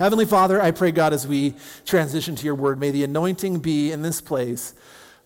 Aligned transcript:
Heavenly 0.00 0.24
Father, 0.24 0.62
I 0.62 0.70
pray, 0.70 0.92
God, 0.92 1.12
as 1.12 1.26
we 1.26 1.52
transition 1.84 2.34
to 2.34 2.46
your 2.46 2.54
word, 2.54 2.80
may 2.80 2.90
the 2.90 3.04
anointing 3.04 3.58
be 3.58 3.92
in 3.92 4.00
this 4.00 4.22
place. 4.22 4.72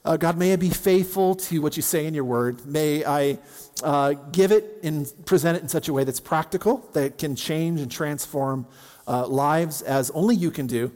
Uh, 0.04 0.16
God, 0.16 0.36
may 0.36 0.52
I 0.52 0.56
be 0.56 0.68
faithful 0.68 1.36
to 1.36 1.62
what 1.62 1.76
you 1.76 1.82
say 1.82 2.06
in 2.06 2.12
your 2.12 2.24
word. 2.24 2.67
May 2.67 3.05
I 3.05 3.39
uh, 3.84 4.15
give 4.33 4.50
it 4.50 4.81
and 4.83 5.07
present 5.26 5.57
it 5.57 5.63
in 5.63 5.68
such 5.68 5.87
a 5.87 5.92
way 5.92 6.02
that's 6.02 6.18
practical, 6.18 6.79
that 6.92 7.18
can 7.18 7.37
change 7.37 7.81
and 7.81 7.89
transform 7.89 8.66
uh, 9.07 9.29
lives 9.29 9.80
as 9.80 10.11
only 10.11 10.34
you 10.34 10.50
can 10.50 10.66
do. 10.66 10.91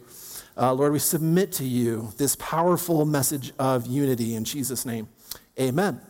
Uh, 0.56 0.72
Lord, 0.72 0.92
we 0.92 0.98
submit 0.98 1.52
to 1.52 1.64
you 1.64 2.12
this 2.16 2.34
powerful 2.34 3.06
message 3.06 3.52
of 3.60 3.86
unity 3.86 4.34
in 4.34 4.42
Jesus' 4.42 4.84
name. 4.84 5.06
Amen. 5.56 6.00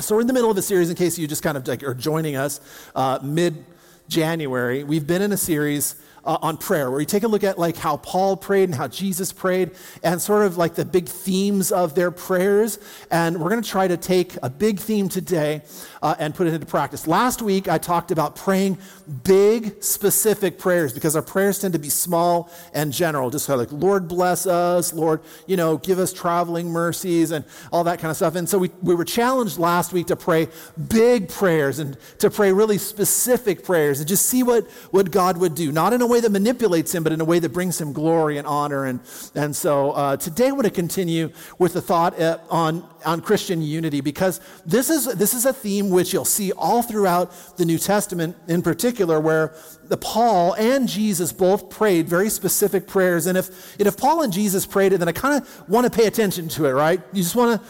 So 0.00 0.16
we're 0.16 0.20
in 0.20 0.26
the 0.26 0.34
middle 0.34 0.50
of 0.50 0.58
a 0.58 0.62
series, 0.62 0.90
in 0.90 0.96
case 0.96 1.18
you 1.18 1.26
just 1.26 1.42
kind 1.42 1.56
of 1.56 1.66
like 1.66 1.82
are 1.82 1.94
joining 1.94 2.36
us 2.36 2.60
uh, 2.94 3.20
mid 3.22 3.64
January. 4.06 4.84
We've 4.84 5.06
been 5.06 5.22
in 5.22 5.32
a 5.32 5.38
series 5.38 5.94
uh, 6.24 6.38
on 6.42 6.56
prayer, 6.56 6.90
where 6.90 7.00
you 7.00 7.06
take 7.06 7.22
a 7.22 7.28
look 7.28 7.44
at 7.44 7.58
like 7.58 7.76
how 7.76 7.96
Paul 7.98 8.36
prayed 8.36 8.64
and 8.64 8.74
how 8.74 8.88
Jesus 8.88 9.32
prayed, 9.32 9.72
and 10.02 10.20
sort 10.20 10.44
of 10.44 10.56
like 10.56 10.74
the 10.74 10.84
big 10.84 11.08
themes 11.08 11.72
of 11.72 11.94
their 11.94 12.10
prayers. 12.10 12.78
And 13.10 13.40
we're 13.40 13.50
going 13.50 13.62
to 13.62 13.68
try 13.68 13.88
to 13.88 13.96
take 13.96 14.36
a 14.42 14.50
big 14.50 14.78
theme 14.78 15.08
today 15.08 15.62
uh, 16.02 16.14
and 16.18 16.34
put 16.34 16.46
it 16.46 16.54
into 16.54 16.66
practice. 16.66 17.06
Last 17.06 17.42
week, 17.42 17.68
I 17.68 17.78
talked 17.78 18.10
about 18.10 18.36
praying 18.36 18.78
big, 19.22 19.82
specific 19.82 20.58
prayers 20.58 20.92
because 20.92 21.16
our 21.16 21.22
prayers 21.22 21.58
tend 21.58 21.74
to 21.74 21.78
be 21.78 21.90
small 21.90 22.50
and 22.72 22.92
general, 22.92 23.30
just 23.30 23.48
of 23.48 23.58
like, 23.58 23.72
Lord 23.72 24.08
bless 24.08 24.46
us, 24.46 24.92
Lord, 24.92 25.20
you 25.46 25.56
know, 25.56 25.78
give 25.78 25.98
us 25.98 26.12
traveling 26.12 26.68
mercies 26.68 27.30
and 27.30 27.44
all 27.72 27.84
that 27.84 27.98
kind 27.98 28.10
of 28.10 28.16
stuff. 28.16 28.34
And 28.34 28.48
so 28.48 28.58
we, 28.58 28.70
we 28.82 28.94
were 28.94 29.04
challenged 29.04 29.58
last 29.58 29.92
week 29.92 30.06
to 30.08 30.16
pray 30.16 30.48
big 30.88 31.28
prayers 31.28 31.78
and 31.78 31.96
to 32.18 32.30
pray 32.30 32.52
really 32.52 32.78
specific 32.78 33.64
prayers 33.64 33.98
and 34.00 34.08
just 34.08 34.26
see 34.26 34.42
what, 34.42 34.70
what 34.90 35.10
God 35.10 35.38
would 35.38 35.54
do, 35.54 35.72
not 35.72 35.92
in 35.92 36.00
a 36.00 36.06
way 36.06 36.13
that 36.20 36.30
manipulates 36.30 36.94
him, 36.94 37.02
but 37.02 37.12
in 37.12 37.20
a 37.20 37.24
way 37.24 37.38
that 37.38 37.52
brings 37.52 37.80
him 37.80 37.92
glory 37.92 38.38
and 38.38 38.46
honor. 38.46 38.84
And, 38.84 39.00
and 39.34 39.54
so 39.54 39.92
uh, 39.92 40.16
today 40.16 40.48
I 40.48 40.52
want 40.52 40.64
to 40.64 40.70
continue 40.70 41.30
with 41.58 41.72
the 41.72 41.82
thought 41.82 42.18
uh, 42.20 42.38
on, 42.50 42.88
on 43.04 43.20
Christian 43.20 43.62
unity 43.62 44.00
because 44.00 44.40
this 44.66 44.90
is, 44.90 45.06
this 45.06 45.34
is 45.34 45.46
a 45.46 45.52
theme 45.52 45.90
which 45.90 46.12
you'll 46.12 46.24
see 46.24 46.52
all 46.52 46.82
throughout 46.82 47.56
the 47.56 47.64
New 47.64 47.78
Testament 47.78 48.36
in 48.48 48.62
particular, 48.62 49.20
where 49.20 49.54
the 49.84 49.96
Paul 49.96 50.54
and 50.54 50.88
Jesus 50.88 51.32
both 51.32 51.70
prayed 51.70 52.08
very 52.08 52.30
specific 52.30 52.86
prayers. 52.86 53.26
And 53.26 53.38
if, 53.38 53.78
and 53.78 53.86
if 53.86 53.96
Paul 53.96 54.22
and 54.22 54.32
Jesus 54.32 54.66
prayed 54.66 54.92
it, 54.92 54.98
then 54.98 55.08
I 55.08 55.12
kind 55.12 55.42
of 55.42 55.68
want 55.68 55.84
to 55.84 55.90
pay 55.90 56.06
attention 56.06 56.48
to 56.50 56.66
it, 56.66 56.72
right? 56.72 57.00
You 57.12 57.22
just 57.22 57.36
want 57.36 57.60
to 57.60 57.68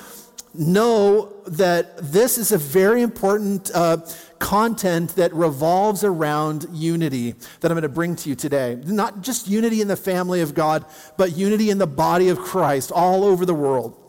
know 0.54 1.32
that 1.46 1.96
this 1.98 2.38
is 2.38 2.52
a 2.52 2.58
very 2.58 3.02
important 3.02 3.70
uh, 3.74 3.98
content 4.38 5.16
that 5.16 5.32
revolves 5.34 6.04
around 6.04 6.66
unity 6.72 7.34
that 7.60 7.70
I'm 7.70 7.74
going 7.74 7.82
to 7.82 7.88
bring 7.88 8.16
to 8.16 8.28
you 8.28 8.34
today. 8.34 8.80
Not 8.84 9.22
just 9.22 9.48
unity 9.48 9.80
in 9.80 9.88
the 9.88 9.96
family 9.96 10.40
of 10.40 10.54
God, 10.54 10.84
but 11.16 11.36
unity 11.36 11.70
in 11.70 11.78
the 11.78 11.86
body 11.86 12.28
of 12.28 12.38
Christ 12.38 12.92
all 12.92 13.24
over 13.24 13.44
the 13.46 13.54
world. 13.54 14.00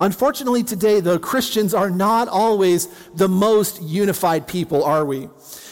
Unfortunately, 0.00 0.62
today, 0.62 1.00
the 1.00 1.18
Christians 1.18 1.74
are 1.74 1.90
not 1.90 2.28
always 2.28 2.86
the 3.14 3.28
most 3.28 3.80
unified 3.82 4.48
people, 4.48 4.82
are 4.82 5.04
we? 5.04 5.28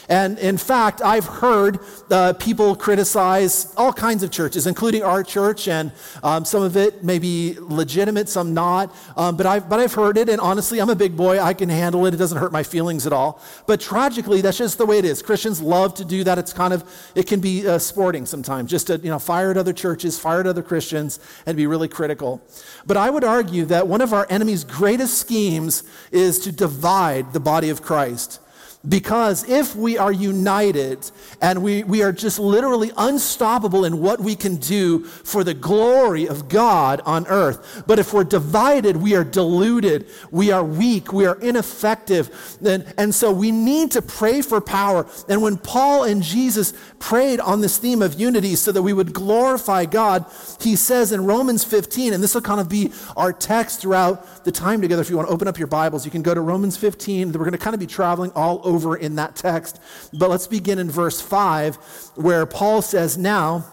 And 0.09 0.39
in 0.39 0.57
fact, 0.57 1.03
I've 1.03 1.27
heard 1.27 1.81
uh, 2.11 2.33
people 2.33 2.75
criticize 2.75 3.75
all 3.77 3.93
kinds 3.93 4.23
of 4.23 4.31
churches, 4.31 4.67
including 4.67 5.03
our 5.03 5.23
church, 5.23 5.69
and 5.69 5.93
um, 6.23 6.47
some 6.47 6.63
of 6.63 6.77
it 6.79 7.05
may 7.05 7.19
be 7.19 7.57
legitimate, 7.61 8.31
some 8.31 8.55
not. 8.55 8.95
Um, 9.17 9.37
but, 9.37 9.45
I've, 9.45 9.69
but 9.69 9.81
I've 9.81 9.93
heard 9.93 10.17
it, 10.17 10.31
and 10.31 10.41
honestly, 10.41 10.81
I'm 10.81 10.89
a 10.89 10.97
big 10.97 11.15
boy. 11.15 11.39
I 11.39 11.53
can 11.53 11.69
handle 11.69 12.07
it. 12.07 12.15
It 12.15 12.17
doesn't 12.17 12.39
hurt 12.39 12.53
my 12.53 12.63
feelings 12.63 13.07
at 13.07 13.13
all. 13.13 13.43
But 13.67 13.81
tragically, 13.81 14.41
that's 14.41 14.57
just 14.57 14.79
the 14.79 14.87
way 14.87 14.99
it 14.99 15.05
is. 15.05 15.21
Christians 15.21 15.61
love 15.61 15.95
to 15.95 16.05
do 16.07 16.25
that. 16.25 16.39
It's 16.39 16.55
kind 16.55 16.73
of, 16.73 16.85
it 17.15 17.27
can 17.27 17.41
be 17.41 17.69
uh, 17.69 17.79
sporting 17.79 18.25
sometimes, 18.25 18.71
just 18.71 18.87
to, 18.87 18.97
you 18.97 19.11
know, 19.11 19.19
fire 19.19 19.51
at 19.51 19.59
other 19.59 19.75
churches, 19.75 20.19
fire 20.19 20.41
at 20.41 20.47
other 20.47 20.63
Christians, 20.63 21.21
and 21.45 21.55
be 21.55 21.67
really 21.67 21.89
critical. 21.89 22.41
But 22.87 22.97
I 22.97 23.11
would 23.11 23.25
argue 23.25 23.67
that 23.67 23.87
one 23.87 24.01
of 24.01 24.15
our 24.15 24.27
enemy's 24.31 24.65
greatest 24.65 25.19
schemes 25.19 25.83
is 26.11 26.39
to 26.41 26.53
divide 26.53 27.35
the 27.35 27.41
body 27.41 27.69
of 27.69 27.83
Christ. 27.83 28.41
Because 28.87 29.49
if 29.49 29.75
we 29.75 29.99
are 29.99 30.13
united 30.13 31.11
and 31.43 31.65
we, 31.65 31.83
we 31.83 32.03
are 32.03 32.13
just 32.13 32.39
literally 32.39 32.93
unstoppable 32.97 33.85
in 33.85 34.01
what 34.01 34.21
we 34.21 34.37
can 34.37 34.57
do 34.57 35.05
for 35.05 35.43
the 35.43 35.53
glory 35.53 36.29
of 36.29 36.49
God 36.49 37.01
on 37.05 37.27
earth, 37.27 37.83
but 37.89 37.99
if 37.99 38.13
we're 38.13 38.23
divided, 38.23 38.97
we 38.97 39.17
are 39.17 39.25
deluded, 39.25 40.09
we 40.31 40.53
are 40.53 40.63
weak, 40.63 41.13
we 41.13 41.27
are 41.27 41.39
ineffective. 41.41 42.31
And, 42.65 42.87
and 42.97 43.13
so 43.13 43.33
we 43.33 43.51
need 43.51 43.91
to 43.93 44.03
pray 44.03 44.43
for 44.43 44.61
power. 44.61 45.09
And 45.29 45.43
when 45.43 45.59
Paul 45.59 46.05
and 46.05 46.23
Jesus 46.23 46.73
prayed 47.01 47.41
on 47.41 47.61
this 47.61 47.79
theme 47.79 48.01
of 48.01 48.15
unity 48.15 48.55
so 48.55 48.71
that 48.71 48.83
we 48.83 48.93
would 48.93 49.13
glorify 49.13 49.87
God, 49.87 50.25
he 50.61 50.77
says 50.77 51.11
in 51.11 51.27
Romans 51.27 51.65
15, 51.65 52.13
and 52.13 52.23
this 52.23 52.33
will 52.33 52.43
kind 52.43 52.61
of 52.61 52.69
be 52.69 52.93
our 53.17 53.33
text 53.33 53.81
throughout 53.81 54.45
the 54.45 54.53
time 54.53 54.81
together. 54.81 55.03
If 55.03 55.11
you 55.11 55.17
want 55.17 55.29
to 55.29 55.35
open 55.35 55.49
up 55.49 55.59
your 55.59 55.67
Bibles, 55.67 56.05
you 56.05 56.13
can 56.13 56.23
go 56.23 56.33
to 56.33 56.41
Romans 56.41 56.77
15. 56.77 57.33
We're 57.33 57.39
going 57.41 57.51
to 57.53 57.59
kind 57.59 57.75
of 57.75 57.81
be 57.81 57.87
traveling 57.87 58.31
all 58.37 58.61
over 58.65 58.78
in 58.97 59.17
that 59.17 59.37
text. 59.37 59.81
But 60.13 60.31
let's 60.31 60.47
begin 60.47 60.79
in 60.79 60.91
verse 60.91 61.21
5, 61.21 61.77
where 62.17 62.47
Paul 62.47 62.83
says, 62.83 63.19
Now, 63.19 63.67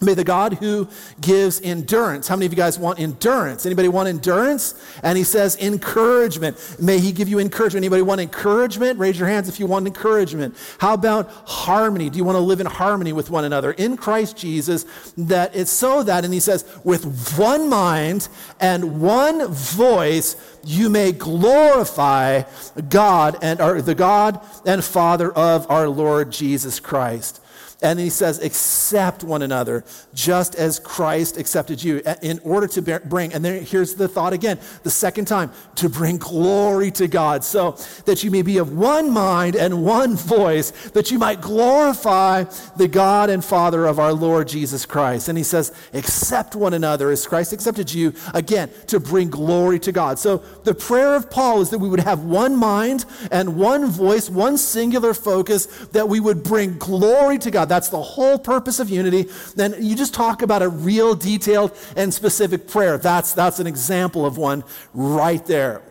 May 0.00 0.14
the 0.14 0.24
God 0.24 0.54
who 0.54 0.88
gives 1.20 1.60
endurance. 1.60 2.28
How 2.28 2.36
many 2.36 2.46
of 2.46 2.52
you 2.52 2.56
guys 2.56 2.78
want 2.78 3.00
endurance? 3.00 3.64
Anybody 3.64 3.88
want 3.88 4.08
endurance? 4.08 4.74
And 5.02 5.16
he 5.16 5.24
says 5.24 5.56
encouragement. 5.56 6.76
May 6.78 6.98
he 6.98 7.12
give 7.12 7.28
you 7.28 7.38
encouragement. 7.38 7.82
Anybody 7.82 8.02
want 8.02 8.20
encouragement? 8.20 8.98
Raise 8.98 9.18
your 9.18 9.28
hands 9.28 9.48
if 9.48 9.58
you 9.58 9.66
want 9.66 9.86
encouragement. 9.86 10.54
How 10.78 10.94
about 10.94 11.30
harmony? 11.30 12.10
Do 12.10 12.18
you 12.18 12.24
want 12.24 12.36
to 12.36 12.40
live 12.40 12.60
in 12.60 12.66
harmony 12.66 13.12
with 13.12 13.30
one 13.30 13.44
another 13.44 13.72
in 13.72 13.96
Christ 13.96 14.36
Jesus? 14.36 14.84
That 15.16 15.56
it's 15.56 15.70
so 15.70 16.02
that, 16.02 16.24
and 16.24 16.34
he 16.34 16.40
says, 16.40 16.64
with 16.84 17.38
one 17.38 17.68
mind 17.68 18.28
and 18.60 19.00
one 19.00 19.50
voice, 19.50 20.36
you 20.62 20.90
may 20.90 21.12
glorify 21.12 22.42
God 22.88 23.38
and 23.40 23.60
our, 23.60 23.80
the 23.80 23.94
God 23.94 24.40
and 24.66 24.84
Father 24.84 25.32
of 25.32 25.70
our 25.70 25.88
Lord 25.88 26.32
Jesus 26.32 26.80
Christ. 26.80 27.40
And 27.82 27.98
then 27.98 28.04
he 28.06 28.10
says, 28.10 28.42
accept 28.42 29.22
one 29.22 29.42
another, 29.42 29.84
just 30.14 30.54
as 30.54 30.78
Christ 30.78 31.36
accepted 31.36 31.84
you, 31.84 32.00
in 32.22 32.40
order 32.42 32.66
to 32.68 33.00
bring, 33.00 33.34
and 33.34 33.44
then 33.44 33.62
here's 33.62 33.94
the 33.94 34.08
thought 34.08 34.32
again, 34.32 34.58
the 34.82 34.88
second 34.88 35.26
time, 35.26 35.52
to 35.74 35.90
bring 35.90 36.16
glory 36.16 36.90
to 36.92 37.06
God, 37.06 37.44
so 37.44 37.72
that 38.06 38.24
you 38.24 38.30
may 38.30 38.40
be 38.40 38.56
of 38.56 38.72
one 38.72 39.10
mind 39.10 39.56
and 39.56 39.84
one 39.84 40.16
voice, 40.16 40.70
that 40.90 41.10
you 41.10 41.18
might 41.18 41.42
glorify 41.42 42.44
the 42.76 42.88
God 42.88 43.28
and 43.28 43.44
Father 43.44 43.84
of 43.84 43.98
our 43.98 44.14
Lord 44.14 44.48
Jesus 44.48 44.86
Christ. 44.86 45.28
And 45.28 45.36
he 45.36 45.44
says, 45.44 45.70
accept 45.92 46.56
one 46.56 46.72
another 46.72 47.10
as 47.10 47.26
Christ 47.26 47.52
accepted 47.52 47.92
you, 47.92 48.14
again, 48.32 48.70
to 48.86 48.98
bring 48.98 49.28
glory 49.28 49.78
to 49.80 49.92
God. 49.92 50.18
So 50.18 50.38
the 50.64 50.74
prayer 50.74 51.14
of 51.14 51.30
Paul 51.30 51.60
is 51.60 51.68
that 51.68 51.78
we 51.78 51.90
would 51.90 52.00
have 52.00 52.24
one 52.24 52.56
mind 52.56 53.04
and 53.30 53.56
one 53.56 53.84
voice, 53.84 54.30
one 54.30 54.56
singular 54.56 55.12
focus, 55.12 55.66
that 55.88 56.08
we 56.08 56.20
would 56.20 56.42
bring 56.42 56.78
glory 56.78 57.36
to 57.36 57.50
God. 57.50 57.65
God. 57.66 57.74
That's 57.74 57.88
the 57.88 58.02
whole 58.02 58.38
purpose 58.38 58.80
of 58.80 58.88
unity. 58.90 59.26
Then 59.54 59.74
you 59.80 59.96
just 59.96 60.14
talk 60.14 60.42
about 60.42 60.62
a 60.62 60.68
real 60.68 61.14
detailed 61.14 61.76
and 61.96 62.12
specific 62.12 62.68
prayer. 62.68 62.98
That's, 62.98 63.32
that's 63.32 63.60
an 63.60 63.66
example 63.66 64.24
of 64.24 64.38
one 64.38 64.64
right 64.94 65.44
there. 65.46 65.82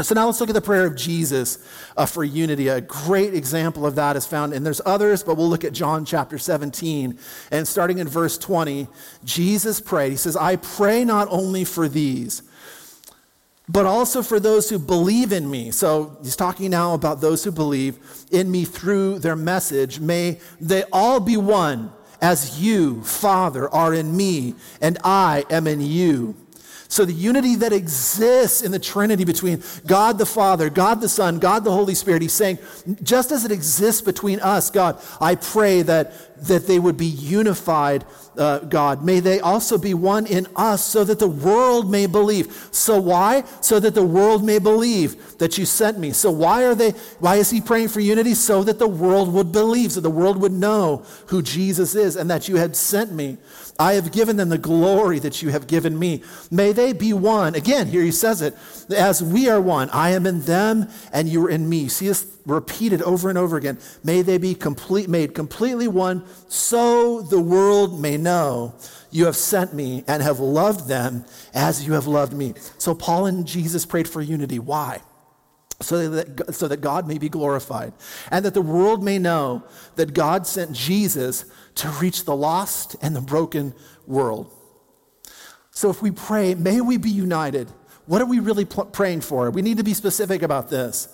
So 0.00 0.14
now 0.14 0.26
let's 0.26 0.40
look 0.40 0.48
at 0.48 0.54
the 0.54 0.62
prayer 0.62 0.86
of 0.86 0.96
Jesus 0.96 1.58
uh, 1.96 2.06
for 2.06 2.24
unity. 2.24 2.68
A 2.68 2.80
great 2.80 3.34
example 3.34 3.86
of 3.86 3.94
that 3.96 4.16
is 4.16 4.26
found, 4.26 4.54
and 4.54 4.64
there's 4.64 4.80
others, 4.86 5.22
but 5.22 5.36
we'll 5.36 5.50
look 5.50 5.64
at 5.64 5.74
John 5.74 6.04
chapter 6.04 6.38
17. 6.38 7.18
And 7.50 7.68
starting 7.68 7.98
in 7.98 8.08
verse 8.08 8.38
20, 8.38 8.88
Jesus 9.22 9.80
prayed. 9.80 10.10
He 10.10 10.16
says, 10.16 10.34
I 10.34 10.56
pray 10.56 11.04
not 11.04 11.28
only 11.30 11.64
for 11.64 11.88
these, 11.88 12.42
but 13.68 13.86
also 13.86 14.22
for 14.22 14.40
those 14.40 14.68
who 14.68 14.78
believe 14.78 15.32
in 15.32 15.50
me. 15.50 15.70
So 15.70 16.16
he's 16.22 16.36
talking 16.36 16.70
now 16.70 16.94
about 16.94 17.20
those 17.20 17.44
who 17.44 17.52
believe 17.52 17.98
in 18.30 18.50
me 18.50 18.64
through 18.64 19.20
their 19.20 19.36
message. 19.36 20.00
May 20.00 20.40
they 20.60 20.84
all 20.92 21.20
be 21.20 21.36
one, 21.36 21.92
as 22.20 22.60
you, 22.60 23.02
Father, 23.02 23.68
are 23.70 23.94
in 23.94 24.16
me, 24.16 24.54
and 24.80 24.98
I 25.02 25.44
am 25.50 25.66
in 25.66 25.80
you. 25.80 26.36
So 26.88 27.06
the 27.06 27.12
unity 27.14 27.54
that 27.56 27.72
exists 27.72 28.60
in 28.60 28.70
the 28.70 28.78
Trinity 28.78 29.24
between 29.24 29.62
God 29.86 30.18
the 30.18 30.26
Father, 30.26 30.68
God 30.68 31.00
the 31.00 31.08
Son, 31.08 31.38
God 31.38 31.64
the 31.64 31.72
Holy 31.72 31.94
Spirit, 31.94 32.20
he's 32.20 32.34
saying, 32.34 32.58
just 33.02 33.32
as 33.32 33.46
it 33.46 33.50
exists 33.50 34.02
between 34.02 34.40
us, 34.40 34.68
God, 34.70 35.00
I 35.18 35.36
pray 35.36 35.80
that, 35.82 36.12
that 36.42 36.66
they 36.66 36.78
would 36.78 36.96
be 36.96 37.06
unified 37.06 38.04
uh, 38.36 38.60
God. 38.60 39.04
May 39.04 39.20
they 39.20 39.40
also 39.40 39.78
be 39.78 39.94
one 39.94 40.26
in 40.26 40.46
us 40.56 40.84
so 40.84 41.04
that 41.04 41.18
the 41.18 41.28
world 41.28 41.90
may 41.90 42.06
believe. 42.06 42.68
So 42.72 43.00
why? 43.00 43.44
So 43.60 43.78
that 43.80 43.94
the 43.94 44.04
world 44.04 44.44
may 44.44 44.58
believe 44.58 45.38
that 45.38 45.58
you 45.58 45.66
sent 45.66 45.98
me. 45.98 46.12
So 46.12 46.30
why 46.30 46.64
are 46.64 46.74
they, 46.74 46.90
why 47.18 47.36
is 47.36 47.50
he 47.50 47.60
praying 47.60 47.88
for 47.88 48.00
unity? 48.00 48.34
So 48.34 48.64
that 48.64 48.78
the 48.78 48.88
world 48.88 49.32
would 49.32 49.52
believe, 49.52 49.92
so 49.92 50.00
the 50.00 50.10
world 50.10 50.38
would 50.38 50.52
know 50.52 51.04
who 51.26 51.42
Jesus 51.42 51.94
is 51.94 52.16
and 52.16 52.30
that 52.30 52.48
you 52.48 52.56
had 52.56 52.74
sent 52.74 53.12
me. 53.12 53.38
I 53.78 53.94
have 53.94 54.12
given 54.12 54.36
them 54.36 54.48
the 54.48 54.58
glory 54.58 55.18
that 55.18 55.42
you 55.42 55.50
have 55.50 55.66
given 55.66 55.98
me. 55.98 56.22
May 56.50 56.72
they 56.72 56.92
be 56.92 57.12
one. 57.12 57.54
Again, 57.54 57.86
here 57.88 58.02
he 58.02 58.12
says 58.12 58.42
it, 58.42 58.56
as 58.90 59.22
we 59.22 59.48
are 59.48 59.60
one. 59.60 59.90
I 59.90 60.10
am 60.10 60.26
in 60.26 60.42
them 60.42 60.88
and 61.12 61.28
you 61.28 61.46
are 61.46 61.50
in 61.50 61.68
me. 61.68 61.88
See 61.88 62.06
this 62.06 62.24
repeated 62.46 63.02
over 63.02 63.28
and 63.28 63.38
over 63.38 63.56
again. 63.56 63.78
May 64.02 64.22
they 64.22 64.38
be 64.38 64.54
complete, 64.54 65.08
made 65.08 65.34
completely 65.34 65.88
one, 65.88 66.24
so 66.48 67.22
the 67.22 67.40
world 67.40 68.00
may 68.00 68.16
know 68.16 68.74
you 69.10 69.26
have 69.26 69.36
sent 69.36 69.74
me 69.74 70.04
and 70.08 70.22
have 70.22 70.40
loved 70.40 70.88
them 70.88 71.24
as 71.54 71.86
you 71.86 71.92
have 71.92 72.06
loved 72.06 72.32
me. 72.32 72.54
So 72.78 72.94
Paul 72.94 73.26
and 73.26 73.46
Jesus 73.46 73.86
prayed 73.86 74.08
for 74.08 74.20
unity. 74.20 74.58
Why? 74.58 75.02
So 75.80 76.08
that, 76.10 76.54
so 76.54 76.68
that 76.68 76.80
God 76.80 77.08
may 77.08 77.18
be 77.18 77.28
glorified 77.28 77.92
and 78.30 78.44
that 78.44 78.54
the 78.54 78.62
world 78.62 79.02
may 79.02 79.18
know 79.18 79.64
that 79.96 80.14
God 80.14 80.46
sent 80.46 80.72
Jesus 80.72 81.44
to 81.76 81.88
reach 81.88 82.24
the 82.24 82.36
lost 82.36 82.94
and 83.02 83.16
the 83.16 83.20
broken 83.20 83.74
world. 84.06 84.50
So 85.72 85.90
if 85.90 86.00
we 86.00 86.10
pray, 86.10 86.54
may 86.54 86.80
we 86.80 86.98
be 86.98 87.10
united. 87.10 87.68
What 88.06 88.20
are 88.22 88.26
we 88.26 88.38
really 88.38 88.64
pl- 88.64 88.86
praying 88.86 89.22
for? 89.22 89.50
We 89.50 89.62
need 89.62 89.78
to 89.78 89.84
be 89.84 89.94
specific 89.94 90.42
about 90.42 90.70
this. 90.70 91.08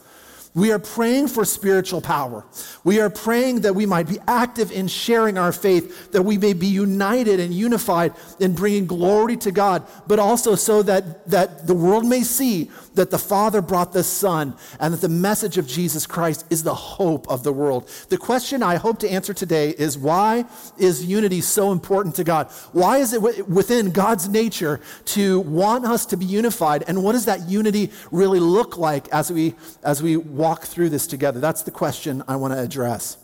We 0.59 0.73
are 0.73 0.81
praying 0.81 1.29
for 1.29 1.45
spiritual 1.45 2.01
power. 2.01 2.45
We 2.83 2.99
are 3.01 3.09
praying 3.09 3.61
that 3.61 3.77
we 3.77 3.87
might 3.87 4.09
be 4.09 4.19
active 4.27 4.73
in 4.73 4.89
sharing 4.89 5.39
our 5.39 5.53
faith, 5.53 6.11
that 6.11 6.23
we 6.23 6.37
may 6.37 6.53
be 6.53 6.67
united 6.67 7.39
and 7.39 7.55
unified 7.55 8.13
in 8.41 8.55
bringing 8.55 8.87
glory 8.87 9.37
to 9.37 9.53
God, 9.53 9.87
but 10.09 10.19
also 10.19 10.57
so 10.57 10.83
that, 10.83 11.31
that 11.31 11.69
the 11.69 11.75
world 11.75 12.05
may 12.05 12.25
see 12.25 12.73
that 12.95 13.13
the 13.13 13.19
Father 13.19 13.63
brought 13.63 13.93
the 13.93 14.03
Son 14.03 14.53
and 14.81 14.93
that 14.93 15.01
the 15.01 15.09
message 15.09 15.59
of 15.59 15.69
Jesus 15.69 16.07
Christ 16.07 16.45
is 16.51 16.65
the 16.65 16.75
hope 16.75 17.29
of 17.29 17.45
the 17.45 17.53
world. 17.53 17.89
The 18.09 18.19
question 18.19 18.61
I 18.61 18.77
hope 18.77 18.99
to 19.01 19.09
answer 19.09 19.33
today 19.33 19.71
is 19.71 19.97
why 19.97 20.45
is 20.77 21.05
unity 21.05 21.41
so 21.41 21.71
important 21.71 22.17
to 22.17 22.25
God? 22.25 22.51
Why 22.73 22.99
is 22.99 23.13
it 23.13 23.49
within 23.49 23.93
God's 23.93 24.29
nature 24.29 24.81
to 25.05 25.39
want 25.41 25.85
us 25.85 26.05
to 26.07 26.17
be 26.17 26.25
unified? 26.25 26.83
And 26.89 27.05
what 27.05 27.13
does 27.13 27.27
that 27.27 27.49
unity 27.49 27.93
really 28.11 28.41
look 28.41 28.77
like 28.77 29.09
as 29.11 29.31
we, 29.31 29.55
as 29.85 30.03
we 30.03 30.17
walk 30.17 30.48
through 30.57 30.91
this 30.91 31.07
together? 31.07 31.41
That's 31.41 31.63
the 31.63 31.71
question 31.71 32.23
I 32.27 32.37
want 32.37 32.55
to 32.55 32.61
address. 32.61 33.17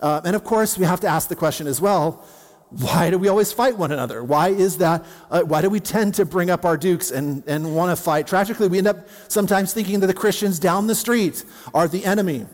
Uh, 0.00 0.20
and 0.24 0.36
of 0.36 0.44
course, 0.44 0.76
we 0.76 0.84
have 0.84 1.00
to 1.00 1.06
ask 1.06 1.28
the 1.28 1.36
question 1.36 1.66
as 1.66 1.80
well 1.80 2.24
why 2.70 3.10
do 3.10 3.18
we 3.18 3.28
always 3.28 3.52
fight 3.52 3.78
one 3.78 3.92
another? 3.92 4.24
Why 4.24 4.48
is 4.48 4.78
that? 4.78 5.04
Uh, 5.30 5.42
why 5.42 5.62
do 5.62 5.70
we 5.70 5.78
tend 5.78 6.14
to 6.14 6.24
bring 6.24 6.50
up 6.50 6.64
our 6.64 6.76
dukes 6.76 7.12
and, 7.12 7.44
and 7.46 7.76
want 7.76 7.96
to 7.96 8.02
fight? 8.02 8.26
Tragically, 8.26 8.66
we 8.68 8.78
end 8.78 8.88
up 8.88 9.08
sometimes 9.28 9.72
thinking 9.72 10.00
that 10.00 10.08
the 10.08 10.14
Christians 10.14 10.58
down 10.58 10.88
the 10.88 10.94
street 10.94 11.44
are 11.72 11.86
the 11.86 12.04
enemy. 12.04 12.46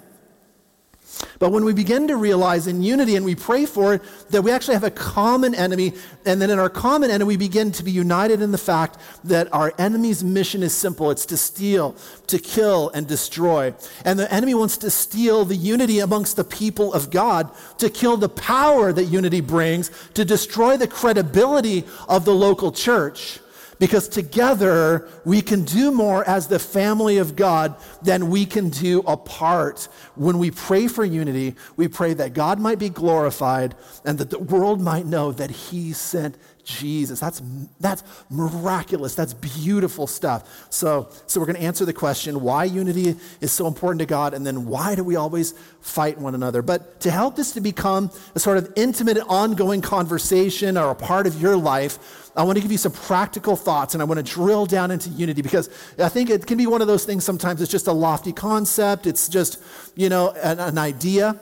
But 1.38 1.50
when 1.50 1.64
we 1.64 1.72
begin 1.72 2.08
to 2.08 2.16
realize 2.16 2.66
in 2.66 2.82
unity 2.82 3.16
and 3.16 3.24
we 3.24 3.34
pray 3.34 3.66
for 3.66 3.94
it, 3.94 4.02
that 4.30 4.42
we 4.42 4.50
actually 4.50 4.74
have 4.74 4.84
a 4.84 4.90
common 4.90 5.54
enemy, 5.54 5.92
and 6.24 6.40
then 6.40 6.50
in 6.50 6.58
our 6.58 6.70
common 6.70 7.10
enemy, 7.10 7.28
we 7.28 7.36
begin 7.36 7.72
to 7.72 7.82
be 7.82 7.90
united 7.90 8.40
in 8.40 8.52
the 8.52 8.58
fact 8.58 8.98
that 9.24 9.52
our 9.52 9.72
enemy's 9.78 10.22
mission 10.22 10.62
is 10.62 10.74
simple 10.74 11.10
it's 11.10 11.26
to 11.26 11.36
steal, 11.36 11.96
to 12.28 12.38
kill, 12.38 12.90
and 12.90 13.06
destroy. 13.06 13.74
And 14.04 14.18
the 14.18 14.32
enemy 14.32 14.54
wants 14.54 14.76
to 14.78 14.90
steal 14.90 15.44
the 15.44 15.56
unity 15.56 15.98
amongst 15.98 16.36
the 16.36 16.44
people 16.44 16.94
of 16.94 17.10
God, 17.10 17.50
to 17.78 17.90
kill 17.90 18.16
the 18.16 18.28
power 18.28 18.92
that 18.92 19.04
unity 19.04 19.40
brings, 19.40 19.90
to 20.14 20.24
destroy 20.24 20.76
the 20.76 20.88
credibility 20.88 21.84
of 22.08 22.24
the 22.24 22.34
local 22.34 22.72
church 22.72 23.40
because 23.82 24.06
together 24.06 25.08
we 25.25 25.43
can 25.43 25.64
do 25.64 25.90
more 25.90 26.23
as 26.29 26.46
the 26.46 26.61
family 26.61 27.19
of 27.19 27.34
God 27.34 27.75
than 28.00 28.31
we 28.31 28.46
can 28.46 28.69
do 28.69 29.00
apart. 29.00 29.88
When 30.14 30.38
we 30.38 30.52
pray 30.52 30.87
for 30.87 31.05
unity, 31.05 31.56
we 31.75 31.88
pray 31.88 32.14
that 32.14 32.32
God 32.32 32.61
might 32.61 32.79
be 32.79 32.88
glorified 32.88 33.75
and 34.05 34.19
that 34.19 34.31
the 34.31 34.38
world 34.38 34.81
might 34.81 35.05
know 35.05 35.32
that 35.32 35.50
He 35.50 35.93
sent 35.93 36.37
Jesus. 36.64 37.20
That's, 37.20 37.42
that's 37.80 38.02
miraculous. 38.30 39.14
That's 39.14 39.34
beautiful 39.34 40.06
stuff. 40.06 40.66
So, 40.70 41.08
so 41.26 41.40
we're 41.40 41.46
going 41.46 41.56
to 41.56 41.62
answer 41.62 41.84
the 41.84 41.92
question 41.92 42.40
why 42.40 42.64
unity 42.64 43.16
is 43.40 43.52
so 43.52 43.66
important 43.66 44.00
to 44.00 44.06
God, 44.06 44.34
and 44.34 44.46
then 44.46 44.66
why 44.66 44.94
do 44.94 45.04
we 45.04 45.16
always 45.16 45.52
fight 45.80 46.18
one 46.18 46.34
another? 46.34 46.62
But 46.62 47.00
to 47.00 47.10
help 47.10 47.36
this 47.36 47.52
to 47.52 47.60
become 47.60 48.10
a 48.34 48.38
sort 48.38 48.58
of 48.58 48.72
intimate, 48.76 49.18
ongoing 49.28 49.80
conversation 49.80 50.76
or 50.76 50.90
a 50.90 50.94
part 50.94 51.26
of 51.26 51.40
your 51.40 51.56
life, 51.56 52.30
I 52.36 52.44
want 52.44 52.56
to 52.56 52.62
give 52.62 52.72
you 52.72 52.78
some 52.78 52.92
practical 52.92 53.56
thoughts 53.56 53.94
and 53.94 54.02
I 54.02 54.04
want 54.04 54.24
to 54.24 54.32
drill 54.32 54.66
down 54.66 54.90
into 54.90 55.10
unity 55.10 55.42
because 55.42 55.68
I 55.98 56.08
think 56.08 56.30
it 56.30 56.46
can 56.46 56.56
be 56.56 56.66
one 56.66 56.80
of 56.80 56.86
those 56.86 57.04
things 57.04 57.24
sometimes 57.24 57.60
it's 57.60 57.70
just 57.70 57.86
a 57.88 57.92
lofty 57.92 58.32
concept, 58.32 59.06
it's 59.06 59.28
just, 59.28 59.62
you 59.94 60.08
know, 60.08 60.30
an, 60.30 60.58
an 60.58 60.78
idea. 60.78 61.38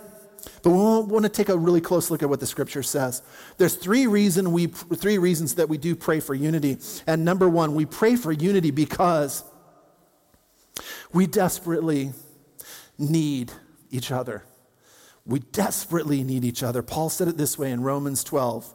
But 0.62 0.70
we 0.70 0.76
want 0.76 1.24
to 1.24 1.28
take 1.28 1.48
a 1.48 1.56
really 1.56 1.80
close 1.80 2.10
look 2.10 2.22
at 2.22 2.28
what 2.28 2.40
the 2.40 2.46
scripture 2.46 2.82
says. 2.82 3.22
There's 3.56 3.74
three, 3.74 4.06
reason 4.06 4.52
we, 4.52 4.66
three 4.66 5.18
reasons 5.18 5.54
that 5.56 5.68
we 5.68 5.78
do 5.78 5.94
pray 5.94 6.20
for 6.20 6.34
unity. 6.34 6.78
And 7.06 7.24
number 7.24 7.48
one, 7.48 7.74
we 7.74 7.86
pray 7.86 8.16
for 8.16 8.32
unity 8.32 8.70
because 8.70 9.44
we 11.12 11.26
desperately 11.26 12.12
need 12.98 13.52
each 13.90 14.10
other. 14.10 14.44
We 15.26 15.40
desperately 15.40 16.24
need 16.24 16.44
each 16.44 16.62
other. 16.62 16.82
Paul 16.82 17.10
said 17.10 17.28
it 17.28 17.36
this 17.36 17.58
way 17.58 17.70
in 17.70 17.82
Romans 17.82 18.24
12, 18.24 18.74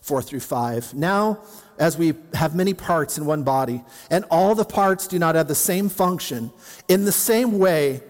4 0.00 0.22
through 0.22 0.40
5. 0.40 0.94
Now, 0.94 1.42
as 1.78 1.96
we 1.96 2.14
have 2.34 2.54
many 2.54 2.74
parts 2.74 3.18
in 3.18 3.24
one 3.26 3.42
body, 3.42 3.82
and 4.10 4.24
all 4.30 4.54
the 4.54 4.64
parts 4.64 5.06
do 5.06 5.18
not 5.18 5.34
have 5.34 5.48
the 5.48 5.54
same 5.54 5.88
function, 5.88 6.52
in 6.88 7.04
the 7.04 7.12
same 7.12 7.58
way, 7.58 8.02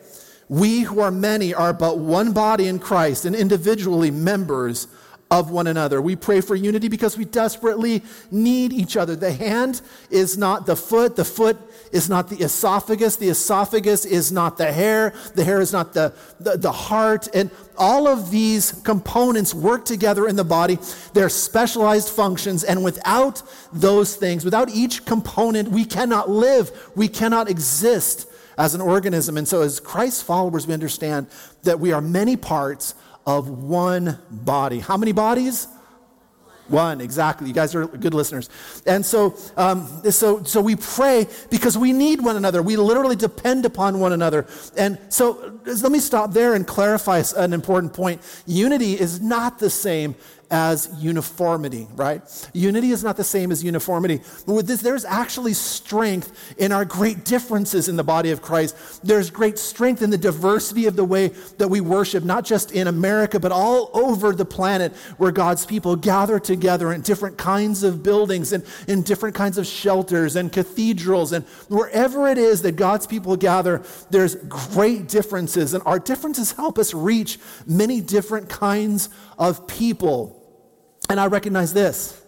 we 0.49 0.81
who 0.81 1.00
are 1.00 1.11
many 1.11 1.53
are 1.53 1.73
but 1.73 1.99
one 1.99 2.33
body 2.33 2.69
in 2.69 2.79
Christ 2.79 3.25
and 3.25 3.37
individually 3.37 4.11
members 4.11 4.89
of 5.31 5.50
one 5.50 5.67
another. 5.67 6.00
We 6.00 6.17
pray 6.17 6.41
for 6.41 6.55
unity 6.55 6.89
because 6.89 7.19
we 7.19 7.27
desperately 7.27 8.03
need 8.31 8.73
each 8.73 8.97
other. 8.97 9.15
The 9.15 9.33
hand 9.33 9.83
is 10.11 10.39
not 10.39 10.65
the 10.65 10.75
foot, 10.75 11.17
the 11.17 11.25
foot 11.25 11.59
is 11.93 12.09
not 12.09 12.31
the 12.31 12.37
esophagus, 12.37 13.17
the 13.17 13.29
esophagus 13.29 14.06
is 14.06 14.33
not 14.33 14.56
the 14.56 14.73
hair, 14.73 15.12
the 15.35 15.45
hair 15.45 15.61
is 15.61 15.73
not 15.73 15.93
the, 15.93 16.15
the, 16.41 16.56
the 16.56 16.73
heart. 16.73 17.29
And 17.35 17.50
all 17.77 18.09
of 18.09 18.31
these 18.31 18.73
components 18.85 19.55
work 19.55 19.85
together 19.85 20.27
in 20.27 20.37
the 20.37 20.45
body. 20.45 20.79
They're 21.12 21.29
specialized 21.29 22.09
functions, 22.09 22.65
and 22.65 22.83
without 22.83 23.43
those 23.73 24.17
things, 24.17 24.45
without 24.45 24.71
each 24.71 25.05
component, 25.05 25.69
we 25.69 25.85
cannot 25.85 26.31
live, 26.31 26.91
we 26.97 27.06
cannot 27.06 27.50
exist 27.50 28.27
as 28.58 28.75
an 28.75 28.82
organism. 28.82 29.38
And 29.38 29.49
so, 29.49 29.62
as 29.62 29.81
Christ's 29.81 30.22
followers, 30.22 30.66
we 30.66 30.75
understand 30.75 31.28
that 31.62 31.81
we 31.81 31.93
are 31.93 32.02
many 32.02 32.37
parts 32.37 32.94
of 33.26 33.49
one 33.49 34.19
body. 34.31 34.81
How 34.81 34.96
many 34.96 35.12
bodies? 35.12 35.69
One, 36.69 37.00
exactly. 37.00 37.49
You 37.49 37.55
guys 37.55 37.75
are 37.75 37.87
good 37.87 38.12
listeners. 38.12 38.50
And 38.87 39.05
so, 39.05 39.37
um, 39.56 39.87
so, 40.10 40.43
so 40.44 40.60
we 40.60 40.76
pray 40.76 41.26
because 41.50 41.78
we 41.78 41.94
need 41.94 42.20
one 42.20 42.37
another. 42.37 42.62
We 42.62 42.76
literally 42.76 43.16
depend 43.16 43.64
upon 43.64 44.00
one 44.00 44.12
another. 44.12 44.46
And 44.76 44.99
so 45.08 45.61
let 45.64 45.90
me 45.90 45.99
stop 45.99 46.32
there 46.32 46.54
and 46.54 46.66
clarify 46.66 47.22
an 47.37 47.54
important 47.54 47.94
point. 47.94 48.20
Unity 48.46 49.00
is 49.00 49.20
not 49.22 49.58
the 49.58 49.70
same 49.70 50.14
as 50.50 50.89
uniformity, 50.99 51.87
right? 51.95 52.23
Unity 52.55 52.90
is 52.90 53.05
not 53.05 53.17
the 53.17 53.25
same 53.25 53.52
as 53.52 53.62
uniformity. 53.62 54.21
But 54.47 54.55
with 54.55 54.67
this, 54.67 54.81
there's 54.81 55.05
actually 55.05 55.52
strength 55.52 56.55
in 56.59 56.73
our 56.73 56.85
great 56.85 57.25
differences 57.25 57.88
in 57.88 57.97
the 57.97 58.05
body 58.05 58.31
of 58.31 58.40
Christ. 58.40 59.05
There's 59.05 59.31
great 59.31 59.59
strength 59.59 60.02
in 60.02 60.11
the 60.11 60.19
diversity 60.19 60.87
of 60.87 60.97
the 60.97 61.05
way 61.05 61.28
that 61.59 61.69
we 61.69 61.81
worship, 61.81 62.25
not 62.25 62.45
just 62.45 62.73
in 62.73 62.87
America, 62.87 63.38
but 63.38 63.52
all 63.52 63.90
over 63.93 64.33
the 64.33 64.45
planet 64.45 64.95
where 65.19 65.33
God's 65.33 65.67
people 65.67 65.97
gather 65.97 66.38
together 66.38 66.93
in 66.93 67.02
different 67.02 67.37
kinds 67.37 67.83
of 67.83 68.02
buildings 68.02 68.52
and 68.52 68.64
in 68.87 69.02
different 69.02 69.35
kinds 69.35 69.59
of 69.59 69.67
shelters 69.67 70.37
and 70.37 70.50
cathedrals. 70.50 71.33
And 71.33 71.45
wherever 71.69 72.26
it 72.28 72.38
is 72.38 72.62
that 72.62 72.76
God's 72.76 73.07
people 73.07 73.37
gather, 73.37 73.83
there's 74.11 74.35
great 74.35 75.09
differences. 75.09 75.75
And 75.75 75.83
our 75.85 75.99
differences 75.99 76.52
help 76.52 76.78
us 76.78 76.95
reach 76.95 77.38
many 77.67 78.00
different 78.00 78.49
kinds 78.49 79.11
of 79.38 79.67
people. 79.67 80.38
And 81.09 81.19
I 81.19 81.27
recognize 81.27 81.73
this. 81.73 82.21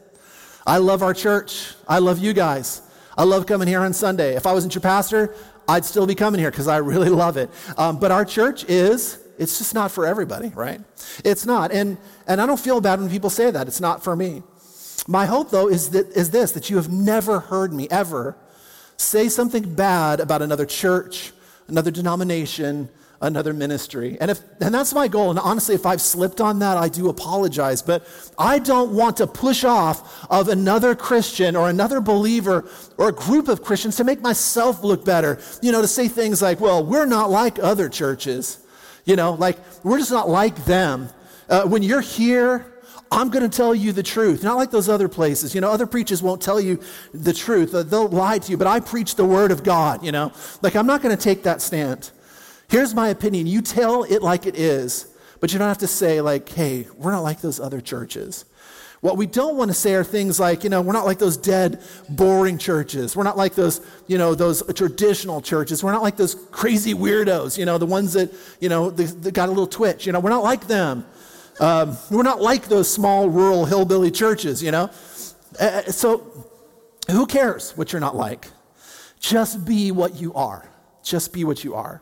I 0.67 0.79
love 0.79 1.03
our 1.03 1.15
church. 1.15 1.75
I 1.89 1.99
love 1.99 2.19
you 2.19 2.33
guys. 2.33 2.83
I 3.17 3.25
love 3.25 3.47
coming 3.47 3.69
here 3.69 3.81
on 3.81 3.93
Sunday. 3.93 4.37
If 4.37 4.47
I 4.47 4.53
wasn't 4.53 4.75
your 4.75 4.83
pastor, 4.83 5.35
I'd 5.69 5.85
still 5.85 6.07
be 6.07 6.15
coming 6.15 6.41
here 6.41 6.51
because 6.51 6.69
I 6.69 6.79
really 6.79 7.09
love 7.25 7.37
it. 7.37 7.51
Um, 7.77 7.99
but 7.99 8.11
our 8.11 8.25
church 8.25 8.65
is, 8.65 9.19
it's 9.39 9.59
just 9.59 9.75
not 9.75 9.91
for 9.91 10.07
everybody, 10.07 10.49
right? 10.49 10.81
It's 11.25 11.45
not. 11.45 11.73
And, 11.73 11.99
and 12.27 12.41
I 12.41 12.47
don't 12.47 12.61
feel 12.61 12.81
bad 12.81 13.01
when 13.01 13.11
people 13.11 13.31
say 13.31 13.51
that. 13.51 13.67
It's 13.69 13.81
not 13.81 14.03
for 14.03 14.17
me. 14.17 14.43
My 15.07 15.27
hope, 15.27 15.51
though, 15.51 15.69
is, 15.69 15.91
that, 15.91 16.09
is 16.11 16.31
this 16.31 16.53
that 16.53 16.71
you 16.71 16.77
have 16.77 16.91
never 16.91 17.41
heard 17.41 17.73
me 17.73 17.89
ever 17.91 18.37
say 18.97 19.29
something 19.29 19.75
bad 19.75 20.21
about 20.21 20.43
another 20.43 20.67
church, 20.67 21.33
another 21.69 21.91
denomination, 21.91 22.89
another 23.21 23.53
ministry. 23.53 24.17
And 24.21 24.31
if 24.31 24.41
and 24.61 24.75
that's 24.75 24.95
my 24.95 25.09
goal. 25.09 25.31
And 25.31 25.39
honestly, 25.39 25.75
if 25.75 25.85
I've 25.85 26.01
slipped 26.01 26.41
on 26.41 26.59
that, 26.61 26.77
I 26.77 26.89
do 26.89 27.09
apologize. 27.09 27.83
But 27.83 28.07
I 28.39 28.59
don't 28.59 28.93
want 28.93 29.19
to 29.19 29.27
push 29.27 29.65
off 29.65 30.27
of 30.31 30.49
another 30.49 30.95
Christian 30.95 31.57
or 31.57 31.69
another 31.69 32.01
believer 32.01 32.69
or 32.97 33.09
a 33.09 33.13
group 33.13 33.49
of 33.49 33.63
Christians 33.63 33.97
to 33.97 34.05
make 34.05 34.21
myself 34.21 34.83
look 34.83 35.05
better. 35.05 35.39
You 35.61 35.73
know, 35.73 35.83
to 35.83 35.89
say 35.89 36.09
things 36.09 36.41
like, 36.41 36.61
well, 36.61 36.85
we're 36.85 37.07
not 37.07 37.31
like 37.31 37.59
other 37.59 37.89
churches. 37.89 38.59
You 39.05 39.17
know, 39.17 39.35
like 39.35 39.59
we're 39.85 39.99
just 39.99 40.13
not 40.13 40.29
like 40.29 40.65
them. 40.65 41.11
Uh, 41.49 41.65
when 41.65 41.83
you're 41.83 42.01
here, 42.01 42.71
I'm 43.13 43.29
going 43.29 43.49
to 43.49 43.55
tell 43.55 43.75
you 43.75 43.93
the 43.93 44.05
truth. 44.05 44.45
Not 44.45 44.57
like 44.57 44.71
those 44.71 44.89
other 44.89 45.09
places. 45.09 45.53
You 45.55 45.61
know, 45.61 45.71
other 45.71 45.87
preachers 45.87 46.23
won't 46.23 46.41
tell 46.41 46.61
you 46.61 46.81
the 47.13 47.33
truth. 47.33 47.73
They'll 47.73 48.09
lie 48.09 48.39
to 48.39 48.51
you, 48.51 48.57
but 48.57 48.69
I 48.69 48.79
preach 48.79 49.17
the 49.17 49.25
word 49.25 49.51
of 49.51 49.65
God, 49.65 50.05
you 50.05 50.13
know. 50.13 50.33
Like, 50.63 50.77
I'm 50.77 50.87
not 50.87 51.03
going 51.03 51.17
to 51.17 51.21
take 51.21 51.43
that 51.43 51.61
stand. 51.61 52.13
Here's 52.71 52.95
my 52.95 53.09
opinion. 53.09 53.49
You 53.49 53.63
tell 53.63 54.05
it 54.05 54.23
like 54.23 54.47
it 54.47 54.57
is, 54.57 55.09
but 55.41 55.53
you 55.53 55.59
don't 55.59 55.67
have 55.67 55.79
to 55.79 55.89
say, 55.89 56.21
like, 56.21 56.49
hey, 56.49 56.87
we're 56.97 57.11
not 57.11 57.25
like 57.25 57.41
those 57.41 57.59
other 57.59 57.81
churches. 57.81 58.45
What 59.01 59.17
we 59.17 59.27
don't 59.27 59.57
want 59.57 59.71
to 59.71 59.75
say 59.75 59.95
are 59.95 60.05
things 60.05 60.39
like, 60.39 60.63
you 60.63 60.71
know, 60.71 60.81
we're 60.81 60.93
not 60.93 61.05
like 61.05 61.19
those 61.19 61.37
dead, 61.37 61.83
boring 62.09 62.59
churches. 62.59 63.17
We're 63.17 63.25
not 63.25 63.37
like 63.37 63.57
those, 63.57 63.81
you 64.07 64.19
know, 64.19 64.37
those 64.37 64.63
traditional 64.75 65.41
churches. 65.41 65.83
We're 65.83 65.91
not 65.91 66.03
like 66.03 66.17
those 66.17 66.37
crazy 66.53 66.95
weirdos, 66.95 67.59
you 67.59 67.65
know, 67.65 67.77
the 67.77 67.87
ones 67.87 68.13
that, 68.13 68.33
you 68.61 68.69
know, 68.69 68.91
that 68.91 69.35
got 69.35 69.49
a 69.49 69.53
little 69.53 69.67
twitch. 69.67 70.07
You 70.07 70.13
know, 70.13 70.21
we're 70.21 70.31
not 70.31 70.45
like 70.45 70.69
them. 70.69 71.05
Um, 71.59 71.97
we're 72.09 72.23
not 72.23 72.41
like 72.41 72.69
those 72.69 72.89
small, 72.89 73.29
rural, 73.29 73.65
hillbilly 73.65 74.13
churches, 74.13 74.63
you 74.63 74.71
know. 74.71 74.91
Uh, 75.59 75.83
so 75.85 76.47
who 77.11 77.27
cares 77.27 77.73
what 77.73 77.93
you're 77.93 78.01
not 78.01 78.15
like? 78.15 78.47
Just 79.19 79.65
be 79.65 79.91
what 79.91 80.21
you 80.21 80.33
are. 80.35 80.69
Just 81.03 81.33
be 81.33 81.43
what 81.43 81.65
you 81.65 81.75
are. 81.75 82.01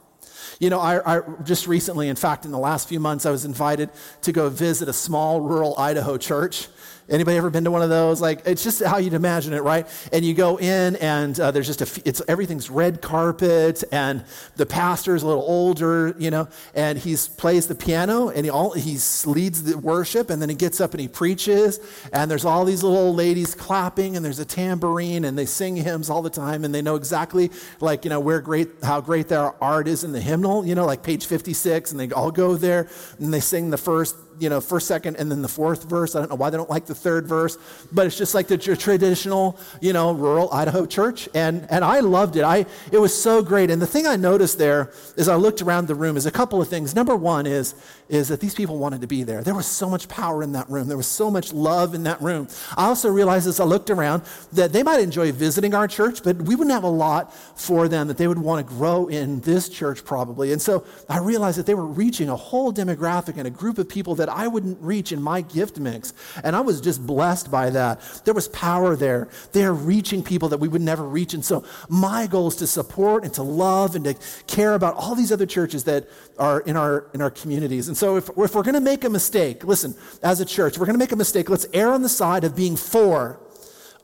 You 0.59 0.71
know, 0.71 0.81
I, 0.81 1.19
I, 1.19 1.23
just 1.45 1.69
recently, 1.69 2.09
in 2.09 2.17
fact, 2.17 2.45
in 2.45 2.51
the 2.51 2.59
last 2.59 2.89
few 2.89 2.99
months, 2.99 3.27
I 3.27 3.31
was 3.31 3.45
invited 3.45 3.91
to 4.23 4.33
go 4.33 4.49
visit 4.49 4.89
a 4.89 4.93
small 4.93 5.41
rural 5.41 5.79
Idaho 5.79 6.17
church. 6.17 6.69
Anybody 7.11 7.39
ever 7.39 7.49
been 7.49 7.65
to 7.65 7.71
one 7.71 7.81
of 7.81 7.89
those? 7.89 8.21
Like, 8.21 8.43
it's 8.45 8.63
just 8.63 8.83
how 8.83 8.99
you'd 8.99 9.15
imagine 9.15 9.55
it, 9.55 9.63
right? 9.63 9.87
And 10.13 10.25
you 10.25 10.35
go 10.35 10.59
in, 10.59 10.97
and 10.97 11.39
uh, 11.41 11.51
there's 11.51 11.67
just 11.67 11.81
a, 11.81 12.03
it's 12.07 12.21
everything's 12.29 12.69
red 12.69 13.01
carpet, 13.01 13.83
and 13.91 14.25
the 14.57 14.67
pastor's 14.67 15.23
a 15.23 15.27
little 15.27 15.43
older, 15.43 16.15
you 16.19 16.31
know, 16.31 16.49
and 16.75 16.99
he 16.99 17.17
plays 17.39 17.67
the 17.67 17.75
piano, 17.75 18.29
and 18.29 18.45
he 18.45 18.51
all 18.51 18.73
he 18.73 18.99
leads 19.25 19.63
the 19.63 19.79
worship, 19.79 20.29
and 20.29 20.43
then 20.43 20.51
he 20.51 20.55
gets 20.55 20.83
up 20.83 20.93
and 20.93 21.01
he 21.01 21.09
preaches, 21.09 21.81
and 22.13 22.31
there's 22.31 22.45
all 22.45 22.67
these 22.67 22.83
little 22.83 23.15
ladies 23.15 23.55
clapping, 23.55 24.15
and 24.15 24.23
there's 24.23 24.39
a 24.39 24.45
tambourine, 24.45 25.25
and 25.25 25.39
they 25.39 25.47
sing 25.47 25.77
hymns 25.77 26.11
all 26.11 26.21
the 26.21 26.29
time, 26.29 26.63
and 26.63 26.75
they 26.75 26.83
know 26.83 26.97
exactly, 26.97 27.51
like, 27.81 28.05
you 28.05 28.11
know, 28.11 28.21
where 28.21 28.43
great, 28.43 28.69
how 28.83 29.01
great 29.01 29.29
their 29.29 29.55
art 29.65 29.89
is 29.89 30.05
in 30.05 30.13
the 30.13 30.21
hymnal, 30.21 30.67
you 30.67 30.75
know, 30.75 30.85
like 30.85 31.03
page 31.03 31.25
56, 31.25 31.91
and 31.91 31.99
they 31.99 32.11
all 32.11 32.31
go 32.31 32.55
there, 32.57 32.87
and 33.19 33.33
they 33.33 33.41
sing 33.41 33.71
the 33.71 33.79
first 33.79 34.15
you 34.39 34.49
know, 34.49 34.61
first, 34.61 34.87
second, 34.87 35.17
and 35.17 35.31
then 35.31 35.43
the 35.43 35.49
fourth 35.49 35.85
verse. 35.85 36.15
I 36.15 36.21
don't 36.21 36.31
know 36.31 36.37
why 36.37 36.51
they 36.51 36.57
don't 36.57 36.71
like 36.71 36.87
the 36.87 36.95
third 36.95 37.27
verse, 37.27 37.59
but 37.93 38.07
it's 38.07 38.17
just 38.17 38.35
like 38.35 38.49
the 38.49 38.59
traditional, 38.59 39.59
you 39.81 39.93
know, 39.93 40.13
rural 40.13 40.53
Idaho 40.53 40.87
church. 40.87 41.29
And, 41.35 41.67
and 41.71 41.85
I 41.85 42.01
loved 42.01 42.37
it. 42.37 42.45
I, 42.45 42.67
it 42.93 42.99
was 42.99 43.15
so 43.15 43.43
great. 43.43 43.71
And 43.71 43.81
the 43.81 43.87
thing 43.87 44.07
I 44.07 44.17
noticed 44.17 44.59
there 44.59 44.93
as 45.17 45.29
I 45.29 45.35
looked 45.37 45.63
around 45.63 45.89
the 45.89 45.95
room 45.95 46.17
is 46.17 46.27
a 46.27 46.31
couple 46.31 46.61
of 46.61 46.69
things. 46.69 46.95
Number 46.95 47.17
one 47.17 47.47
is, 47.47 47.75
is 48.09 48.29
that 48.29 48.41
these 48.41 48.55
people 48.55 48.79
wanted 48.79 49.01
to 49.01 49.07
be 49.07 49.23
there. 49.23 49.43
There 49.43 49.55
was 49.55 49.67
so 49.67 49.89
much 49.89 50.09
power 50.09 50.43
in 50.43 50.53
that 50.53 50.69
room. 50.71 50.89
There 50.89 50.97
was 50.97 51.07
so 51.07 51.31
much 51.31 51.53
love 51.53 51.95
in 51.95 52.05
that 52.05 52.21
room. 52.21 52.49
I 52.77 52.87
also 52.87 53.11
realized 53.11 53.47
as 53.47 53.61
I 53.61 53.65
looked 53.65 53.91
around 53.91 54.23
that 54.53 54.73
they 54.73 54.83
might 54.83 55.01
enjoy 55.01 55.33
visiting 55.33 55.75
our 55.75 55.89
church, 55.89 56.23
but 56.23 56.37
we 56.37 56.55
wouldn't 56.55 56.73
have 56.73 56.85
a 56.85 56.89
lot 56.89 57.35
for 57.59 57.89
them 57.89 58.09
that 58.09 58.17
they 58.17 58.29
would 58.29 58.39
want 58.39 58.67
to 58.67 58.75
grow 58.75 59.09
in 59.09 59.41
this 59.41 59.69
church 59.69 60.05
probably. 60.05 60.53
And 60.53 60.61
so 60.61 60.85
I 61.09 61.19
realized 61.19 61.59
that 61.59 61.67
they 61.67 61.75
were 61.75 61.87
reaching 61.87 62.29
a 62.29 62.37
whole 62.37 62.73
demographic 62.73 63.37
and 63.37 63.47
a 63.47 63.51
group 63.51 63.79
of 63.79 63.89
people 63.89 64.15
that 64.17 64.28
that 64.29 64.37
I 64.37 64.47
wouldn't 64.47 64.81
reach 64.81 65.11
in 65.11 65.23
my 65.23 65.41
gift 65.41 65.79
mix. 65.79 66.13
And 66.45 66.55
I 66.55 66.61
was 66.61 66.81
just 66.81 67.07
blessed 67.07 67.51
by 67.51 67.71
that. 67.71 68.01
There 68.25 68.35
was 68.35 68.49
power 68.49 68.95
there. 68.95 69.29
They're 69.53 69.73
reaching 69.73 70.23
people 70.23 70.51
that 70.51 70.59
we 70.59 70.69
would 70.69 70.83
never 70.83 71.03
reach. 71.03 71.35
And 71.35 71.45
so 71.45 71.65
my 71.89 72.27
goal 72.27 72.49
is 72.49 72.57
to 72.57 72.67
support 72.67 73.25
and 73.25 73.33
to 73.35 73.43
love 73.43 73.97
and 73.97 74.05
to 74.05 74.15
care 74.47 74.75
about 74.75 74.95
all 74.95 75.15
these 75.15 75.33
other 75.33 75.47
churches 75.47 75.85
that 75.85 76.09
are 76.39 76.61
in 76.61 76.77
our, 76.77 77.07
in 77.15 77.23
our 77.23 77.31
communities. 77.31 77.89
And 77.89 77.97
so 77.97 78.17
if, 78.17 78.29
if 78.29 78.55
we're 78.55 78.63
going 78.63 78.75
to 78.75 78.81
make 78.81 79.05
a 79.05 79.11
mistake, 79.11 79.65
listen, 79.65 79.95
as 80.23 80.41
a 80.41 80.45
church, 80.45 80.79
we're 80.79 80.87
going 80.87 80.99
to 80.99 81.03
make 81.03 81.13
a 81.13 81.17
mistake, 81.17 81.49
let's 81.49 81.67
err 81.73 81.93
on 81.93 82.03
the 82.03 82.09
side 82.09 82.45
of 82.45 82.55
being 82.55 82.77
for 82.77 83.41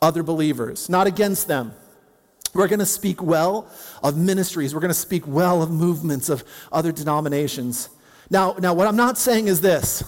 other 0.00 0.22
believers, 0.22 0.88
not 0.88 1.06
against 1.06 1.48
them. 1.48 1.72
We're 2.54 2.68
going 2.68 2.78
to 2.78 2.86
speak 2.86 3.20
well 3.20 3.68
of 4.02 4.16
ministries. 4.16 4.74
We're 4.74 4.80
going 4.80 4.88
to 4.90 4.94
speak 4.94 5.26
well 5.26 5.60
of 5.60 5.70
movements 5.70 6.28
of 6.28 6.44
other 6.70 6.92
denominations. 6.92 7.90
Now, 8.30 8.54
now, 8.58 8.72
what 8.74 8.86
I'm 8.86 8.96
not 8.96 9.18
saying 9.18 9.48
is 9.48 9.60
this. 9.60 10.02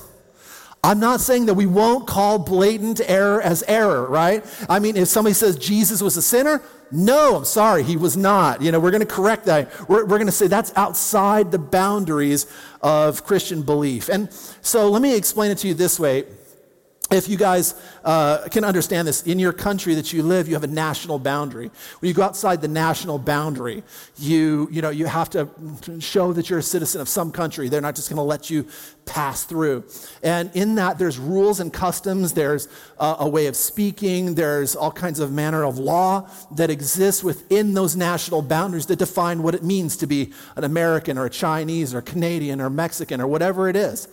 I'm 0.87 1.01
not 1.01 1.21
saying 1.21 1.47
that 1.47 1.55
we 1.55 1.67
won't 1.67 2.07
call 2.07 2.39
blatant 2.39 3.01
error 3.05 3.43
as 3.43 3.65
error, 3.67 4.07
right? 4.07 4.45
I 4.69 4.79
mean, 4.79 4.97
if 4.97 5.09
somebody 5.09 5.35
says 5.35 5.57
Jesus 5.57 6.01
was 6.01 6.17
a 6.17 6.23
sinner, 6.23 6.63
no, 6.93 7.35
I'm 7.39 7.45
sorry, 7.45 7.83
he 7.83 7.97
was 7.97 8.17
not. 8.17 8.63
You 8.63 8.71
know, 8.71 8.79
we're 8.79 8.93
going 8.93 9.01
to 9.01 9.07
correct 9.07 9.47
that. 9.47 9.89
We're, 9.89 10.05
we're 10.05 10.19
going 10.19 10.27
to 10.27 10.33
say 10.33 10.47
that's 10.47 10.73
outside 10.77 11.51
the 11.51 11.59
boundaries 11.59 12.47
of 12.83 13.25
Christian 13.25 13.63
belief. 13.63 14.09
And 14.09 14.33
so 14.61 14.89
let 14.89 15.03
me 15.03 15.17
explain 15.17 15.51
it 15.51 15.59
to 15.59 15.67
you 15.67 15.75
this 15.75 15.99
way 15.99 16.27
if 17.11 17.29
you 17.29 17.37
guys 17.37 17.75
uh, 18.05 18.49
can 18.51 18.65
understand 18.65 19.07
this, 19.07 19.23
in 19.23 19.39
your 19.39 19.53
country 19.53 19.95
that 19.95 20.13
you 20.13 20.25
live, 20.25 20.49
you 20.49 20.55
have 20.55 20.65
a 20.65 20.69
national 20.69 21.21
boundary. 21.21 21.71
When 22.01 22.09
you 22.09 22.15
go 22.15 22.23
outside 22.23 22.61
the 22.61 22.69
national 22.69 23.19
boundary, 23.19 23.85
you, 24.19 24.69
you, 24.73 24.83
know, 24.83 24.91
you 24.91 25.07
have 25.07 25.31
to 25.31 25.49
show 26.01 26.33
that 26.33 26.51
you're 26.51 26.59
a 26.59 26.65
citizen 26.65 27.01
of 27.01 27.09
some 27.09 27.31
country. 27.31 27.69
They're 27.69 27.81
not 27.81 27.95
just 27.95 28.09
going 28.09 28.17
to 28.17 28.23
let 28.23 28.51
you 28.51 28.67
pass 29.05 29.45
through. 29.45 29.85
And 30.25 30.51
in 30.57 30.75
that, 30.77 30.99
there's 30.99 31.17
rules 31.17 31.61
and 31.61 31.73
customs, 31.73 32.33
there's 32.33 32.67
uh, 32.99 33.17
a 33.21 33.29
way 33.29 33.47
of 33.47 33.55
speaking, 33.55 34.35
there's 34.35 34.75
all 34.75 34.91
kinds 34.91 35.21
of 35.21 35.31
manner 35.31 35.65
of 35.65 35.79
law 35.79 36.29
that 36.57 36.71
exists 36.71 37.23
within 37.23 37.75
those 37.75 37.95
national 37.95 38.43
boundaries 38.43 38.87
that 38.87 38.99
define 38.99 39.45
what 39.45 39.55
it 39.55 39.63
means 39.63 39.97
to 39.99 40.09
be 40.09 40.33
an 40.57 40.65
American 40.65 41.19
or 41.19 41.27
a 41.27 41.31
Chinese 41.31 41.95
or 41.95 42.03
Canadian 42.03 42.61
or 42.61 42.69
Mexican 42.69 43.21
or 43.21 43.29
whatever 43.29 43.69
it 43.69 43.77
is. 43.77 44.09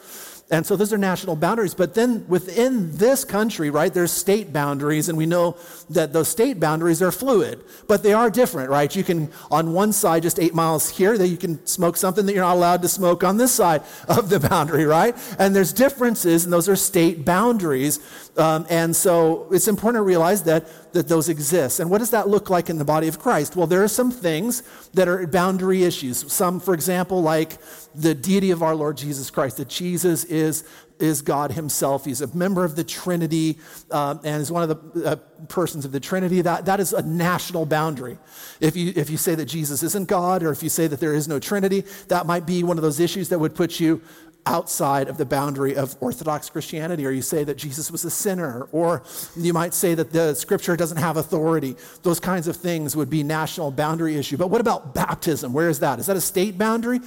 And 0.53 0.63
so 0.63 0.75
those 0.75 0.93
are 0.93 0.99
national 0.99 1.35
boundaries. 1.35 1.73
But 1.73 1.95
then 1.95 2.27
within 2.27 2.95
this 2.95 3.25
country, 3.25 3.71
right, 3.71 3.91
there's 3.91 4.11
state 4.11 4.53
boundaries, 4.53 5.09
and 5.09 5.17
we 5.17 5.25
know 5.25 5.57
that 5.89 6.13
those 6.13 6.27
state 6.27 6.59
boundaries 6.59 7.01
are 7.01 7.11
fluid, 7.11 7.63
but 7.87 8.03
they 8.03 8.13
are 8.13 8.29
different, 8.29 8.69
right? 8.69 8.95
You 8.95 9.03
can, 9.03 9.31
on 9.49 9.73
one 9.73 9.91
side, 9.91 10.21
just 10.21 10.39
eight 10.39 10.53
miles 10.53 10.89
here, 10.89 11.17
that 11.17 11.27
you 11.27 11.37
can 11.37 11.65
smoke 11.65 11.97
something 11.97 12.27
that 12.27 12.33
you're 12.33 12.43
not 12.43 12.53
allowed 12.53 12.83
to 12.83 12.87
smoke 12.87 13.23
on 13.23 13.37
this 13.37 13.51
side 13.51 13.81
of 14.07 14.29
the 14.29 14.39
boundary, 14.39 14.85
right? 14.85 15.17
And 15.39 15.55
there's 15.55 15.73
differences, 15.73 16.43
and 16.43 16.53
those 16.53 16.69
are 16.69 16.75
state 16.75 17.25
boundaries. 17.25 18.22
Um, 18.35 18.65
and 18.69 18.95
so 18.95 19.47
it's 19.51 19.67
important 19.67 19.99
to 19.99 20.03
realize 20.03 20.43
that, 20.43 20.93
that 20.93 21.07
those 21.07 21.29
exist. 21.29 21.79
And 21.79 21.89
what 21.89 21.99
does 21.99 22.09
that 22.11 22.27
look 22.27 22.49
like 22.49 22.69
in 22.69 22.79
the 22.79 22.85
body 22.85 23.07
of 23.07 23.19
Christ? 23.19 23.55
Well, 23.55 23.67
there 23.67 23.83
are 23.83 23.87
some 23.87 24.09
things 24.09 24.63
that 24.93 25.07
are 25.07 25.27
boundary 25.27 25.83
issues. 25.83 26.31
Some, 26.31 26.59
for 26.59 26.73
example, 26.73 27.21
like 27.21 27.57
the 27.93 28.15
deity 28.15 28.49
of 28.49 28.63
our 28.63 28.75
Lord 28.75 28.97
Jesus 28.97 29.29
Christ, 29.29 29.57
that 29.57 29.67
Jesus 29.67 30.23
is, 30.23 30.67
is 30.99 31.21
God 31.21 31.51
himself. 31.51 32.05
He's 32.05 32.21
a 32.21 32.35
member 32.35 32.63
of 32.65 32.75
the 32.75 32.83
Trinity 32.83 33.59
um, 33.91 34.19
and 34.23 34.41
is 34.41 34.51
one 34.51 34.67
of 34.67 34.93
the 34.93 35.11
uh, 35.11 35.15
persons 35.47 35.85
of 35.85 35.91
the 35.91 35.99
Trinity. 35.99 36.41
That, 36.41 36.65
that 36.65 36.79
is 36.79 36.91
a 36.91 37.03
national 37.03 37.67
boundary. 37.67 38.17
If 38.59 38.75
you, 38.75 38.93
if 38.95 39.11
you 39.11 39.17
say 39.17 39.35
that 39.35 39.45
Jesus 39.45 39.83
isn't 39.83 40.07
God 40.07 40.41
or 40.41 40.51
if 40.51 40.63
you 40.63 40.69
say 40.69 40.87
that 40.87 40.99
there 40.99 41.13
is 41.13 41.27
no 41.27 41.39
Trinity, 41.39 41.83
that 42.07 42.25
might 42.25 42.47
be 42.47 42.63
one 42.63 42.79
of 42.79 42.81
those 42.83 42.99
issues 42.99 43.29
that 43.29 43.37
would 43.37 43.53
put 43.53 43.79
you 43.79 44.01
outside 44.45 45.07
of 45.07 45.17
the 45.17 45.25
boundary 45.25 45.75
of 45.75 45.95
Orthodox 45.99 46.49
Christianity, 46.49 47.05
or 47.05 47.11
you 47.11 47.21
say 47.21 47.43
that 47.43 47.57
Jesus 47.57 47.89
was 47.89 48.03
a 48.05 48.09
sinner, 48.09 48.67
or 48.71 49.03
you 49.35 49.53
might 49.53 49.73
say 49.73 49.95
that 49.95 50.11
the 50.11 50.33
scripture 50.33 50.75
doesn't 50.75 50.97
have 50.97 51.17
authority. 51.17 51.75
Those 52.01 52.19
kinds 52.19 52.47
of 52.47 52.55
things 52.55 52.95
would 52.95 53.09
be 53.09 53.23
national 53.23 53.71
boundary 53.71 54.17
issue. 54.17 54.37
But 54.37 54.47
what 54.47 54.61
about 54.61 54.93
baptism? 54.93 55.53
Where 55.53 55.69
is 55.69 55.79
that? 55.79 55.99
Is 55.99 56.07
that 56.07 56.17
a 56.17 56.21
state 56.21 56.57
boundary? 56.57 56.99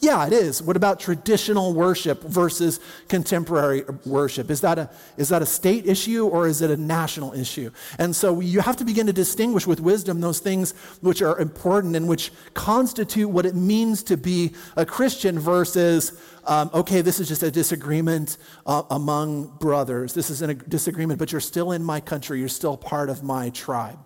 Yeah, 0.00 0.26
it 0.26 0.32
is. 0.32 0.60
What 0.60 0.76
about 0.76 1.00
traditional 1.00 1.72
worship 1.72 2.22
versus 2.24 2.80
contemporary 3.08 3.84
worship? 4.04 4.50
Is 4.50 4.60
that 4.60 4.78
a, 4.78 4.90
is 5.16 5.30
that 5.30 5.40
a 5.40 5.46
state 5.46 5.86
issue 5.86 6.26
or 6.26 6.46
is 6.46 6.60
it 6.60 6.70
a 6.70 6.76
national 6.76 7.32
issue? 7.32 7.70
And 7.98 8.14
so 8.14 8.40
you 8.40 8.60
have 8.60 8.76
to 8.78 8.84
begin 8.84 9.06
to 9.06 9.12
distinguish 9.12 9.66
with 9.66 9.80
wisdom 9.80 10.20
those 10.20 10.40
things 10.40 10.72
which 11.00 11.22
are 11.22 11.38
important 11.38 11.96
and 11.96 12.06
which 12.06 12.32
constitute 12.52 13.30
what 13.30 13.46
it 13.46 13.54
means 13.54 14.02
to 14.04 14.16
be 14.16 14.52
a 14.76 14.84
Christian 14.84 15.38
versus, 15.38 16.12
um, 16.44 16.70
okay, 16.74 17.00
this 17.00 17.18
is 17.18 17.28
just 17.28 17.42
a 17.42 17.50
disagreement 17.50 18.36
uh, 18.66 18.82
among 18.90 19.56
brothers. 19.58 20.12
This 20.12 20.28
is 20.28 20.42
a 20.42 20.52
disagreement, 20.54 21.18
but 21.18 21.32
you're 21.32 21.40
still 21.40 21.72
in 21.72 21.82
my 21.82 22.00
country, 22.00 22.40
you're 22.40 22.48
still 22.48 22.76
part 22.76 23.08
of 23.08 23.22
my 23.22 23.48
tribe. 23.50 23.98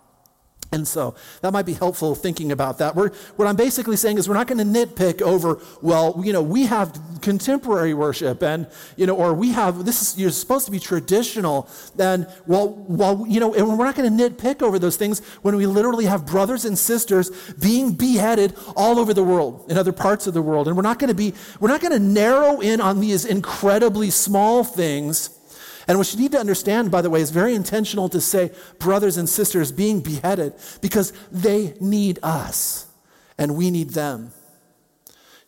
And 0.71 0.87
so 0.87 1.15
that 1.41 1.51
might 1.51 1.65
be 1.65 1.73
helpful 1.73 2.13
thinking 2.13 2.51
about 2.51 2.77
that. 2.77 2.95
We're, 2.95 3.09
what 3.37 3.47
I'm 3.47 3.55
basically 3.55 3.97
saying 3.97 4.19
is 4.19 4.29
we're 4.29 4.35
not 4.35 4.45
going 4.45 4.59
to 4.59 4.63
nitpick 4.63 5.19
over, 5.19 5.59
well, 5.81 6.21
you 6.23 6.31
know, 6.31 6.43
we 6.43 6.67
have 6.67 6.99
contemporary 7.21 7.95
worship 7.95 8.43
and, 8.43 8.67
you 8.95 9.07
know, 9.07 9.15
or 9.15 9.33
we 9.33 9.51
have, 9.51 9.83
this 9.83 10.01
is, 10.01 10.19
you're 10.19 10.29
supposed 10.29 10.65
to 10.67 10.71
be 10.71 10.79
traditional. 10.79 11.67
And, 11.97 12.27
well, 12.45 12.69
well, 12.87 13.25
you 13.27 13.39
know, 13.39 13.51
and 13.55 13.67
we're 13.79 13.85
not 13.85 13.95
going 13.95 14.15
to 14.15 14.29
nitpick 14.29 14.61
over 14.61 14.77
those 14.77 14.95
things 14.95 15.25
when 15.41 15.55
we 15.55 15.65
literally 15.65 16.05
have 16.05 16.27
brothers 16.27 16.65
and 16.65 16.77
sisters 16.77 17.31
being 17.53 17.93
beheaded 17.93 18.55
all 18.75 18.99
over 18.99 19.11
the 19.11 19.23
world, 19.23 19.65
in 19.71 19.77
other 19.77 19.91
parts 19.91 20.27
of 20.27 20.35
the 20.35 20.41
world. 20.41 20.67
And 20.67 20.77
we're 20.77 20.83
not 20.83 20.99
going 20.99 21.07
to 21.07 21.15
be, 21.15 21.33
we're 21.59 21.69
not 21.69 21.81
going 21.81 21.93
to 21.93 21.99
narrow 21.99 22.59
in 22.59 22.79
on 22.79 22.99
these 22.99 23.25
incredibly 23.25 24.11
small 24.11 24.63
things 24.63 25.38
and 25.89 25.97
what 25.97 26.13
you 26.13 26.19
need 26.19 26.33
to 26.33 26.39
understand, 26.39 26.91
by 26.91 27.01
the 27.01 27.09
way, 27.09 27.19
is 27.19 27.31
very 27.31 27.55
intentional 27.55 28.09
to 28.09 28.21
say 28.21 28.51
brothers 28.77 29.17
and 29.17 29.27
sisters 29.27 29.71
being 29.71 30.01
beheaded 30.01 30.53
because 30.81 31.13
they 31.31 31.73
need 31.81 32.19
us 32.21 32.85
and 33.39 33.57
we 33.57 33.71
need 33.71 33.89
them. 33.89 34.31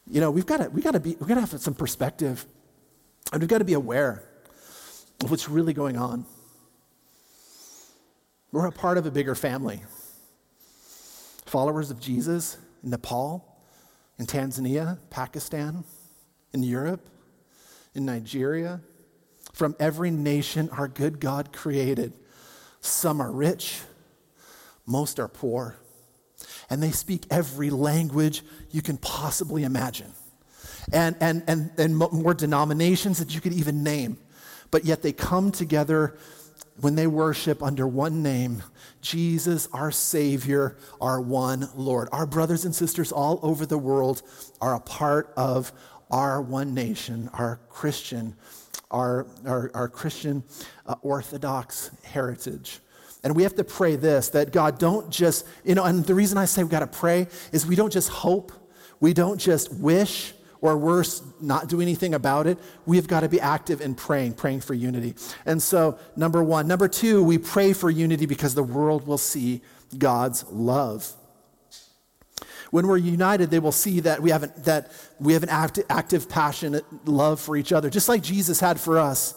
You 0.07 0.19
know, 0.19 0.31
we've 0.31 0.47
got 0.47 0.57
to, 0.57 0.69
we 0.71 0.81
got 0.81 0.93
to 0.93 0.99
be, 0.99 1.11
we've 1.11 1.27
got 1.27 1.35
to 1.35 1.41
have 1.41 1.61
some 1.61 1.75
perspective 1.75 2.47
and 3.31 3.39
we've 3.39 3.49
got 3.49 3.59
to 3.59 3.65
be 3.65 3.73
aware 3.73 4.23
of 5.23 5.29
what's 5.29 5.47
really 5.47 5.73
going 5.73 5.95
on. 5.95 6.25
We're 8.51 8.65
a 8.65 8.71
part 8.71 8.97
of 8.97 9.05
a 9.05 9.11
bigger 9.11 9.35
family. 9.35 9.83
Followers 11.45 11.91
of 11.91 11.99
Jesus 11.99 12.57
in 12.83 12.89
Nepal, 12.89 13.45
in 14.17 14.25
Tanzania, 14.25 14.97
Pakistan, 15.11 15.83
in 16.51 16.63
Europe, 16.63 17.07
in 17.93 18.05
Nigeria. 18.05 18.81
From 19.61 19.75
every 19.79 20.09
nation 20.09 20.71
our 20.71 20.87
good 20.87 21.19
God 21.19 21.53
created. 21.53 22.13
Some 22.79 23.21
are 23.21 23.31
rich, 23.31 23.79
most 24.87 25.19
are 25.19 25.27
poor, 25.27 25.75
and 26.67 26.81
they 26.81 26.89
speak 26.89 27.27
every 27.29 27.69
language 27.69 28.41
you 28.71 28.81
can 28.81 28.97
possibly 28.97 29.63
imagine. 29.63 30.13
And, 30.91 31.15
and, 31.21 31.43
and, 31.45 31.69
and 31.77 31.95
more 31.95 32.33
denominations 32.33 33.19
that 33.19 33.35
you 33.35 33.39
could 33.39 33.53
even 33.53 33.83
name. 33.83 34.17
But 34.71 34.83
yet 34.83 35.03
they 35.03 35.13
come 35.13 35.51
together 35.51 36.17
when 36.79 36.95
they 36.95 37.05
worship 37.05 37.61
under 37.61 37.87
one 37.87 38.23
name 38.23 38.63
Jesus, 39.01 39.69
our 39.73 39.91
Savior, 39.91 40.75
our 40.99 41.21
one 41.21 41.69
Lord. 41.75 42.09
Our 42.11 42.25
brothers 42.25 42.65
and 42.65 42.73
sisters 42.73 43.11
all 43.11 43.39
over 43.43 43.67
the 43.67 43.77
world 43.77 44.23
are 44.59 44.73
a 44.73 44.79
part 44.79 45.31
of 45.37 45.71
our 46.09 46.41
one 46.41 46.73
nation, 46.73 47.29
our 47.33 47.59
Christian, 47.69 48.35
our, 48.91 49.25
our, 49.45 49.71
our 49.73 49.87
Christian 49.89 50.43
uh, 50.85 50.95
Orthodox 51.01 51.89
heritage. 52.03 52.79
And 53.23 53.35
we 53.35 53.43
have 53.43 53.55
to 53.55 53.63
pray 53.63 53.95
this 53.95 54.29
that 54.29 54.51
God 54.51 54.79
don't 54.79 55.09
just, 55.09 55.45
you 55.63 55.75
know, 55.75 55.83
and 55.83 56.05
the 56.05 56.15
reason 56.15 56.37
I 56.37 56.45
say 56.45 56.63
we've 56.63 56.71
got 56.71 56.79
to 56.79 56.87
pray 56.87 57.27
is 57.51 57.65
we 57.65 57.75
don't 57.75 57.93
just 57.93 58.09
hope, 58.09 58.51
we 58.99 59.13
don't 59.13 59.39
just 59.39 59.73
wish, 59.73 60.33
or 60.61 60.77
worse, 60.77 61.23
not 61.39 61.67
do 61.67 61.81
anything 61.81 62.13
about 62.13 62.45
it. 62.45 62.57
We've 62.85 63.07
got 63.07 63.21
to 63.21 63.29
be 63.29 63.41
active 63.41 63.81
in 63.81 63.95
praying, 63.95 64.33
praying 64.33 64.61
for 64.61 64.75
unity. 64.75 65.15
And 65.45 65.61
so, 65.61 65.97
number 66.15 66.43
one. 66.43 66.67
Number 66.67 66.87
two, 66.87 67.23
we 67.23 67.39
pray 67.39 67.73
for 67.73 67.89
unity 67.89 68.27
because 68.27 68.53
the 68.53 68.63
world 68.63 69.07
will 69.07 69.17
see 69.17 69.61
God's 69.97 70.45
love. 70.51 71.11
When 72.71 72.87
we're 72.87 72.97
united, 72.97 73.51
they 73.51 73.59
will 73.59 73.71
see 73.71 73.99
that 74.01 74.21
we 74.21 74.29
have 74.31 74.43
an, 74.43 74.51
that 74.63 74.91
we 75.19 75.33
have 75.33 75.43
an 75.43 75.49
active, 75.49 75.85
active, 75.89 76.29
passionate 76.29 76.85
love 77.07 77.39
for 77.39 77.57
each 77.57 77.71
other, 77.71 77.89
just 77.89 78.09
like 78.09 78.21
Jesus 78.23 78.59
had 78.59 78.79
for 78.79 78.97
us. 78.99 79.35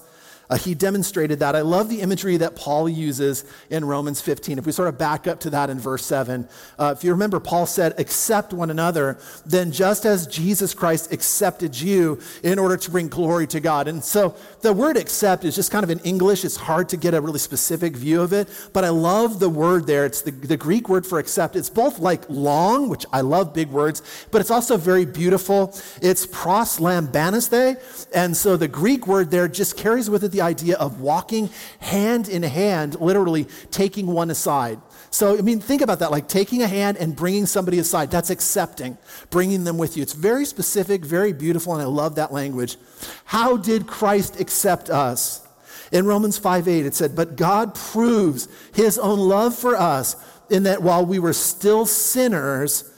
Uh, 0.50 0.56
he 0.56 0.74
demonstrated 0.74 1.38
that. 1.38 1.54
I 1.54 1.60
love 1.60 1.88
the 1.88 2.00
imagery 2.00 2.36
that 2.38 2.56
Paul 2.56 2.88
uses 2.88 3.44
in 3.70 3.84
Romans 3.84 4.20
15. 4.20 4.58
If 4.58 4.66
we 4.66 4.72
sort 4.72 4.88
of 4.88 4.98
back 4.98 5.26
up 5.26 5.40
to 5.40 5.50
that 5.50 5.70
in 5.70 5.78
verse 5.78 6.04
7, 6.04 6.48
uh, 6.78 6.94
if 6.96 7.04
you 7.04 7.10
remember, 7.12 7.40
Paul 7.40 7.66
said, 7.66 7.94
Accept 7.98 8.52
one 8.52 8.70
another, 8.70 9.18
then 9.46 9.70
just 9.70 10.04
as 10.04 10.26
Jesus 10.26 10.74
Christ 10.74 11.12
accepted 11.12 11.78
you 11.78 12.20
in 12.42 12.58
order 12.58 12.76
to 12.76 12.90
bring 12.90 13.08
glory 13.08 13.46
to 13.48 13.60
God. 13.60 13.88
And 13.88 14.02
so 14.02 14.34
the 14.62 14.72
word 14.72 14.96
accept 14.96 15.44
is 15.44 15.54
just 15.54 15.70
kind 15.70 15.84
of 15.84 15.90
in 15.90 15.98
English. 16.00 16.44
It's 16.44 16.56
hard 16.56 16.88
to 16.90 16.96
get 16.96 17.14
a 17.14 17.20
really 17.20 17.38
specific 17.38 17.96
view 17.96 18.22
of 18.22 18.32
it, 18.32 18.48
but 18.72 18.84
I 18.84 18.88
love 18.88 19.38
the 19.38 19.48
word 19.48 19.86
there. 19.86 20.06
It's 20.06 20.22
the, 20.22 20.30
the 20.30 20.56
Greek 20.56 20.88
word 20.88 21.06
for 21.06 21.18
accept. 21.18 21.56
It's 21.56 21.70
both 21.70 21.98
like 21.98 22.28
long, 22.28 22.88
which 22.88 23.06
I 23.12 23.20
love 23.20 23.54
big 23.54 23.68
words, 23.68 24.02
but 24.30 24.40
it's 24.40 24.50
also 24.50 24.76
very 24.76 25.04
beautiful. 25.04 25.76
It's 26.00 26.26
pros 26.26 26.54
proslambanesthe. 26.54 28.08
And 28.14 28.36
so 28.36 28.56
the 28.56 28.68
Greek 28.68 29.06
word 29.06 29.30
there 29.30 29.48
just 29.48 29.76
carries 29.76 30.08
with 30.08 30.24
it 30.24 30.32
the 30.34 30.42
idea 30.42 30.76
of 30.76 31.00
walking 31.00 31.48
hand 31.78 32.28
in 32.28 32.42
hand, 32.42 33.00
literally 33.00 33.46
taking 33.70 34.06
one 34.06 34.30
aside. 34.30 34.78
So, 35.10 35.38
I 35.38 35.42
mean, 35.42 35.60
think 35.60 35.80
about 35.80 36.00
that 36.00 36.10
like 36.10 36.28
taking 36.28 36.62
a 36.62 36.66
hand 36.66 36.96
and 36.96 37.14
bringing 37.14 37.46
somebody 37.46 37.78
aside. 37.78 38.10
That's 38.10 38.30
accepting, 38.30 38.98
bringing 39.30 39.64
them 39.64 39.78
with 39.78 39.96
you. 39.96 40.02
It's 40.02 40.12
very 40.12 40.44
specific, 40.44 41.04
very 41.04 41.32
beautiful, 41.32 41.72
and 41.72 41.80
I 41.80 41.86
love 41.86 42.16
that 42.16 42.32
language. 42.32 42.76
How 43.24 43.56
did 43.56 43.86
Christ 43.86 44.40
accept 44.40 44.90
us? 44.90 45.46
In 45.92 46.06
Romans 46.06 46.36
5 46.36 46.66
8, 46.66 46.86
it 46.86 46.94
said, 46.94 47.14
But 47.14 47.36
God 47.36 47.74
proves 47.74 48.48
his 48.74 48.98
own 48.98 49.20
love 49.20 49.54
for 49.56 49.76
us 49.76 50.16
in 50.50 50.64
that 50.64 50.82
while 50.82 51.06
we 51.06 51.18
were 51.18 51.32
still 51.32 51.86
sinners, 51.86 52.90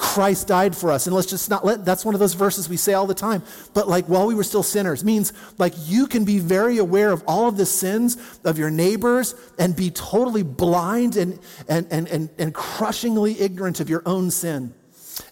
Christ 0.00 0.48
died 0.48 0.74
for 0.74 0.90
us. 0.90 1.06
And 1.06 1.14
let's 1.14 1.28
just 1.28 1.50
not 1.50 1.62
let, 1.62 1.84
that's 1.84 2.06
one 2.06 2.14
of 2.14 2.20
those 2.20 2.32
verses 2.32 2.70
we 2.70 2.78
say 2.78 2.94
all 2.94 3.06
the 3.06 3.12
time. 3.14 3.42
But 3.74 3.86
like 3.86 4.06
while 4.06 4.26
we 4.26 4.34
were 4.34 4.42
still 4.42 4.62
sinners 4.62 5.04
means 5.04 5.34
like 5.58 5.74
you 5.76 6.06
can 6.06 6.24
be 6.24 6.38
very 6.38 6.78
aware 6.78 7.12
of 7.12 7.22
all 7.26 7.48
of 7.48 7.58
the 7.58 7.66
sins 7.66 8.16
of 8.42 8.58
your 8.58 8.70
neighbors 8.70 9.34
and 9.58 9.76
be 9.76 9.90
totally 9.90 10.42
blind 10.42 11.16
and, 11.16 11.38
and, 11.68 11.86
and, 11.90 12.08
and, 12.08 12.30
and 12.38 12.54
crushingly 12.54 13.38
ignorant 13.40 13.78
of 13.78 13.90
your 13.90 14.02
own 14.06 14.30
sin. 14.30 14.72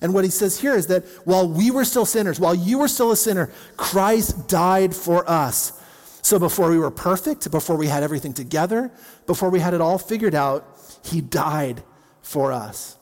And 0.03 0.13
what 0.13 0.25
he 0.25 0.31
says 0.31 0.61
here 0.61 0.75
is 0.75 0.89
that 0.89 1.07
while 1.25 1.49
we 1.49 1.71
were 1.71 1.87
still 1.87 2.05
sinners, 2.05 2.39
while 2.39 2.55
you 2.55 2.79
were 2.79 2.89
still 2.89 3.11
a 3.11 3.17
sinner, 3.17 3.51
Christ 3.79 4.49
died 4.49 4.95
for 4.95 5.29
us. 5.29 5.73
So 6.21 6.39
before 6.39 6.71
we 6.71 6.79
were 6.79 6.91
perfect, 6.91 7.51
before 7.51 7.77
we 7.77 7.87
had 7.87 8.03
everything 8.03 8.35
together, 8.35 8.91
before 9.27 9.49
we 9.49 9.61
had 9.61 9.73
it 9.73 9.81
all 9.81 9.97
figured 9.97 10.35
out, 10.35 10.79
he 11.03 11.23
died 11.23 11.83
for 12.21 12.53
us. 12.53 12.98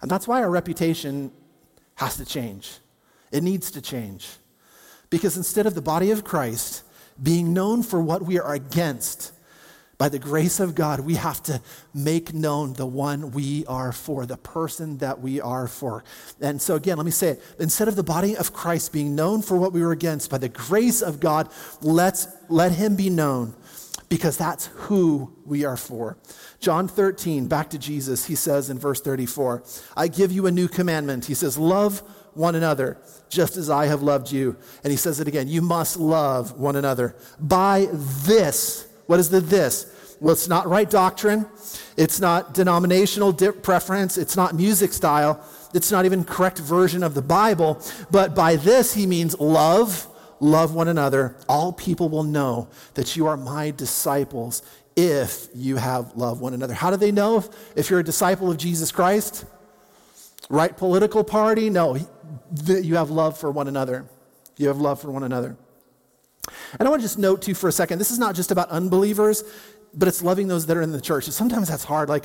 And 0.00 0.10
that's 0.10 0.28
why 0.28 0.42
our 0.42 0.50
reputation 0.50 1.32
has 1.96 2.16
to 2.16 2.24
change. 2.24 2.78
It 3.32 3.42
needs 3.42 3.70
to 3.72 3.80
change. 3.80 4.28
Because 5.10 5.36
instead 5.36 5.66
of 5.66 5.74
the 5.74 5.82
body 5.82 6.10
of 6.10 6.24
Christ 6.24 6.84
being 7.20 7.52
known 7.52 7.82
for 7.82 8.00
what 8.00 8.22
we 8.22 8.38
are 8.38 8.54
against, 8.54 9.32
by 9.98 10.08
the 10.08 10.18
grace 10.20 10.60
of 10.60 10.76
God, 10.76 11.00
we 11.00 11.16
have 11.16 11.42
to 11.44 11.60
make 11.92 12.32
known 12.32 12.74
the 12.74 12.86
one 12.86 13.32
we 13.32 13.66
are 13.66 13.90
for, 13.90 14.26
the 14.26 14.36
person 14.36 14.98
that 14.98 15.20
we 15.20 15.40
are 15.40 15.66
for. 15.66 16.04
And 16.40 16.62
so, 16.62 16.76
again, 16.76 16.96
let 16.96 17.04
me 17.04 17.10
say 17.10 17.30
it. 17.30 17.42
Instead 17.58 17.88
of 17.88 17.96
the 17.96 18.04
body 18.04 18.36
of 18.36 18.52
Christ 18.52 18.92
being 18.92 19.16
known 19.16 19.42
for 19.42 19.56
what 19.56 19.72
we 19.72 19.82
were 19.82 19.90
against, 19.90 20.30
by 20.30 20.38
the 20.38 20.48
grace 20.48 21.02
of 21.02 21.18
God, 21.18 21.50
let's 21.82 22.28
let 22.48 22.70
him 22.70 22.94
be 22.94 23.10
known 23.10 23.56
because 24.08 24.36
that's 24.36 24.66
who 24.66 25.32
we 25.44 25.64
are 25.64 25.76
for. 25.76 26.18
John 26.60 26.88
13, 26.88 27.46
back 27.46 27.70
to 27.70 27.78
Jesus, 27.78 28.26
he 28.26 28.34
says 28.34 28.70
in 28.70 28.78
verse 28.78 29.00
34, 29.00 29.62
I 29.96 30.08
give 30.08 30.32
you 30.32 30.46
a 30.46 30.50
new 30.50 30.68
commandment. 30.68 31.26
He 31.26 31.34
says, 31.34 31.58
Love 31.58 32.02
one 32.34 32.54
another 32.54 32.98
just 33.28 33.56
as 33.56 33.68
I 33.68 33.86
have 33.86 34.02
loved 34.02 34.32
you. 34.32 34.56
And 34.84 34.90
he 34.90 34.96
says 34.96 35.20
it 35.20 35.28
again, 35.28 35.48
you 35.48 35.62
must 35.62 35.96
love 35.96 36.58
one 36.58 36.76
another. 36.76 37.16
By 37.38 37.88
this, 37.92 38.86
what 39.06 39.20
is 39.20 39.30
the 39.30 39.40
this? 39.40 39.92
Well, 40.20 40.32
it's 40.32 40.48
not 40.48 40.66
right 40.66 40.88
doctrine. 40.88 41.46
It's 41.96 42.20
not 42.20 42.54
denominational 42.54 43.32
preference. 43.32 44.18
It's 44.18 44.36
not 44.36 44.54
music 44.54 44.92
style. 44.92 45.44
It's 45.74 45.92
not 45.92 46.06
even 46.06 46.24
correct 46.24 46.58
version 46.58 47.02
of 47.02 47.14
the 47.14 47.22
Bible. 47.22 47.80
But 48.10 48.34
by 48.34 48.56
this, 48.56 48.94
he 48.94 49.06
means 49.06 49.38
love, 49.38 50.08
love 50.40 50.74
one 50.74 50.88
another. 50.88 51.36
All 51.48 51.72
people 51.72 52.08
will 52.08 52.24
know 52.24 52.68
that 52.94 53.16
you 53.16 53.26
are 53.26 53.36
my 53.36 53.70
disciples 53.70 54.62
if 54.96 55.48
you 55.54 55.76
have 55.76 56.16
love 56.16 56.40
one 56.40 56.54
another. 56.54 56.74
How 56.74 56.90
do 56.90 56.96
they 56.96 57.12
know 57.12 57.38
if, 57.38 57.48
if 57.76 57.90
you're 57.90 58.00
a 58.00 58.04
disciple 58.04 58.50
of 58.50 58.56
Jesus 58.56 58.90
Christ? 58.90 59.44
Right 60.50 60.76
political 60.76 61.24
party? 61.24 61.70
No, 61.70 61.96
you 62.66 62.96
have 62.96 63.10
love 63.10 63.38
for 63.38 63.50
one 63.50 63.68
another. 63.68 64.06
You 64.56 64.68
have 64.68 64.78
love 64.78 65.00
for 65.00 65.10
one 65.10 65.22
another. 65.22 65.56
And 66.78 66.86
I 66.86 66.90
want 66.90 67.00
to 67.00 67.04
just 67.04 67.18
note 67.18 67.42
too 67.42 67.54
for 67.54 67.68
a 67.68 67.72
second 67.72 67.98
this 67.98 68.10
is 68.10 68.18
not 68.18 68.34
just 68.34 68.50
about 68.50 68.70
unbelievers, 68.70 69.44
but 69.94 70.08
it's 70.08 70.22
loving 70.22 70.48
those 70.48 70.66
that 70.66 70.76
are 70.76 70.82
in 70.82 70.92
the 70.92 71.00
church. 71.00 71.24
sometimes 71.24 71.68
that's 71.68 71.84
hard. 71.84 72.08
Like, 72.08 72.24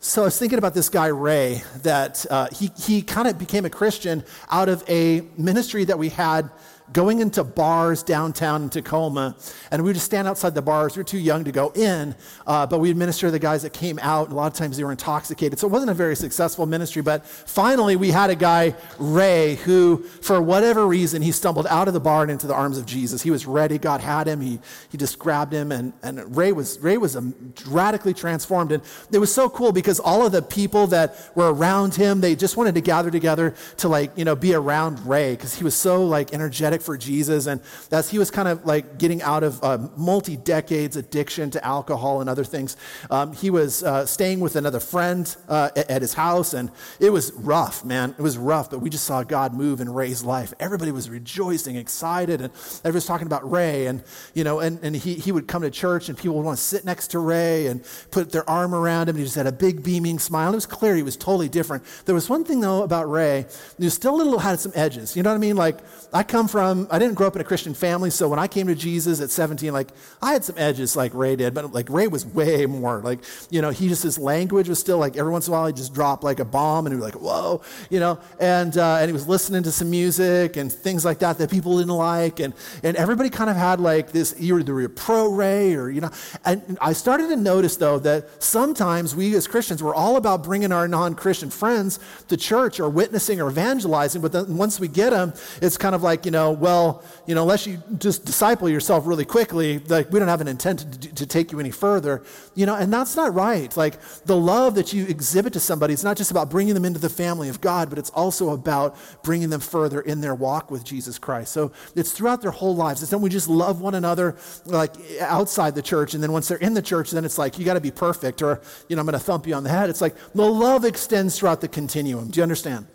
so 0.00 0.22
I 0.22 0.24
was 0.26 0.38
thinking 0.38 0.58
about 0.58 0.72
this 0.72 0.88
guy, 0.88 1.08
Ray, 1.08 1.62
that 1.82 2.24
uh, 2.30 2.48
he, 2.50 2.70
he 2.78 3.02
kind 3.02 3.28
of 3.28 3.38
became 3.38 3.66
a 3.66 3.70
Christian 3.70 4.24
out 4.50 4.70
of 4.70 4.82
a 4.88 5.22
ministry 5.36 5.84
that 5.84 5.98
we 5.98 6.08
had 6.08 6.50
going 6.92 7.20
into 7.20 7.44
bars 7.44 8.02
downtown 8.02 8.62
in 8.64 8.70
Tacoma, 8.70 9.36
and 9.70 9.82
we 9.82 9.88
would 9.88 9.94
just 9.94 10.06
stand 10.06 10.26
outside 10.26 10.54
the 10.54 10.62
bars. 10.62 10.96
We 10.96 11.00
were 11.00 11.04
too 11.04 11.18
young 11.18 11.44
to 11.44 11.52
go 11.52 11.70
in, 11.74 12.14
uh, 12.46 12.66
but 12.66 12.80
we'd 12.80 12.96
minister 12.96 13.28
to 13.28 13.30
the 13.30 13.38
guys 13.38 13.62
that 13.62 13.72
came 13.72 13.98
out, 14.00 14.30
a 14.30 14.34
lot 14.34 14.46
of 14.46 14.54
times 14.54 14.76
they 14.76 14.84
were 14.84 14.90
intoxicated. 14.90 15.58
So 15.58 15.66
it 15.66 15.70
wasn't 15.70 15.90
a 15.90 15.94
very 15.94 16.16
successful 16.16 16.66
ministry, 16.66 17.02
but 17.02 17.24
finally 17.26 17.96
we 17.96 18.10
had 18.10 18.30
a 18.30 18.34
guy, 18.34 18.74
Ray, 18.98 19.56
who, 19.56 19.98
for 20.20 20.40
whatever 20.42 20.86
reason, 20.86 21.22
he 21.22 21.32
stumbled 21.32 21.66
out 21.68 21.88
of 21.88 21.94
the 21.94 22.00
bar 22.00 22.22
and 22.22 22.30
into 22.30 22.46
the 22.46 22.54
arms 22.54 22.78
of 22.78 22.86
Jesus. 22.86 23.22
He 23.22 23.30
was 23.30 23.46
ready. 23.46 23.78
God 23.78 24.00
had 24.00 24.26
him. 24.26 24.40
He, 24.40 24.58
he 24.90 24.98
just 24.98 25.18
grabbed 25.18 25.52
him, 25.52 25.72
and, 25.72 25.92
and 26.02 26.36
Ray 26.36 26.52
was, 26.52 26.78
Ray 26.80 26.96
was 26.96 27.16
um, 27.16 27.54
radically 27.66 28.14
transformed. 28.14 28.72
And 28.72 28.82
it 29.12 29.18
was 29.18 29.32
so 29.32 29.48
cool 29.48 29.72
because 29.72 30.00
all 30.00 30.24
of 30.24 30.32
the 30.32 30.42
people 30.42 30.86
that 30.88 31.30
were 31.34 31.52
around 31.52 31.94
him, 31.94 32.20
they 32.20 32.34
just 32.34 32.56
wanted 32.56 32.74
to 32.74 32.80
gather 32.80 33.10
together 33.10 33.54
to 33.78 33.88
like, 33.88 34.16
you 34.16 34.24
know, 34.24 34.34
be 34.34 34.54
around 34.54 35.06
Ray 35.06 35.32
because 35.32 35.54
he 35.54 35.64
was 35.64 35.74
so 35.74 36.04
like 36.04 36.32
energetic 36.32 36.79
for 36.82 36.96
Jesus. 36.96 37.46
And 37.46 37.60
as 37.90 38.10
he 38.10 38.18
was 38.18 38.30
kind 38.30 38.48
of 38.48 38.64
like 38.64 38.98
getting 38.98 39.22
out 39.22 39.42
of 39.42 39.62
uh, 39.62 39.78
multi 39.96 40.36
decades 40.36 40.96
addiction 40.96 41.50
to 41.50 41.64
alcohol 41.64 42.20
and 42.20 42.30
other 42.30 42.44
things, 42.44 42.76
um, 43.10 43.32
he 43.32 43.50
was 43.50 43.82
uh, 43.82 44.06
staying 44.06 44.40
with 44.40 44.56
another 44.56 44.80
friend 44.80 45.36
uh, 45.48 45.70
at, 45.76 45.90
at 45.90 46.02
his 46.02 46.14
house. 46.14 46.54
And 46.54 46.70
it 46.98 47.10
was 47.10 47.32
rough, 47.34 47.84
man. 47.84 48.14
It 48.18 48.22
was 48.22 48.38
rough, 48.38 48.70
but 48.70 48.80
we 48.80 48.90
just 48.90 49.04
saw 49.04 49.22
God 49.22 49.54
move 49.54 49.80
and 49.80 49.94
raise 49.94 50.24
life. 50.24 50.52
Everybody 50.58 50.92
was 50.92 51.08
rejoicing, 51.10 51.76
excited. 51.76 52.40
And 52.40 52.52
everybody 52.52 52.94
was 52.94 53.06
talking 53.06 53.26
about 53.26 53.48
Ray. 53.50 53.86
And, 53.86 54.02
you 54.34 54.44
know, 54.44 54.60
and, 54.60 54.78
and 54.82 54.96
he, 54.96 55.14
he 55.14 55.32
would 55.32 55.46
come 55.46 55.62
to 55.62 55.70
church 55.70 56.08
and 56.08 56.16
people 56.16 56.36
would 56.36 56.44
want 56.44 56.58
to 56.58 56.64
sit 56.64 56.84
next 56.84 57.08
to 57.08 57.18
Ray 57.18 57.66
and 57.66 57.84
put 58.10 58.32
their 58.32 58.48
arm 58.48 58.74
around 58.74 59.08
him. 59.08 59.16
And 59.16 59.18
he 59.18 59.24
just 59.24 59.36
had 59.36 59.46
a 59.46 59.52
big 59.52 59.82
beaming 59.82 60.18
smile. 60.18 60.52
It 60.52 60.56
was 60.56 60.66
clear 60.66 60.96
he 60.96 61.02
was 61.02 61.16
totally 61.16 61.48
different. 61.48 61.84
There 62.06 62.14
was 62.14 62.28
one 62.28 62.44
thing, 62.44 62.60
though, 62.60 62.82
about 62.82 63.10
Ray. 63.10 63.46
He 63.78 63.88
still 63.90 64.14
a 64.14 64.16
little 64.16 64.38
had 64.38 64.60
some 64.60 64.72
edges. 64.74 65.16
You 65.16 65.22
know 65.22 65.30
what 65.30 65.36
I 65.36 65.38
mean? 65.38 65.56
Like, 65.56 65.78
I 66.12 66.22
come 66.22 66.48
from 66.48 66.69
from, 66.70 66.88
I 66.90 66.98
didn't 66.98 67.14
grow 67.14 67.26
up 67.26 67.34
in 67.34 67.40
a 67.40 67.44
Christian 67.44 67.74
family. 67.74 68.10
So 68.10 68.28
when 68.28 68.38
I 68.38 68.46
came 68.46 68.66
to 68.68 68.74
Jesus 68.74 69.20
at 69.20 69.30
17, 69.30 69.72
like 69.72 69.88
I 70.22 70.32
had 70.32 70.44
some 70.44 70.56
edges 70.58 70.96
like 70.96 71.12
Ray 71.14 71.36
did, 71.36 71.54
but 71.54 71.72
like 71.72 71.88
Ray 71.90 72.08
was 72.08 72.24
way 72.24 72.66
more 72.66 73.00
like, 73.00 73.20
you 73.50 73.60
know, 73.60 73.70
he 73.70 73.88
just, 73.88 74.02
his 74.02 74.18
language 74.18 74.68
was 74.68 74.78
still 74.78 74.98
like 74.98 75.16
every 75.16 75.32
once 75.32 75.46
in 75.46 75.52
a 75.52 75.56
while 75.56 75.66
he 75.66 75.72
just 75.72 75.94
dropped 75.94 76.22
like 76.22 76.40
a 76.40 76.44
bomb 76.44 76.86
and 76.86 76.94
he 76.94 77.00
was 77.00 77.12
like, 77.12 77.20
whoa, 77.20 77.62
you 77.90 78.00
know, 78.00 78.18
and, 78.38 78.76
uh, 78.76 78.96
and 78.96 79.08
he 79.08 79.12
was 79.12 79.26
listening 79.26 79.62
to 79.62 79.72
some 79.72 79.90
music 79.90 80.56
and 80.56 80.72
things 80.72 81.04
like 81.04 81.18
that 81.20 81.38
that 81.38 81.50
people 81.50 81.78
didn't 81.78 81.94
like. 81.94 82.40
And, 82.40 82.54
and 82.82 82.96
everybody 82.96 83.30
kind 83.30 83.50
of 83.50 83.56
had 83.56 83.80
like 83.80 84.12
this, 84.12 84.34
either 84.40 84.74
were 84.74 84.88
pro 84.88 85.32
Ray 85.32 85.74
or, 85.74 85.90
you 85.90 86.00
know, 86.00 86.10
and 86.44 86.78
I 86.80 86.92
started 86.92 87.28
to 87.28 87.36
notice 87.36 87.76
though 87.76 87.98
that 88.00 88.42
sometimes 88.42 89.14
we 89.14 89.34
as 89.34 89.46
Christians, 89.46 89.82
we're 89.82 89.94
all 89.94 90.16
about 90.16 90.42
bringing 90.42 90.72
our 90.72 90.86
non 90.88 91.14
Christian 91.14 91.50
friends 91.50 91.98
to 92.28 92.36
church 92.36 92.80
or 92.80 92.88
witnessing 92.88 93.40
or 93.40 93.50
evangelizing. 93.50 94.22
But 94.22 94.32
then 94.32 94.56
once 94.56 94.78
we 94.78 94.88
get 94.88 95.10
them, 95.10 95.32
it's 95.60 95.76
kind 95.76 95.94
of 95.94 96.02
like, 96.02 96.24
you 96.24 96.30
know, 96.30 96.52
well, 96.60 97.02
you 97.26 97.34
know, 97.34 97.42
unless 97.42 97.66
you 97.66 97.82
just 97.98 98.24
disciple 98.24 98.68
yourself 98.68 99.06
really 99.06 99.24
quickly, 99.24 99.78
like 99.78 100.10
we 100.10 100.18
don't 100.18 100.28
have 100.28 100.40
an 100.40 100.48
intent 100.48 101.00
to, 101.02 101.14
to 101.14 101.26
take 101.26 101.52
you 101.52 101.60
any 101.60 101.70
further, 101.70 102.22
you 102.54 102.66
know, 102.66 102.74
and 102.74 102.92
that's 102.92 103.16
not 103.16 103.34
right. 103.34 103.74
Like 103.76 104.00
the 104.24 104.36
love 104.36 104.74
that 104.74 104.92
you 104.92 105.06
exhibit 105.06 105.52
to 105.54 105.60
somebody, 105.60 105.94
it's 105.94 106.04
not 106.04 106.16
just 106.16 106.30
about 106.30 106.50
bringing 106.50 106.74
them 106.74 106.84
into 106.84 107.00
the 107.00 107.08
family 107.08 107.48
of 107.48 107.60
God, 107.60 107.88
but 107.88 107.98
it's 107.98 108.10
also 108.10 108.50
about 108.50 108.96
bringing 109.22 109.50
them 109.50 109.60
further 109.60 110.00
in 110.00 110.20
their 110.20 110.34
walk 110.34 110.70
with 110.70 110.84
Jesus 110.84 111.18
Christ. 111.18 111.52
So 111.52 111.72
it's 111.96 112.12
throughout 112.12 112.42
their 112.42 112.50
whole 112.50 112.74
lives. 112.74 113.02
It's 113.02 113.12
not 113.12 113.20
we 113.20 113.30
just 113.30 113.48
love 113.48 113.80
one 113.80 113.94
another 113.94 114.36
like 114.64 114.94
outside 115.20 115.74
the 115.74 115.82
church, 115.82 116.14
and 116.14 116.22
then 116.22 116.32
once 116.32 116.48
they're 116.48 116.58
in 116.58 116.74
the 116.74 116.82
church, 116.82 117.10
then 117.10 117.24
it's 117.24 117.38
like 117.38 117.58
you 117.58 117.64
got 117.64 117.74
to 117.74 117.80
be 117.80 117.90
perfect, 117.90 118.42
or 118.42 118.60
you 118.88 118.96
know, 118.96 119.00
I'm 119.00 119.06
going 119.06 119.18
to 119.18 119.24
thump 119.24 119.46
you 119.46 119.54
on 119.54 119.62
the 119.62 119.70
head. 119.70 119.90
It's 119.90 120.00
like 120.00 120.16
the 120.34 120.46
love 120.46 120.84
extends 120.84 121.38
throughout 121.38 121.60
the 121.60 121.68
continuum. 121.68 122.30
Do 122.30 122.38
you 122.38 122.42
understand? 122.42 122.86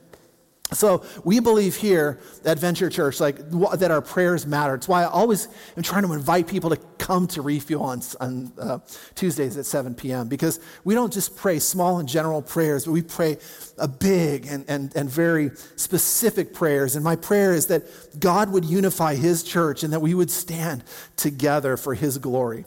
So 0.73 1.06
we 1.23 1.39
believe 1.39 1.75
here 1.75 2.19
at 2.43 2.58
Venture 2.58 2.89
Church, 2.89 3.19
like 3.19 3.38
that 3.49 3.91
our 3.91 4.01
prayers 4.01 4.47
matter. 4.47 4.73
It's 4.73 4.88
why 4.88 5.04
I 5.04 5.06
always 5.06 5.47
am 5.78 5.84
trying 5.84 6.04
to 6.04 6.13
invite 6.13 6.47
people 6.47 6.71
to 6.71 6.78
come 6.97 7.28
to 7.28 7.43
Refuel 7.43 7.84
on, 7.84 8.01
on 8.19 8.51
uh, 8.60 8.80
Tuesdays 9.13 9.58
at 9.58 9.65
7 9.67 9.93
p.m. 9.93 10.28
because 10.28 10.60
we 10.84 10.95
don't 10.95 11.13
just 11.13 11.36
pray 11.36 11.60
small 11.60 11.99
and 11.99 12.10
general 12.10 12.41
prayers, 12.41 12.86
but 12.86 12.93
we 12.93 13.04
pray 13.04 13.38
a 13.78 13.88
big 13.88 14.47
and, 14.47 14.65
and, 14.67 14.95
and 14.95 15.08
very 15.08 15.51
specific 15.75 16.51
prayers. 16.51 16.95
And 16.95 17.04
my 17.04 17.15
prayer 17.15 17.54
is 17.54 17.67
that 17.67 17.84
God 18.19 18.51
would 18.51 18.65
unify 18.65 19.13
His 19.13 19.43
church 19.43 19.84
and 19.84 19.93
that 19.93 20.01
we 20.01 20.15
would 20.15 20.32
stand 20.32 20.84
together 21.15 21.78
for 21.78 21.93
His 21.93 22.17
glory. 22.17 22.65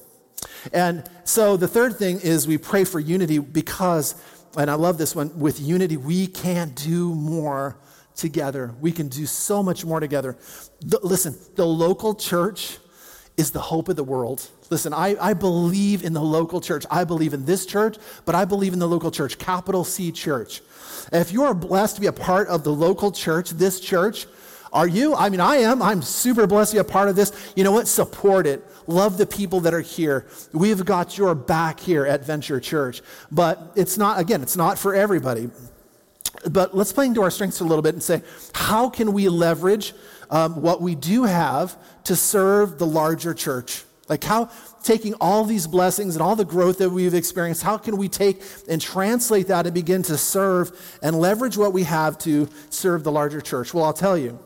And 0.72 1.02
so 1.24 1.56
the 1.56 1.68
third 1.68 1.96
thing 1.96 2.20
is 2.20 2.46
we 2.46 2.58
pray 2.58 2.84
for 2.84 3.00
unity 3.00 3.40
because, 3.40 4.14
and 4.56 4.70
I 4.70 4.74
love 4.74 4.98
this 4.98 5.16
one, 5.16 5.36
with 5.40 5.60
unity 5.60 5.96
we 5.96 6.28
can 6.28 6.70
do 6.70 7.12
more 7.12 7.76
together. 8.18 8.74
We 8.80 8.92
can 8.92 9.08
do 9.08 9.24
so 9.24 9.62
much 9.62 9.84
more 9.84 10.00
together. 10.00 10.36
The, 10.80 11.00
listen, 11.02 11.36
the 11.54 11.64
local 11.64 12.14
church 12.14 12.78
is 13.36 13.52
the 13.52 13.60
hope 13.60 13.88
of 13.88 13.96
the 13.96 14.04
world. 14.04 14.46
Listen, 14.68 14.92
I, 14.92 15.16
I 15.20 15.32
believe 15.32 16.04
in 16.04 16.12
the 16.12 16.20
local 16.20 16.60
church. 16.60 16.84
I 16.90 17.04
believe 17.04 17.32
in 17.32 17.46
this 17.46 17.64
church, 17.64 17.96
but 18.26 18.34
I 18.34 18.44
believe 18.44 18.72
in 18.72 18.80
the 18.80 18.88
local 18.88 19.10
church, 19.10 19.38
capital 19.38 19.84
C 19.84 20.12
church. 20.12 20.60
If 21.12 21.32
you 21.32 21.44
are 21.44 21.54
blessed 21.54 21.94
to 21.94 22.00
be 22.00 22.08
a 22.08 22.12
part 22.12 22.48
of 22.48 22.64
the 22.64 22.72
local 22.72 23.12
church, 23.12 23.50
this 23.50 23.80
church, 23.80 24.26
are 24.72 24.88
you? 24.88 25.14
I 25.14 25.30
mean, 25.30 25.40
I 25.40 25.58
am. 25.58 25.80
I'm 25.80 26.02
super 26.02 26.46
blessed 26.46 26.72
to 26.72 26.76
be 26.76 26.80
a 26.80 26.84
part 26.84 27.08
of 27.08 27.16
this. 27.16 27.52
You 27.56 27.64
know 27.64 27.72
what? 27.72 27.88
Support 27.88 28.46
it. 28.46 28.62
Love 28.86 29.16
the 29.16 29.26
people 29.26 29.60
that 29.60 29.72
are 29.72 29.80
here. 29.80 30.26
We've 30.52 30.84
got 30.84 31.16
your 31.16 31.34
back 31.34 31.80
here 31.80 32.04
at 32.04 32.26
Venture 32.26 32.60
Church. 32.60 33.00
But 33.30 33.72
it's 33.76 33.96
not, 33.96 34.18
again, 34.18 34.42
it's 34.42 34.56
not 34.56 34.78
for 34.78 34.94
everybody. 34.94 35.48
But 36.50 36.76
let's 36.76 36.92
play 36.92 37.06
into 37.06 37.22
our 37.22 37.30
strengths 37.30 37.60
a 37.60 37.64
little 37.64 37.82
bit 37.82 37.94
and 37.94 38.02
say, 38.02 38.22
how 38.54 38.88
can 38.88 39.12
we 39.12 39.28
leverage 39.28 39.94
um, 40.30 40.62
what 40.62 40.80
we 40.80 40.94
do 40.94 41.24
have 41.24 41.76
to 42.04 42.16
serve 42.16 42.78
the 42.78 42.86
larger 42.86 43.34
church? 43.34 43.84
Like, 44.08 44.24
how, 44.24 44.50
taking 44.82 45.14
all 45.20 45.44
these 45.44 45.66
blessings 45.66 46.16
and 46.16 46.22
all 46.22 46.34
the 46.34 46.44
growth 46.44 46.78
that 46.78 46.90
we've 46.90 47.14
experienced, 47.14 47.62
how 47.62 47.76
can 47.76 47.96
we 47.96 48.08
take 48.08 48.42
and 48.68 48.80
translate 48.80 49.48
that 49.48 49.66
and 49.66 49.74
begin 49.74 50.02
to 50.04 50.16
serve 50.16 50.98
and 51.02 51.18
leverage 51.18 51.58
what 51.58 51.72
we 51.72 51.82
have 51.84 52.16
to 52.18 52.48
serve 52.70 53.04
the 53.04 53.12
larger 53.12 53.40
church? 53.40 53.74
Well, 53.74 53.84
I'll 53.84 53.92
tell 53.92 54.16
you. 54.16 54.38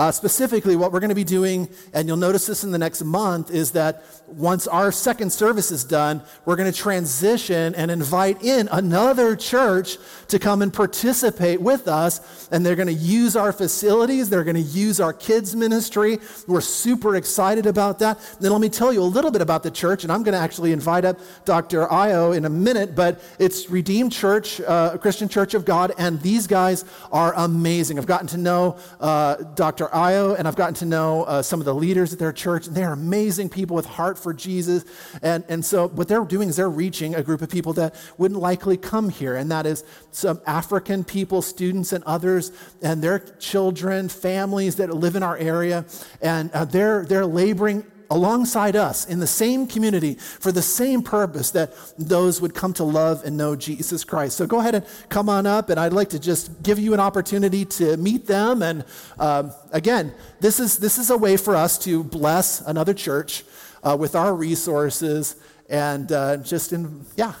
Uh, 0.00 0.10
specifically, 0.10 0.76
what 0.76 0.92
we're 0.92 0.98
going 0.98 1.10
to 1.10 1.14
be 1.14 1.24
doing, 1.24 1.68
and 1.92 2.08
you'll 2.08 2.16
notice 2.16 2.46
this 2.46 2.64
in 2.64 2.70
the 2.70 2.78
next 2.78 3.04
month, 3.04 3.50
is 3.50 3.72
that 3.72 4.02
once 4.26 4.66
our 4.66 4.90
second 4.90 5.30
service 5.30 5.70
is 5.70 5.84
done, 5.84 6.22
we're 6.46 6.56
going 6.56 6.72
to 6.72 6.78
transition 6.78 7.74
and 7.74 7.90
invite 7.90 8.42
in 8.42 8.66
another 8.72 9.36
church 9.36 9.98
to 10.28 10.38
come 10.38 10.62
and 10.62 10.72
participate 10.72 11.60
with 11.60 11.86
us. 11.86 12.48
And 12.50 12.64
they're 12.64 12.76
going 12.76 12.86
to 12.86 12.94
use 12.94 13.36
our 13.36 13.52
facilities, 13.52 14.30
they're 14.30 14.42
going 14.42 14.56
to 14.56 14.62
use 14.62 15.00
our 15.00 15.12
kids' 15.12 15.54
ministry. 15.54 16.18
We're 16.48 16.62
super 16.62 17.16
excited 17.16 17.66
about 17.66 17.98
that. 17.98 18.18
Then 18.40 18.52
let 18.52 18.62
me 18.62 18.70
tell 18.70 18.94
you 18.94 19.02
a 19.02 19.04
little 19.04 19.30
bit 19.30 19.42
about 19.42 19.62
the 19.62 19.70
church, 19.70 20.02
and 20.02 20.10
I'm 20.10 20.22
going 20.22 20.32
to 20.32 20.40
actually 20.40 20.72
invite 20.72 21.04
up 21.04 21.18
Dr. 21.44 21.86
Ayo 21.88 22.34
in 22.34 22.46
a 22.46 22.50
minute, 22.50 22.94
but 22.94 23.20
it's 23.38 23.68
Redeemed 23.68 24.12
Church, 24.12 24.62
uh, 24.62 24.96
Christian 24.96 25.28
Church 25.28 25.52
of 25.52 25.66
God, 25.66 25.92
and 25.98 26.22
these 26.22 26.46
guys 26.46 26.86
are 27.12 27.34
amazing. 27.34 27.98
I've 27.98 28.06
gotten 28.06 28.28
to 28.28 28.38
know 28.38 28.78
uh, 28.98 29.36
Dr. 29.56 29.89
Ayo, 29.90 30.38
and 30.38 30.48
I've 30.48 30.56
gotten 30.56 30.74
to 30.74 30.86
know 30.86 31.24
uh, 31.24 31.42
some 31.42 31.60
of 31.60 31.66
the 31.66 31.74
leaders 31.74 32.12
at 32.12 32.18
their 32.18 32.32
church, 32.32 32.66
and 32.66 32.76
they're 32.76 32.92
amazing 32.92 33.48
people 33.48 33.76
with 33.76 33.86
heart 33.86 34.18
for 34.18 34.32
Jesus. 34.32 34.84
And, 35.22 35.44
and 35.48 35.64
so 35.64 35.88
what 35.88 36.08
they're 36.08 36.24
doing 36.24 36.48
is 36.48 36.56
they're 36.56 36.68
reaching 36.68 37.14
a 37.14 37.22
group 37.22 37.42
of 37.42 37.50
people 37.50 37.72
that 37.74 37.94
wouldn't 38.18 38.40
likely 38.40 38.76
come 38.76 39.08
here, 39.08 39.36
and 39.36 39.50
that 39.50 39.66
is 39.66 39.84
some 40.12 40.40
African 40.46 41.04
people, 41.04 41.42
students, 41.42 41.92
and 41.92 42.04
others, 42.04 42.52
and 42.82 43.02
their 43.02 43.18
children, 43.18 44.08
families 44.08 44.76
that 44.76 44.90
live 44.90 45.16
in 45.16 45.22
our 45.22 45.36
area, 45.36 45.84
and 46.22 46.50
uh, 46.52 46.64
they're, 46.64 47.04
they're 47.04 47.26
laboring 47.26 47.84
alongside 48.10 48.74
us 48.74 49.06
in 49.06 49.20
the 49.20 49.26
same 49.26 49.66
community 49.66 50.14
for 50.14 50.50
the 50.50 50.62
same 50.62 51.02
purpose 51.02 51.52
that 51.52 51.72
those 51.96 52.40
would 52.40 52.54
come 52.54 52.72
to 52.74 52.84
love 52.84 53.24
and 53.24 53.36
know 53.36 53.54
Jesus 53.54 54.04
Christ. 54.04 54.36
So 54.36 54.46
go 54.46 54.58
ahead 54.58 54.74
and 54.74 54.86
come 55.08 55.28
on 55.28 55.46
up, 55.46 55.70
and 55.70 55.78
I'd 55.78 55.92
like 55.92 56.10
to 56.10 56.18
just 56.18 56.62
give 56.62 56.78
you 56.78 56.92
an 56.92 57.00
opportunity 57.00 57.64
to 57.64 57.96
meet 57.96 58.26
them. 58.26 58.62
And 58.62 58.84
um, 59.18 59.52
again, 59.72 60.12
this 60.40 60.58
is, 60.58 60.78
this 60.78 60.98
is 60.98 61.10
a 61.10 61.16
way 61.16 61.36
for 61.36 61.54
us 61.54 61.78
to 61.84 62.02
bless 62.02 62.60
another 62.62 62.94
church 62.94 63.44
uh, 63.82 63.96
with 63.98 64.14
our 64.14 64.34
resources. 64.34 65.36
And 65.68 66.10
uh, 66.10 66.38
just 66.38 66.72
in, 66.72 67.06
yeah, 67.16 67.34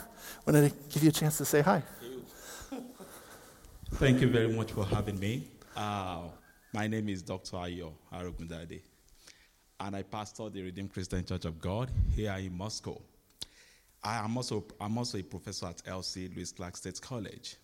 wanted 0.46 0.70
to 0.70 0.88
give 0.88 1.02
you 1.02 1.08
a 1.08 1.12
chance 1.12 1.36
to 1.38 1.44
say 1.44 1.62
hi. 1.62 1.82
Thank 3.94 4.20
you 4.20 4.28
very 4.28 4.48
much 4.48 4.70
for 4.70 4.86
having 4.86 5.18
me. 5.18 5.48
Uh, 5.76 6.28
my 6.72 6.86
name 6.86 7.08
is 7.08 7.22
Dr. 7.22 7.56
Ayo 7.56 7.92
Arugundade, 8.12 8.80
and 9.80 9.96
I 9.96 10.02
pastor 10.02 10.50
the 10.50 10.62
Redeemed 10.62 10.92
Christian 10.92 11.24
Church 11.24 11.46
of 11.46 11.60
God 11.60 11.90
here 12.14 12.34
in 12.38 12.56
Moscow. 12.56 13.00
I 14.02 14.18
am 14.18 14.36
also, 14.36 14.64
I'm 14.80 14.96
also 14.98 15.18
a 15.18 15.22
professor 15.22 15.66
at 15.66 15.82
LC 15.84 16.34
Lewis 16.34 16.52
Clark 16.52 16.76
State 16.76 17.00
College. 17.00 17.56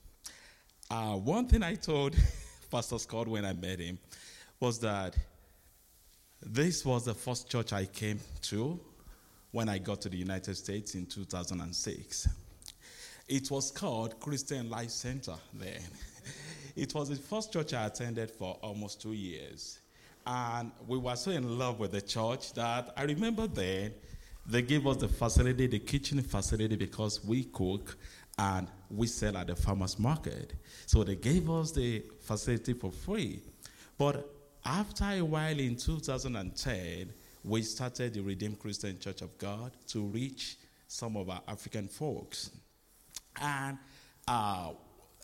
Uh, 0.91 1.17
one 1.17 1.47
thing 1.47 1.63
I 1.63 1.75
told 1.75 2.17
Pastor 2.71 2.99
Scott 2.99 3.29
when 3.29 3.45
I 3.45 3.53
met 3.53 3.81
him 3.81 3.99
was 4.61 4.79
that 4.81 5.17
this 6.43 6.85
was 6.85 7.05
the 7.05 7.15
first 7.15 7.51
church 7.51 7.73
I 7.73 7.85
came 7.85 8.21
to 8.43 8.81
when 9.51 9.69
I 9.69 9.79
got 9.79 10.01
to 10.03 10.09
the 10.09 10.17
United 10.17 10.57
States 10.57 10.95
in 10.95 11.07
2006. 11.07 12.29
It 13.29 13.51
was 13.51 13.71
called 13.71 14.19
Christian 14.21 14.71
Life 14.71 14.91
Center 14.91 15.35
then. 15.55 15.81
It 16.77 16.95
was 16.95 17.09
the 17.09 17.17
first 17.17 17.55
church 17.55 17.73
I 17.73 17.87
attended 17.87 18.31
for 18.31 18.59
almost 18.61 19.01
two 19.01 19.15
years. 19.15 19.79
And 20.27 20.73
we 20.87 20.99
were 20.99 21.17
so 21.17 21.31
in 21.31 21.59
love 21.59 21.79
with 21.79 21.93
the 21.93 22.01
church 22.01 22.53
that 22.55 22.93
I 22.97 23.05
remember 23.05 23.47
then 23.47 23.93
they 24.49 24.63
gave 24.63 24.87
us 24.87 24.99
the 24.99 25.09
facility, 25.09 25.67
the 25.67 25.79
kitchen 25.79 26.23
facility, 26.23 26.77
because 26.77 27.25
we 27.25 27.45
cook 27.45 27.97
and 28.39 28.69
we 28.91 29.07
sell 29.07 29.37
at 29.37 29.49
the 29.49 29.57
farmer's 29.57 29.99
market. 29.99 30.55
So 30.87 31.03
they 31.03 31.17
gave 31.17 31.51
us 31.51 31.73
the 31.73 32.05
facility 32.21 32.73
for 32.75 32.93
free. 32.93 33.41
But 33.99 34.29
after 34.65 35.05
a 35.05 35.23
while 35.23 35.59
in 35.59 35.77
2010, 35.77 37.13
we 37.43 37.63
started 37.63 38.15
the 38.15 38.21
Redeemed 38.21 38.59
Christian 38.59 38.99
Church 38.99 39.23
of 39.23 39.37
God 39.39 39.73
to 39.89 40.03
reach 40.03 40.59
some 40.87 41.17
of 41.17 41.31
our 41.31 41.43
African 41.49 41.89
folks. 41.89 42.51
And 43.41 43.79
uh, 44.29 44.73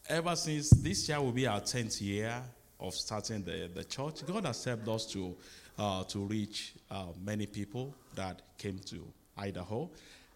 ever 0.08 0.34
since 0.36 0.70
this 0.70 1.08
year 1.08 1.20
will 1.20 1.32
be 1.32 1.46
our 1.46 1.60
10th 1.60 2.00
year 2.00 2.42
of 2.82 2.94
starting 2.94 3.42
the, 3.42 3.70
the 3.72 3.84
church, 3.84 4.26
God 4.26 4.44
has 4.44 4.64
helped 4.64 4.88
us 4.88 5.06
to, 5.12 5.34
uh, 5.78 6.04
to 6.04 6.18
reach 6.18 6.74
uh, 6.90 7.06
many 7.24 7.46
people 7.46 7.94
that 8.14 8.42
came 8.58 8.78
to 8.86 9.02
Idaho. 9.38 9.88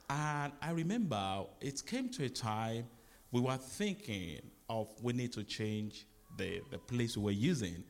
And 0.09 0.53
I 0.63 0.71
remember 0.71 1.45
it 1.61 1.83
came 1.85 2.09
to 2.11 2.25
a 2.25 2.29
time 2.29 2.85
we 3.33 3.41
were 3.41 3.57
thinking 3.57 4.41
of 4.71 4.89
we 5.03 5.13
need 5.13 5.33
to 5.33 5.43
change 5.43 6.07
the, 6.37 6.63
the 6.71 6.79
place 6.79 7.17
we 7.17 7.25
were 7.25 7.31
using 7.33 7.83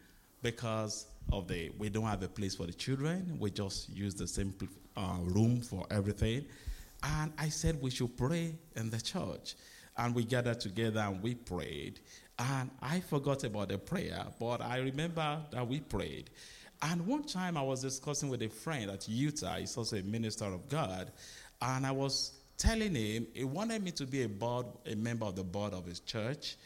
because 0.43 1.07
of 1.33 1.49
the 1.49 1.71
we 1.79 1.89
don't 1.89 2.05
have 2.05 2.23
a 2.23 2.29
place 2.29 2.55
for 2.55 2.67
the 2.67 2.73
children. 2.73 3.37
We 3.39 3.51
just 3.51 3.91
use 3.91 4.15
the 4.15 4.27
same 4.27 4.55
uh, 4.97 5.19
room 5.23 5.61
for 5.61 5.87
everything. 5.91 6.47
And 7.03 7.33
I 7.39 7.49
said 7.51 7.81
we 7.83 7.91
should 7.91 8.17
pray 8.17 8.55
in 8.77 8.91
the 8.91 9.01
church. 9.01 9.55
And 9.99 10.15
we 10.15 10.25
gathered 10.25 10.61
together 10.61 11.01
and 11.01 11.23
we 11.23 11.35
prayed. 11.35 12.01
And 12.39 12.71
I 12.83 13.01
forgot 13.01 13.45
about 13.45 13.69
the 13.69 13.79
prayer, 13.79 14.25
but 14.39 14.61
I 14.61 14.79
remember 14.79 15.41
that 15.51 15.67
we 15.67 15.81
prayed. 15.81 16.31
And 16.83 17.07
one 17.07 17.25
time 17.25 17.57
I 17.57 17.63
was 17.63 17.81
discussing 17.81 18.29
with 18.29 18.43
a 18.43 18.49
friend 18.49 18.91
at 18.91 19.09
Utah, 19.09 19.57
he's 19.57 19.77
also 19.77 19.97
a 19.97 20.03
minister 20.03 20.45
of 20.45 20.69
God, 20.69 21.11
and 21.63 21.87
I 21.87 21.93
was 21.93 22.33
telling 22.59 22.95
him 22.95 23.27
he 23.33 23.45
wanted 23.45 23.83
me 23.83 23.91
to 23.93 24.07
be 24.07 24.23
a 24.25 24.29
board, 24.29 24.67
a 24.85 24.95
member 24.95 25.25
of 25.25 25.37
the 25.37 25.45
board 25.45 25.73
of 25.73 25.87
his 25.87 26.01
church, 26.01 26.57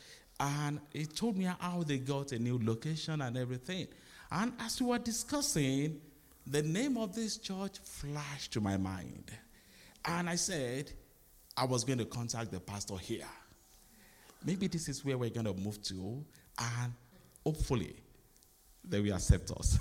and 0.40 0.80
he 0.92 1.06
told 1.06 1.36
me 1.36 1.44
how 1.44 1.84
they 1.84 1.98
got 1.98 2.32
a 2.32 2.38
new 2.38 2.58
location 2.62 3.20
and 3.20 3.36
everything. 3.36 3.86
And 4.32 4.52
as 4.58 4.80
we 4.80 4.88
were 4.88 4.98
discussing, 4.98 6.00
the 6.46 6.62
name 6.62 6.96
of 6.96 7.14
this 7.14 7.36
church 7.36 7.78
flashed 7.82 8.52
to 8.54 8.60
my 8.60 8.76
mind. 8.76 9.30
And 10.04 10.28
I 10.28 10.36
said, 10.36 10.90
I 11.56 11.64
was 11.66 11.84
going 11.84 11.98
to 11.98 12.04
contact 12.06 12.50
the 12.50 12.60
pastor 12.60 12.96
here. 12.96 13.26
Maybe 14.44 14.66
this 14.68 14.88
is 14.88 15.04
where 15.04 15.18
we're 15.18 15.30
going 15.30 15.46
to 15.46 15.54
move 15.54 15.82
to, 15.84 16.24
and 16.58 16.92
hopefully 17.44 17.96
they 18.84 19.00
will 19.00 19.14
accept 19.14 19.50
us. 19.52 19.78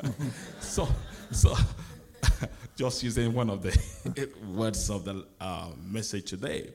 so, 0.60 0.88
so 1.30 1.56
just 2.76 3.02
using 3.02 3.32
one 3.32 3.50
of 3.50 3.62
the 3.62 4.28
words 4.54 4.90
of 4.90 5.04
the 5.04 5.24
uh, 5.40 5.68
message 5.84 6.30
today. 6.30 6.70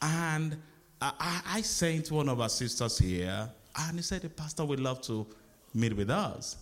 And 0.00 0.56
I, 1.00 1.40
I 1.46 1.60
sent 1.62 2.10
one 2.10 2.28
of 2.28 2.40
our 2.40 2.48
sisters 2.48 2.98
here, 2.98 3.48
and 3.76 3.96
he 3.96 4.02
said 4.02 4.22
the 4.22 4.30
pastor 4.30 4.64
would 4.64 4.80
love 4.80 5.02
to 5.02 5.26
meet 5.74 5.94
with 5.96 6.10
us. 6.10 6.56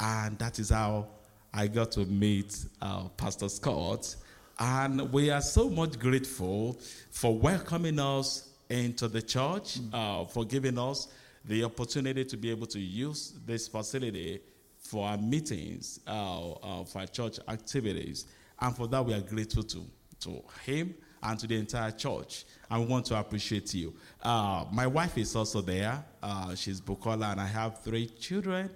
And 0.00 0.38
that 0.38 0.58
is 0.58 0.70
how 0.70 1.08
I 1.52 1.68
got 1.68 1.92
to 1.92 2.04
meet 2.04 2.64
uh, 2.82 3.08
Pastor 3.16 3.48
Scott. 3.48 4.14
And 4.58 5.12
we 5.12 5.30
are 5.30 5.40
so 5.40 5.68
much 5.68 5.98
grateful 5.98 6.80
for 7.10 7.36
welcoming 7.36 7.98
us 7.98 8.53
into 8.68 9.08
the 9.08 9.22
church, 9.22 9.78
uh, 9.92 10.24
for 10.24 10.44
giving 10.44 10.78
us 10.78 11.08
the 11.44 11.64
opportunity 11.64 12.24
to 12.24 12.36
be 12.36 12.50
able 12.50 12.66
to 12.66 12.80
use 12.80 13.34
this 13.46 13.68
facility 13.68 14.40
for 14.78 15.06
our 15.08 15.16
meetings, 15.18 16.00
uh, 16.06 16.52
uh, 16.52 16.84
for 16.84 17.00
our 17.00 17.06
church 17.06 17.38
activities. 17.48 18.26
And 18.60 18.76
for 18.76 18.86
that, 18.88 19.04
we 19.04 19.14
are 19.14 19.20
grateful 19.20 19.62
to, 19.64 19.84
to 20.20 20.42
him 20.64 20.94
and 21.22 21.38
to 21.38 21.46
the 21.46 21.56
entire 21.56 21.90
church. 21.90 22.44
And 22.70 22.82
we 22.82 22.86
want 22.86 23.06
to 23.06 23.18
appreciate 23.18 23.74
you. 23.74 23.94
Uh, 24.22 24.64
my 24.70 24.86
wife 24.86 25.16
is 25.18 25.34
also 25.34 25.60
there. 25.60 26.04
Uh, 26.22 26.54
she's 26.54 26.80
Bukola, 26.80 27.32
and 27.32 27.40
I 27.40 27.46
have 27.46 27.82
three 27.82 28.06
children. 28.06 28.70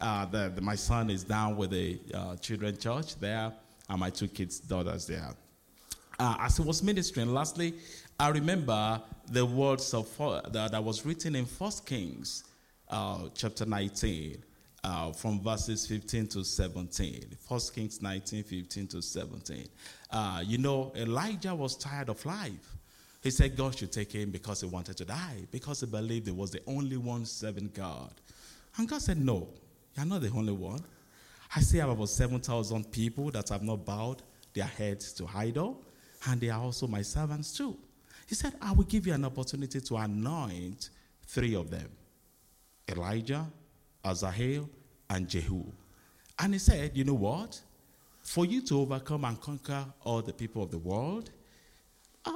Uh, 0.00 0.26
the, 0.26 0.52
the, 0.54 0.60
my 0.60 0.74
son 0.74 1.10
is 1.10 1.24
down 1.24 1.56
with 1.56 1.70
the 1.70 1.98
uh, 2.12 2.36
children 2.36 2.76
church 2.76 3.18
there, 3.20 3.52
and 3.88 4.00
my 4.00 4.10
two 4.10 4.28
kids' 4.28 4.60
daughters 4.60 5.06
there. 5.06 5.34
as 6.18 6.56
he 6.56 6.62
was 6.62 6.82
ministering, 6.82 7.32
lastly, 7.32 7.74
I 8.18 8.28
remember 8.28 9.02
the 9.26 9.44
words 9.44 9.92
of 9.92 10.16
that, 10.52 10.70
that 10.70 10.84
was 10.84 11.04
written 11.04 11.34
in 11.34 11.46
First 11.46 11.84
Kings 11.84 12.44
uh, 12.88 13.28
chapter 13.34 13.66
19, 13.66 14.42
uh, 14.84 15.12
from 15.12 15.40
verses 15.40 15.86
15 15.86 16.28
to 16.28 16.44
17. 16.44 17.36
First 17.48 17.74
Kings 17.74 18.00
19, 18.00 18.44
15 18.44 18.86
to 18.88 19.02
17. 19.02 19.66
Uh, 20.12 20.42
you 20.46 20.58
know, 20.58 20.92
Elijah 20.94 21.54
was 21.54 21.76
tired 21.76 22.08
of 22.08 22.24
life. 22.24 22.76
He 23.20 23.30
said 23.30 23.56
God 23.56 23.76
should 23.76 23.90
take 23.90 24.12
him 24.12 24.30
because 24.30 24.60
he 24.60 24.68
wanted 24.68 24.96
to 24.98 25.04
die, 25.04 25.46
because 25.50 25.80
he 25.80 25.86
believed 25.86 26.26
he 26.26 26.32
was 26.32 26.52
the 26.52 26.60
only 26.68 26.96
one 26.96 27.24
serving 27.24 27.70
God. 27.74 28.12
And 28.76 28.88
God 28.88 29.02
said, 29.02 29.18
No, 29.18 29.48
you're 29.96 30.06
not 30.06 30.20
the 30.20 30.30
only 30.30 30.52
one. 30.52 30.84
I 31.56 31.60
see 31.60 31.78
about 31.80 32.08
7,000 32.08 32.92
people 32.92 33.30
that 33.30 33.48
have 33.48 33.62
not 33.62 33.84
bowed 33.84 34.22
their 34.52 34.64
heads 34.64 35.12
to 35.14 35.26
idol, 35.34 35.80
and 36.28 36.40
they 36.40 36.50
are 36.50 36.60
also 36.60 36.86
my 36.86 37.02
servants 37.02 37.56
too. 37.56 37.76
He 38.26 38.34
said, 38.34 38.54
I 38.60 38.72
will 38.72 38.84
give 38.84 39.06
you 39.06 39.12
an 39.12 39.24
opportunity 39.24 39.80
to 39.80 39.96
anoint 39.96 40.90
three 41.26 41.54
of 41.54 41.70
them 41.70 41.88
Elijah, 42.88 43.46
Azahel, 44.04 44.68
and 45.10 45.28
Jehu. 45.28 45.64
And 46.38 46.52
he 46.52 46.58
said, 46.58 46.92
You 46.94 47.04
know 47.04 47.14
what? 47.14 47.60
For 48.22 48.46
you 48.46 48.62
to 48.62 48.80
overcome 48.80 49.24
and 49.24 49.40
conquer 49.40 49.84
all 50.02 50.22
the 50.22 50.32
people 50.32 50.62
of 50.62 50.70
the 50.70 50.78
world, 50.78 51.30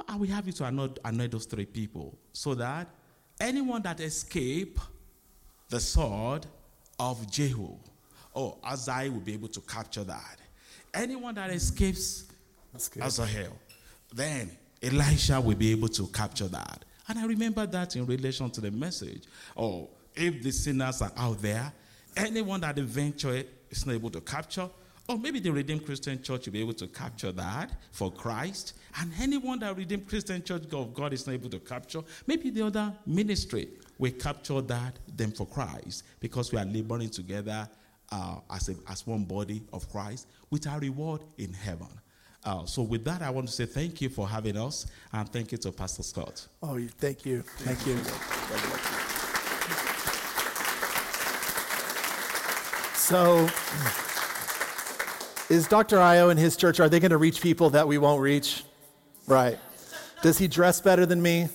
I 0.07 0.15
will 0.17 0.27
have 0.27 0.45
you 0.45 0.53
to 0.53 0.65
anoint, 0.65 0.99
anoint 1.03 1.31
those 1.31 1.45
three 1.45 1.65
people 1.65 2.15
so 2.31 2.53
that 2.55 2.87
anyone 3.39 3.81
that 3.81 3.99
escape 3.99 4.79
the 5.69 5.79
sword 5.79 6.45
of 6.99 7.29
Jehu, 7.31 7.69
oh, 8.35 8.57
Azai 8.63 9.11
will 9.11 9.19
be 9.21 9.33
able 9.33 9.47
to 9.47 9.61
capture 9.61 10.03
that. 10.03 10.37
Anyone 10.93 11.35
that 11.35 11.49
escapes 11.49 12.25
Azahel, 12.75 13.51
then 14.13 14.51
Elisha 14.81 15.39
will 15.41 15.55
be 15.55 15.71
able 15.71 15.89
to 15.89 16.07
capture 16.07 16.47
that. 16.47 16.85
And 17.07 17.19
I 17.19 17.25
remember 17.25 17.65
that 17.65 17.95
in 17.95 18.05
relation 18.05 18.49
to 18.51 18.61
the 18.61 18.71
message. 18.71 19.23
Oh, 19.57 19.89
if 20.15 20.43
the 20.43 20.51
sinners 20.51 21.01
are 21.01 21.11
out 21.17 21.41
there, 21.41 21.71
anyone 22.15 22.61
that 22.61 22.77
eventually 22.77 23.45
is 23.69 23.85
not 23.85 23.93
able 23.93 24.09
to 24.11 24.21
capture, 24.21 24.69
or 25.07 25.17
maybe 25.17 25.39
the 25.39 25.51
Redeemed 25.51 25.85
Christian 25.85 26.21
Church 26.21 26.45
will 26.45 26.53
be 26.53 26.61
able 26.61 26.73
to 26.73 26.87
capture 26.87 27.31
that 27.31 27.71
for 27.91 28.11
Christ. 28.11 28.73
And 28.99 29.11
anyone 29.19 29.57
that 29.59 29.75
Redeemed 29.75 30.07
Christian 30.07 30.43
Church 30.43 30.71
of 30.71 30.93
God 30.93 31.13
is 31.13 31.25
not 31.25 31.33
able 31.33 31.49
to 31.49 31.59
capture, 31.59 32.01
maybe 32.27 32.51
the 32.51 32.67
other 32.67 32.93
ministry 33.07 33.69
will 33.97 34.11
capture 34.11 34.61
that 34.61 34.99
then 35.15 35.31
for 35.31 35.47
Christ 35.47 36.03
because 36.19 36.51
we 36.51 36.59
are 36.59 36.65
laboring 36.65 37.09
together 37.09 37.67
uh, 38.11 38.35
as, 38.51 38.69
a, 38.69 38.75
as 38.87 39.05
one 39.07 39.23
body 39.23 39.63
of 39.73 39.89
Christ 39.91 40.27
with 40.51 40.67
our 40.67 40.79
reward 40.79 41.21
in 41.37 41.53
heaven. 41.53 41.87
Uh, 42.43 42.65
so, 42.65 42.81
with 42.81 43.03
that, 43.03 43.21
I 43.21 43.29
want 43.29 43.47
to 43.47 43.53
say 43.53 43.65
thank 43.65 44.01
you 44.01 44.09
for 44.09 44.27
having 44.27 44.55
us 44.57 44.87
and 45.11 45.27
thank 45.27 45.51
you 45.51 45.57
to 45.59 45.71
Pastor 45.71 46.03
Scott. 46.03 46.47
Oh, 46.63 46.79
thank 46.97 47.25
you. 47.25 47.41
Thank 47.41 47.85
you. 47.85 47.97
So, 52.95 53.49
is 55.53 55.67
Dr. 55.67 55.97
Ayo 55.97 56.29
and 56.29 56.39
his 56.39 56.55
church, 56.55 56.79
are 56.79 56.87
they 56.87 56.99
going 56.99 57.11
to 57.11 57.17
reach 57.17 57.41
people 57.41 57.71
that 57.71 57.87
we 57.87 57.97
won't 57.97 58.21
reach? 58.21 58.63
Right. 59.27 59.57
Does 60.21 60.37
he 60.37 60.47
dress 60.47 60.79
better 60.79 61.05
than 61.05 61.21
me? 61.21 61.49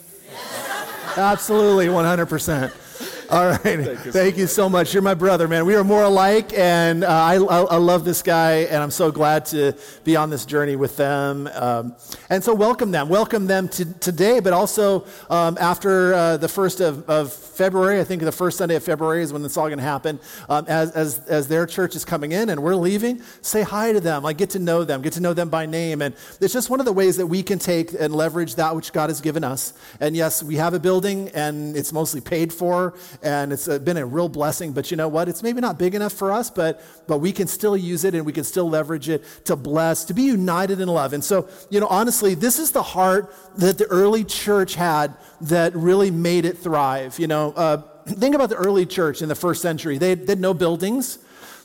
Absolutely, 1.16 1.86
100%. 1.86 2.83
All 3.30 3.46
right. 3.46 3.60
Thank 3.60 4.04
you, 4.04 4.12
Thank 4.12 4.34
so, 4.34 4.40
you 4.40 4.46
so 4.46 4.68
much. 4.68 4.92
You're 4.92 5.02
my 5.02 5.14
brother, 5.14 5.48
man. 5.48 5.64
We 5.64 5.74
are 5.76 5.84
more 5.84 6.02
alike, 6.02 6.52
and 6.56 7.04
uh, 7.04 7.08
I, 7.08 7.36
I, 7.36 7.60
I, 7.62 7.76
love 7.76 8.04
this 8.04 8.22
guy, 8.22 8.64
and 8.64 8.82
I'm 8.82 8.90
so 8.90 9.10
glad 9.10 9.46
to 9.46 9.72
be 10.04 10.14
on 10.14 10.28
this 10.28 10.44
journey 10.44 10.76
with 10.76 10.96
them. 10.98 11.48
Um, 11.54 11.96
and 12.28 12.44
so, 12.44 12.54
welcome 12.54 12.90
them. 12.90 13.08
Welcome 13.08 13.46
them 13.46 13.68
to, 13.70 13.86
today, 13.94 14.40
but 14.40 14.52
also 14.52 15.06
um, 15.30 15.56
after 15.58 16.12
uh, 16.12 16.36
the 16.36 16.48
first 16.48 16.80
of, 16.80 17.08
of, 17.08 17.32
February. 17.32 18.00
I 18.00 18.04
think 18.04 18.20
the 18.20 18.32
first 18.32 18.58
Sunday 18.58 18.74
of 18.74 18.82
February 18.82 19.22
is 19.22 19.32
when 19.32 19.44
it's 19.44 19.56
all 19.56 19.68
going 19.68 19.78
to 19.78 19.84
happen. 19.84 20.18
Um, 20.48 20.64
as, 20.66 20.90
as, 20.90 21.20
as 21.28 21.46
their 21.46 21.66
church 21.66 21.94
is 21.94 22.04
coming 22.04 22.32
in 22.32 22.50
and 22.50 22.60
we're 22.60 22.74
leaving, 22.74 23.22
say 23.42 23.62
hi 23.62 23.92
to 23.92 24.00
them. 24.00 24.24
Like, 24.24 24.38
get 24.38 24.50
to 24.50 24.58
know 24.58 24.82
them, 24.82 25.02
get 25.02 25.12
to 25.12 25.20
know 25.20 25.34
them 25.34 25.50
by 25.50 25.64
name. 25.64 26.02
And 26.02 26.16
it's 26.40 26.52
just 26.52 26.68
one 26.68 26.80
of 26.80 26.86
the 26.86 26.92
ways 26.92 27.16
that 27.18 27.28
we 27.28 27.44
can 27.44 27.60
take 27.60 27.92
and 27.96 28.12
leverage 28.12 28.56
that 28.56 28.74
which 28.74 28.92
God 28.92 29.08
has 29.08 29.20
given 29.20 29.44
us. 29.44 29.72
And 30.00 30.16
yes, 30.16 30.42
we 30.42 30.56
have 30.56 30.74
a 30.74 30.80
building, 30.80 31.28
and 31.28 31.76
it's 31.76 31.92
mostly 31.92 32.20
paid 32.20 32.52
for 32.52 32.94
and 33.22 33.52
it's 33.52 33.66
been 33.66 33.96
a 33.96 34.06
real 34.06 34.28
blessing. 34.28 34.72
But 34.72 34.90
you 34.90 34.96
know 34.96 35.08
what? 35.08 35.28
It's 35.28 35.42
maybe 35.42 35.60
not 35.60 35.78
big 35.78 35.94
enough 35.94 36.12
for 36.12 36.32
us, 36.32 36.50
but, 36.50 36.82
but 37.06 37.18
we 37.18 37.32
can 37.32 37.46
still 37.46 37.76
use 37.76 38.04
it 38.04 38.14
and 38.14 38.24
we 38.24 38.32
can 38.32 38.44
still 38.44 38.68
leverage 38.68 39.08
it 39.08 39.24
to 39.44 39.56
bless, 39.56 40.04
to 40.06 40.14
be 40.14 40.22
united 40.22 40.80
in 40.80 40.88
love. 40.88 41.12
And 41.12 41.24
so, 41.24 41.48
you 41.70 41.80
know, 41.80 41.88
honestly, 41.88 42.34
this 42.34 42.58
is 42.58 42.72
the 42.72 42.82
heart 42.82 43.34
that 43.56 43.78
the 43.78 43.86
early 43.86 44.24
church 44.24 44.74
had 44.74 45.14
that 45.42 45.74
really 45.74 46.10
made 46.10 46.44
it 46.44 46.58
thrive. 46.58 47.18
You 47.18 47.26
know, 47.26 47.52
uh, 47.52 47.82
think 48.06 48.34
about 48.34 48.50
the 48.50 48.56
early 48.56 48.86
church 48.86 49.22
in 49.22 49.28
the 49.28 49.34
first 49.34 49.62
century. 49.62 49.98
They, 49.98 50.14
they 50.14 50.32
had 50.32 50.40
no 50.40 50.54
buildings 50.54 51.18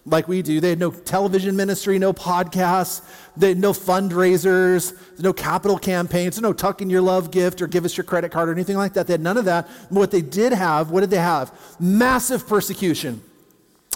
like 0.09 0.27
we 0.27 0.41
do. 0.41 0.59
They 0.59 0.69
had 0.69 0.79
no 0.79 0.91
television 0.91 1.55
ministry, 1.55 1.99
no 1.99 2.13
podcasts, 2.13 3.01
they 3.37 3.49
had 3.49 3.57
no 3.57 3.71
fundraisers, 3.71 4.97
no 5.19 5.33
capital 5.33 5.77
campaigns, 5.77 6.39
no 6.41 6.53
tuck 6.53 6.81
in 6.81 6.89
your 6.89 7.01
love 7.01 7.31
gift 7.31 7.61
or 7.61 7.67
give 7.67 7.85
us 7.85 7.95
your 7.95 8.03
credit 8.03 8.31
card 8.31 8.49
or 8.49 8.51
anything 8.51 8.77
like 8.77 8.93
that. 8.93 9.07
They 9.07 9.13
had 9.13 9.21
none 9.21 9.37
of 9.37 9.45
that. 9.45 9.67
But 9.89 9.99
What 9.99 10.11
they 10.11 10.21
did 10.21 10.53
have, 10.53 10.91
what 10.91 11.01
did 11.01 11.09
they 11.09 11.17
have? 11.17 11.53
Massive 11.79 12.47
persecution. 12.47 13.21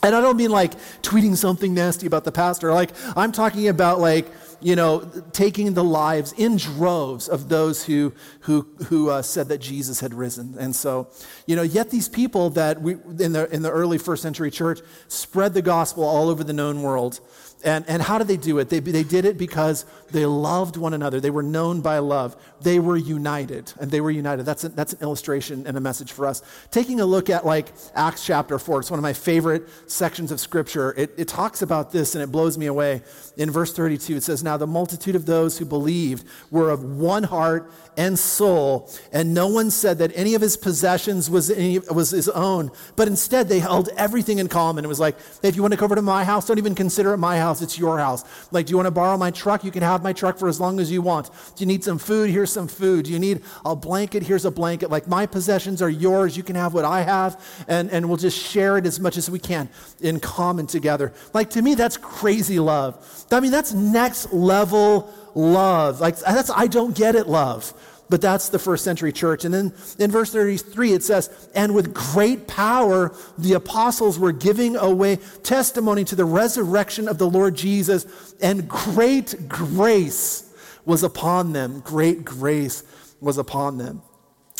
And 0.03 0.13
I 0.13 0.21
don't 0.21 0.35
mean 0.35 0.51
like 0.51 0.73
tweeting 1.01 1.37
something 1.37 1.73
nasty 1.73 2.07
about 2.07 2.25
the 2.25 2.31
pastor. 2.31 2.73
Like, 2.73 2.91
I'm 3.15 3.31
talking 3.31 3.69
about 3.69 3.99
like, 3.99 4.27
you 4.63 4.75
know, 4.75 4.99
taking 5.33 5.73
the 5.73 5.83
lives 5.83 6.33
in 6.37 6.55
droves 6.55 7.27
of 7.27 7.49
those 7.49 7.83
who, 7.83 8.13
who, 8.41 8.67
who 8.87 9.09
uh, 9.09 9.21
said 9.21 9.49
that 9.49 9.59
Jesus 9.59 9.99
had 9.99 10.13
risen. 10.13 10.55
And 10.57 10.75
so, 10.75 11.09
you 11.45 11.55
know, 11.55 11.61
yet 11.61 11.89
these 11.89 12.07
people 12.07 12.49
that 12.51 12.81
we, 12.81 12.93
in 12.93 13.33
the, 13.33 13.49
in 13.53 13.61
the 13.61 13.71
early 13.71 13.97
first 13.97 14.23
century 14.23 14.49
church 14.49 14.79
spread 15.07 15.53
the 15.53 15.61
gospel 15.61 16.03
all 16.03 16.29
over 16.29 16.43
the 16.43 16.53
known 16.53 16.81
world. 16.81 17.19
And, 17.63 17.85
and 17.87 18.01
how 18.01 18.17
did 18.17 18.27
they 18.27 18.37
do 18.37 18.59
it? 18.59 18.69
They, 18.69 18.79
they 18.79 19.03
did 19.03 19.23
it 19.23 19.37
because 19.37 19.85
they 20.11 20.25
loved 20.25 20.75
one 20.75 20.93
another. 20.93 21.21
They 21.21 21.29
were 21.29 21.43
known 21.43 21.79
by 21.79 21.99
love. 21.99 22.35
They 22.61 22.77
were 22.77 22.97
united, 22.97 23.71
and 23.79 23.89
they 23.89 24.01
were 24.01 24.11
united. 24.11 24.43
That's, 24.43 24.65
a, 24.65 24.69
that's 24.69 24.93
an 24.93 24.99
illustration 25.01 25.65
and 25.65 25.77
a 25.77 25.79
message 25.79 26.11
for 26.11 26.25
us. 26.25 26.41
Taking 26.71 26.99
a 26.99 27.05
look 27.05 27.29
at 27.29 27.45
like 27.45 27.71
Acts 27.95 28.25
chapter 28.25 28.59
4, 28.59 28.81
it's 28.81 28.91
one 28.91 28.99
of 28.99 29.03
my 29.03 29.13
favorite 29.13 29.67
sections 29.89 30.31
of 30.31 30.41
scripture. 30.41 30.93
It, 30.97 31.13
it 31.17 31.27
talks 31.29 31.61
about 31.61 31.91
this 31.91 32.15
and 32.15 32.23
it 32.23 32.31
blows 32.31 32.57
me 32.57 32.65
away. 32.65 33.01
In 33.37 33.49
verse 33.49 33.73
32, 33.73 34.17
it 34.17 34.23
says, 34.23 34.43
Now 34.43 34.57
the 34.57 34.67
multitude 34.67 35.15
of 35.15 35.25
those 35.25 35.57
who 35.57 35.65
believed 35.65 36.27
were 36.51 36.69
of 36.69 36.83
one 36.83 37.23
heart 37.23 37.71
and 37.97 38.17
soul, 38.17 38.89
and 39.11 39.33
no 39.33 39.47
one 39.47 39.69
said 39.71 39.97
that 39.99 40.11
any 40.15 40.35
of 40.35 40.41
his 40.41 40.57
possessions 40.57 41.29
was, 41.29 41.49
any, 41.49 41.79
was 41.79 42.11
his 42.11 42.29
own, 42.29 42.71
but 42.95 43.07
instead 43.07 43.47
they 43.49 43.59
held 43.59 43.89
everything 43.97 44.39
in 44.39 44.47
common. 44.47 44.83
It 44.83 44.87
was 44.87 44.99
like, 44.99 45.17
if 45.41 45.55
you 45.55 45.61
want 45.61 45.73
to 45.73 45.77
come 45.77 45.85
over 45.85 45.95
to 45.95 46.01
my 46.01 46.23
house, 46.23 46.47
don't 46.47 46.57
even 46.57 46.75
consider 46.75 47.13
it 47.13 47.17
my 47.17 47.37
house, 47.37 47.61
it's 47.61 47.77
your 47.77 47.99
house. 47.99 48.23
Like, 48.51 48.65
do 48.65 48.71
you 48.71 48.77
want 48.77 48.87
to 48.87 48.91
borrow 48.91 49.17
my 49.17 49.31
truck? 49.31 49.63
You 49.63 49.71
can 49.71 49.83
have 49.83 50.03
my 50.03 50.13
truck 50.13 50.37
for 50.37 50.47
as 50.47 50.59
long 50.59 50.79
as 50.79 50.91
you 50.91 51.01
want. 51.01 51.29
Do 51.55 51.61
you 51.61 51.65
need 51.65 51.83
some 51.83 51.97
food? 51.97 52.29
Here's 52.29 52.51
some 52.51 52.67
food. 52.67 53.05
Do 53.05 53.11
you 53.11 53.19
need 53.19 53.41
a 53.65 53.75
blanket? 53.75 54.23
Here's 54.23 54.45
a 54.45 54.51
blanket. 54.51 54.89
Like, 54.89 55.07
my 55.07 55.25
possessions 55.25 55.81
are 55.81 55.89
yours. 55.89 56.35
You 56.37 56.43
can 56.43 56.55
have 56.55 56.73
what 56.73 56.85
I 56.85 57.01
have, 57.01 57.43
and, 57.67 57.89
and 57.91 58.07
we'll 58.07 58.17
just 58.17 58.37
share 58.37 58.77
it 58.77 58.85
as 58.85 58.99
much 58.99 59.17
as 59.17 59.29
we 59.29 59.39
can 59.39 59.69
in 60.01 60.19
common 60.19 60.67
together. 60.67 61.13
Like, 61.33 61.49
to 61.51 61.61
me, 61.61 61.75
that's 61.75 61.97
crazy 61.97 62.59
love. 62.59 63.25
I 63.31 63.39
mean, 63.39 63.51
that's 63.51 63.73
next 63.73 64.33
level 64.33 65.13
love. 65.35 65.99
Like, 65.99 66.19
that's 66.19 66.49
I 66.49 66.67
don't 66.67 66.95
get 66.95 67.15
it 67.15 67.27
love. 67.27 67.73
But 68.09 68.21
that's 68.21 68.49
the 68.49 68.59
first 68.59 68.83
century 68.83 69.11
church. 69.11 69.45
And 69.45 69.53
then 69.53 69.73
in 69.97 70.11
verse 70.11 70.31
33, 70.31 70.93
it 70.93 71.03
says, 71.03 71.49
And 71.55 71.73
with 71.73 71.93
great 71.93 72.47
power, 72.47 73.15
the 73.37 73.53
apostles 73.53 74.19
were 74.19 74.31
giving 74.31 74.75
away 74.75 75.15
testimony 75.41 76.03
to 76.05 76.15
the 76.15 76.25
resurrection 76.25 77.07
of 77.07 77.17
the 77.17 77.27
Lord 77.27 77.55
Jesus, 77.55 78.35
and 78.41 78.67
great 78.67 79.47
grace 79.47 80.53
was 80.85 81.01
upon 81.01 81.53
them. 81.53 81.79
Great 81.79 82.23
grace 82.23 82.83
was 83.19 83.37
upon 83.37 83.77
them. 83.77 84.01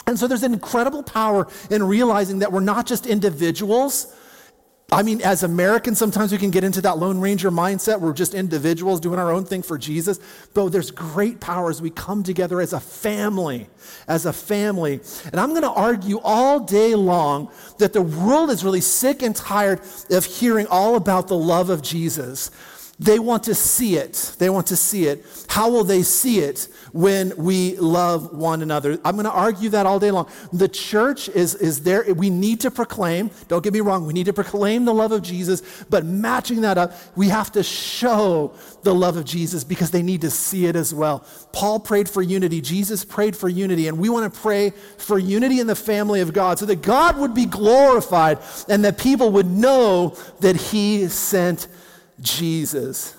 And 0.07 0.17
so 0.17 0.27
there's 0.27 0.43
an 0.43 0.53
incredible 0.53 1.03
power 1.03 1.47
in 1.69 1.83
realizing 1.83 2.39
that 2.39 2.51
we're 2.51 2.61
not 2.61 2.87
just 2.87 3.05
individuals 3.05 4.15
I 4.91 5.01
mean, 5.01 5.21
as 5.21 5.41
Americans, 5.41 5.97
sometimes 5.97 6.31
we 6.31 6.37
can 6.37 6.51
get 6.51 6.63
into 6.63 6.81
that 6.81 6.99
Lone 6.99 7.19
Ranger 7.19 7.49
mindset. 7.49 7.99
We're 7.99 8.13
just 8.13 8.35
individuals 8.35 8.99
doing 8.99 9.17
our 9.17 9.31
own 9.31 9.43
thing 9.43 9.63
for 9.63 9.77
Jesus. 9.77 10.19
But 10.53 10.69
there's 10.69 10.91
great 10.91 11.39
power 11.39 11.71
as 11.71 11.81
we 11.81 11.89
come 11.89 12.21
together 12.21 12.61
as 12.61 12.73
a 12.73 12.79
family, 12.79 13.67
as 14.07 14.27
a 14.27 14.33
family. 14.33 14.99
And 15.25 15.39
I'm 15.39 15.49
going 15.49 15.63
to 15.63 15.71
argue 15.71 16.19
all 16.19 16.59
day 16.59 16.93
long 16.93 17.51
that 17.79 17.93
the 17.93 18.03
world 18.03 18.51
is 18.51 18.63
really 18.63 18.81
sick 18.81 19.23
and 19.23 19.35
tired 19.35 19.81
of 20.11 20.25
hearing 20.25 20.67
all 20.67 20.95
about 20.95 21.27
the 21.27 21.37
love 21.37 21.71
of 21.71 21.81
Jesus. 21.81 22.51
They 23.03 23.19
want 23.19 23.43
to 23.43 23.55
see 23.55 23.97
it. 23.97 24.33
They 24.39 24.49
want 24.49 24.67
to 24.67 24.77
see 24.77 25.07
it. 25.07 25.25
How 25.49 25.69
will 25.69 25.83
they 25.83 26.03
see 26.03 26.39
it 26.39 26.69
when 26.93 27.35
we 27.35 27.75
love 27.75 28.33
one 28.33 28.61
another? 28.61 28.97
I'm 29.03 29.15
going 29.15 29.25
to 29.25 29.31
argue 29.31 29.69
that 29.71 29.85
all 29.85 29.99
day 29.99 30.09
long. 30.09 30.29
The 30.53 30.69
church 30.69 31.27
is, 31.27 31.53
is 31.55 31.81
there. 31.81 32.05
We 32.13 32.29
need 32.29 32.61
to 32.61 32.71
proclaim, 32.71 33.29
don't 33.49 33.61
get 33.61 33.73
me 33.73 33.81
wrong, 33.81 34.07
we 34.07 34.13
need 34.13 34.27
to 34.27 34.33
proclaim 34.33 34.85
the 34.85 34.93
love 34.93 35.11
of 35.11 35.21
Jesus, 35.21 35.83
but 35.89 36.05
matching 36.05 36.61
that 36.61 36.77
up, 36.77 36.93
we 37.17 37.27
have 37.27 37.51
to 37.53 37.63
show 37.63 38.53
the 38.83 38.95
love 38.95 39.17
of 39.17 39.25
Jesus 39.25 39.65
because 39.65 39.91
they 39.91 40.01
need 40.01 40.21
to 40.21 40.29
see 40.29 40.67
it 40.67 40.77
as 40.77 40.93
well. 40.93 41.25
Paul 41.51 41.81
prayed 41.81 42.07
for 42.07 42.21
unity, 42.21 42.61
Jesus 42.61 43.03
prayed 43.03 43.35
for 43.35 43.49
unity, 43.49 43.89
and 43.89 43.99
we 43.99 44.07
want 44.07 44.33
to 44.33 44.39
pray 44.39 44.69
for 44.97 45.19
unity 45.19 45.59
in 45.59 45.67
the 45.67 45.75
family 45.75 46.21
of 46.21 46.31
God 46.31 46.57
so 46.57 46.65
that 46.67 46.81
God 46.81 47.17
would 47.17 47.33
be 47.33 47.47
glorified 47.47 48.39
and 48.69 48.85
that 48.85 48.97
people 48.97 49.29
would 49.31 49.47
know 49.47 50.15
that 50.39 50.55
He 50.55 51.09
sent 51.09 51.67
Jesus. 52.21 53.15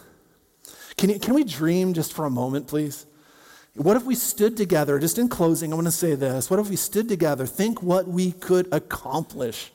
Can, 0.97 1.11
you, 1.11 1.19
can 1.19 1.35
we 1.35 1.45
dream 1.45 1.95
just 1.95 2.13
for 2.13 2.25
a 2.25 2.31
moment, 2.31 2.69
please? 2.69 3.07
What 3.75 3.97
if 3.97 4.05
we 4.05 4.15
stood 4.15 4.57
together, 4.57 4.99
just 5.01 5.19
in 5.19 5.29
closing, 5.29 5.73
I 5.73 5.75
want 5.75 5.89
to 5.89 5.93
say 5.93 6.15
this. 6.15 6.49
What 6.49 6.61
if 6.61 6.71
we 6.71 6.77
stood 6.77 7.09
together, 7.09 7.45
think 7.45 7.83
what 7.83 8.07
we 8.07 8.33
could 8.33 8.73
accomplish? 8.73 9.73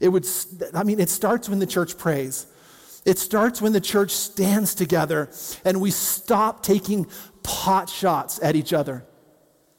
It 0.00 0.08
would, 0.08 0.26
I 0.72 0.84
mean, 0.84 1.00
it 1.00 1.10
starts 1.10 1.48
when 1.48 1.58
the 1.58 1.66
church 1.66 1.98
prays. 1.98 2.46
It 3.04 3.18
starts 3.18 3.62
when 3.62 3.72
the 3.72 3.80
church 3.80 4.10
stands 4.10 4.74
together 4.74 5.30
and 5.64 5.80
we 5.80 5.90
stop 5.90 6.62
taking 6.62 7.06
pot 7.42 7.88
shots 7.88 8.40
at 8.42 8.56
each 8.56 8.72
other. 8.72 9.04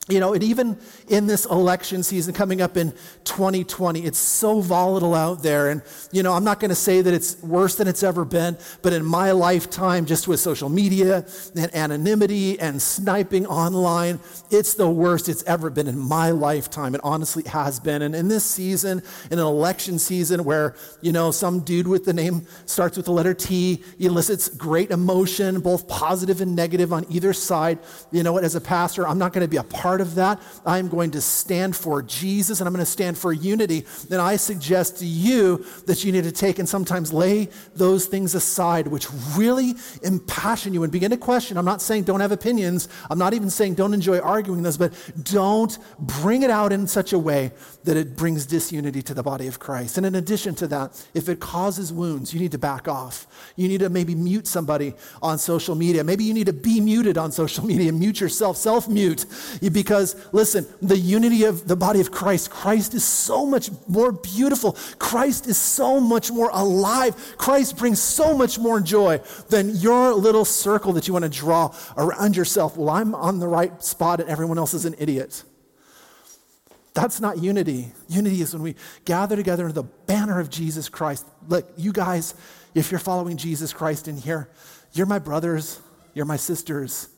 You 0.10 0.22
know, 0.22 0.34
and 0.34 0.42
even 0.42 0.78
in 1.10 1.28
this 1.28 1.46
election 1.46 2.02
season 2.02 2.34
coming 2.34 2.62
up 2.62 2.78
in 2.78 2.94
2020, 3.26 4.06
it's 4.06 4.18
so 4.18 4.62
volatile 4.62 5.14
out 5.14 5.44
there. 5.44 5.70
And, 5.70 5.82
you 6.14 6.24
know, 6.24 6.34
I'm 6.34 6.46
not 6.46 6.62
going 6.62 6.70
to 6.70 6.76
say 6.76 7.02
that 7.02 7.14
it's 7.14 7.42
worse 7.44 7.76
than 7.76 7.90
it's 7.90 8.04
ever 8.04 8.24
been, 8.24 8.58
but 8.82 8.94
in 8.94 9.04
my 9.04 9.32
lifetime, 9.32 10.06
just 10.06 10.28
with 10.28 10.40
social 10.40 10.70
media 10.70 11.26
and 11.58 11.76
anonymity 11.76 12.58
and 12.58 12.82
sniping 12.82 13.46
online, 13.48 14.20
it's 14.50 14.76
the 14.76 14.90
worst 14.90 15.28
it's 15.28 15.44
ever 15.44 15.70
been 15.70 15.88
in 15.88 16.00
my 16.00 16.32
lifetime. 16.32 16.96
It 16.96 17.02
honestly 17.04 17.44
has 17.44 17.80
been. 17.80 18.02
And 18.02 18.16
in 18.16 18.30
this 18.30 18.46
season, 18.46 19.04
in 19.30 19.40
an 19.40 19.46
election 19.46 20.00
season 20.00 20.46
where, 20.46 20.76
you 21.02 21.12
know, 21.12 21.32
some 21.32 21.60
dude 21.60 21.88
with 21.88 22.06
the 22.06 22.14
name 22.14 22.48
starts 22.66 22.96
with 22.96 23.08
the 23.08 23.12
letter 23.12 23.34
T 23.34 23.84
elicits 24.00 24.48
great 24.48 24.92
emotion, 24.92 25.60
both 25.60 25.88
positive 25.90 26.40
and 26.40 26.56
negative 26.56 26.94
on 26.94 27.06
either 27.10 27.34
side, 27.34 27.80
you 28.12 28.24
know 28.24 28.32
what, 28.32 28.46
as 28.46 28.56
a 28.56 28.62
pastor, 28.62 29.06
I'm 29.06 29.18
not 29.18 29.34
going 29.34 29.46
to 29.46 29.50
be 29.50 29.58
a 29.58 29.64
part 29.64 29.97
part 29.98 30.08
of 30.08 30.16
that. 30.16 30.40
I'm 30.64 30.90
going 30.90 31.12
to 31.12 31.22
stand 31.22 31.76
for 31.76 32.04
Jesus 32.04 32.60
and 32.60 32.68
I'm 32.68 32.74
going 32.74 32.86
to 32.86 32.92
stand 32.92 33.18
for 33.18 33.34
unity. 33.34 33.86
Then 34.10 34.20
I 34.20 34.36
suggest 34.36 35.00
to 35.00 35.06
you 35.06 35.66
that 35.88 36.04
you 36.04 36.12
need 36.12 36.24
to 36.26 36.32
take 36.32 36.60
and 36.60 36.70
sometimes 36.70 37.12
lay 37.12 37.50
those 37.76 38.06
things 38.06 38.36
aside, 38.36 38.88
which 38.88 39.08
really 39.36 39.74
impassion 40.04 40.76
you 40.76 40.84
and 40.84 40.92
begin 40.92 41.10
to 41.12 41.18
question. 41.18 41.58
I'm 41.58 41.66
not 41.66 41.82
saying 41.82 42.04
don't 42.04 42.20
have 42.20 42.32
opinions. 42.32 42.90
I'm 43.10 43.18
not 43.18 43.34
even 43.34 43.50
saying 43.50 43.74
don't 43.74 43.96
enjoy 43.96 44.20
arguing 44.20 44.62
this, 44.62 44.78
but 44.78 44.94
don't 45.24 45.76
bring 45.98 46.44
it 46.44 46.52
out 46.52 46.72
in 46.72 46.86
such 46.86 47.12
a 47.12 47.18
way 47.18 47.52
that 47.88 47.96
it 47.96 48.18
brings 48.18 48.46
disunity 48.46 49.02
to 49.02 49.14
the 49.14 49.24
body 49.24 49.48
of 49.48 49.60
Christ. 49.60 49.96
And 49.96 50.06
in 50.06 50.16
addition 50.16 50.54
to 50.56 50.68
that, 50.68 51.08
if 51.14 51.30
it 51.30 51.40
causes 51.40 51.94
wounds, 51.94 52.34
you 52.34 52.40
need 52.42 52.52
to 52.52 52.58
back 52.58 52.86
off. 52.86 53.26
You 53.56 53.70
need 53.70 53.80
to 53.80 53.90
maybe 53.90 54.14
mute 54.14 54.46
somebody 54.46 54.94
on 55.22 55.38
social 55.38 55.74
media. 55.74 56.04
Maybe 56.04 56.26
you 56.26 56.34
need 56.34 56.48
to 56.48 56.54
be 56.54 56.82
muted 56.82 57.18
on 57.18 57.32
social 57.42 57.66
media, 57.66 57.94
mute 57.94 58.20
yourself, 58.20 58.58
self 58.58 58.90
mute. 58.90 59.26
Because, 59.72 60.18
listen, 60.34 60.68
the 60.82 60.98
unity 60.98 61.46
of 61.46 61.66
the 61.70 61.78
body 61.78 62.02
of 62.02 62.12
Christ, 62.12 62.52
Christ 62.52 62.94
is 62.94 63.06
so 63.06 63.46
much 63.46 63.70
more 63.88 64.12
beautiful. 64.12 64.74
Christ 65.00 65.48
is 65.48 65.58
so 65.58 66.02
much 66.02 66.30
more 66.30 66.50
alive. 66.52 67.16
Christ 67.38 67.78
brings 67.78 68.02
so 68.02 68.38
much 68.38 68.60
more 68.60 68.82
joy 68.82 69.22
than 69.48 69.74
your 69.78 70.14
little 70.14 70.44
circle 70.44 70.92
that 70.92 71.08
you 71.08 71.14
want 71.14 71.24
to 71.24 71.30
draw 71.30 71.74
around 71.96 72.36
yourself. 72.36 72.76
Well, 72.76 72.90
I'm 72.90 73.16
on 73.16 73.40
the 73.40 73.48
right 73.48 73.82
spot 73.82 74.20
and 74.20 74.30
everyone 74.30 74.58
else 74.58 74.74
is 74.74 74.84
an 74.84 74.96
idiot. 75.00 75.46
That's 76.98 77.22
not 77.22 77.38
unity. 77.38 77.92
Unity 78.10 78.42
is 78.42 78.54
when 78.54 78.64
we 78.64 78.76
gather 79.06 79.36
together 79.36 79.66
under 79.66 79.82
the 79.82 79.88
banner 80.08 80.40
of 80.40 80.50
Jesus 80.50 80.90
Christ. 80.90 81.28
Look, 81.48 81.72
you 81.78 81.94
guys, 81.94 82.34
if 82.74 82.90
you're 82.90 83.00
following 83.00 83.38
Jesus 83.38 83.72
Christ 83.72 84.08
in 84.08 84.18
here, 84.18 84.50
you're 84.94 85.06
my 85.06 85.20
brothers, 85.20 85.80
you're 86.16 86.26
my 86.26 86.38
sisters. 86.38 87.10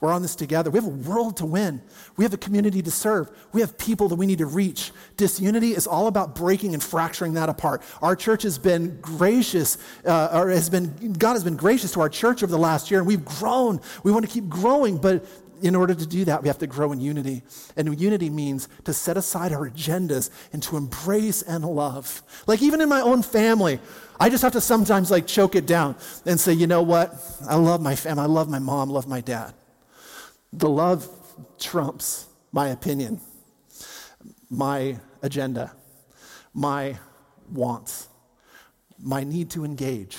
We're 0.00 0.12
on 0.12 0.22
this 0.22 0.34
together. 0.34 0.68
We 0.68 0.78
have 0.78 0.86
a 0.86 1.08
world 1.08 1.36
to 1.36 1.46
win. 1.46 1.80
We 2.16 2.24
have 2.24 2.34
a 2.34 2.38
community 2.38 2.82
to 2.82 2.90
serve. 2.90 3.30
We 3.52 3.60
have 3.60 3.78
people 3.78 4.08
that 4.08 4.16
we 4.16 4.26
need 4.26 4.38
to 4.38 4.46
reach. 4.46 4.90
Disunity 5.16 5.76
is 5.76 5.86
all 5.86 6.08
about 6.08 6.34
breaking 6.34 6.74
and 6.74 6.82
fracturing 6.82 7.34
that 7.34 7.48
apart. 7.48 7.82
Our 8.02 8.16
church 8.16 8.42
has 8.42 8.58
been 8.58 9.00
gracious, 9.00 9.78
uh, 10.04 10.30
or 10.32 10.48
has 10.50 10.68
been, 10.68 11.12
God 11.12 11.34
has 11.34 11.44
been 11.44 11.56
gracious 11.56 11.92
to 11.92 12.00
our 12.00 12.08
church 12.08 12.42
over 12.42 12.50
the 12.50 12.58
last 12.58 12.90
year, 12.90 12.98
and 12.98 13.06
we've 13.06 13.24
grown. 13.24 13.80
We 14.02 14.10
want 14.10 14.26
to 14.26 14.32
keep 14.32 14.48
growing, 14.48 14.96
but 14.96 15.24
in 15.62 15.74
order 15.76 15.94
to 15.94 16.06
do 16.06 16.24
that, 16.24 16.42
we 16.42 16.48
have 16.48 16.58
to 16.58 16.66
grow 16.66 16.92
in 16.92 17.00
unity. 17.00 17.42
And 17.76 18.00
unity 18.00 18.30
means 18.30 18.68
to 18.84 18.92
set 18.92 19.16
aside 19.16 19.52
our 19.52 19.68
agendas 19.68 20.30
and 20.52 20.62
to 20.64 20.76
embrace 20.76 21.42
and 21.42 21.64
love. 21.64 22.22
Like 22.46 22.62
even 22.62 22.80
in 22.80 22.88
my 22.88 23.00
own 23.00 23.22
family, 23.22 23.80
I 24.18 24.28
just 24.28 24.42
have 24.42 24.52
to 24.52 24.60
sometimes 24.60 25.10
like 25.10 25.26
choke 25.26 25.54
it 25.54 25.66
down 25.66 25.96
and 26.26 26.38
say, 26.38 26.52
you 26.52 26.66
know 26.66 26.82
what? 26.82 27.14
I 27.48 27.56
love 27.56 27.80
my 27.80 27.94
family. 27.94 28.22
I 28.22 28.26
love 28.26 28.48
my 28.48 28.58
mom, 28.58 28.90
love 28.90 29.06
my 29.06 29.20
dad. 29.20 29.54
The 30.52 30.68
love 30.68 31.08
trumps 31.58 32.26
my 32.52 32.68
opinion, 32.68 33.20
my 34.48 34.98
agenda, 35.22 35.72
my 36.52 36.98
wants, 37.52 38.08
my 38.98 39.24
need 39.24 39.50
to 39.50 39.64
engage. 39.64 40.18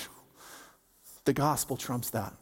The 1.26 1.34
gospel 1.34 1.78
trumps 1.78 2.10
that. 2.12 2.34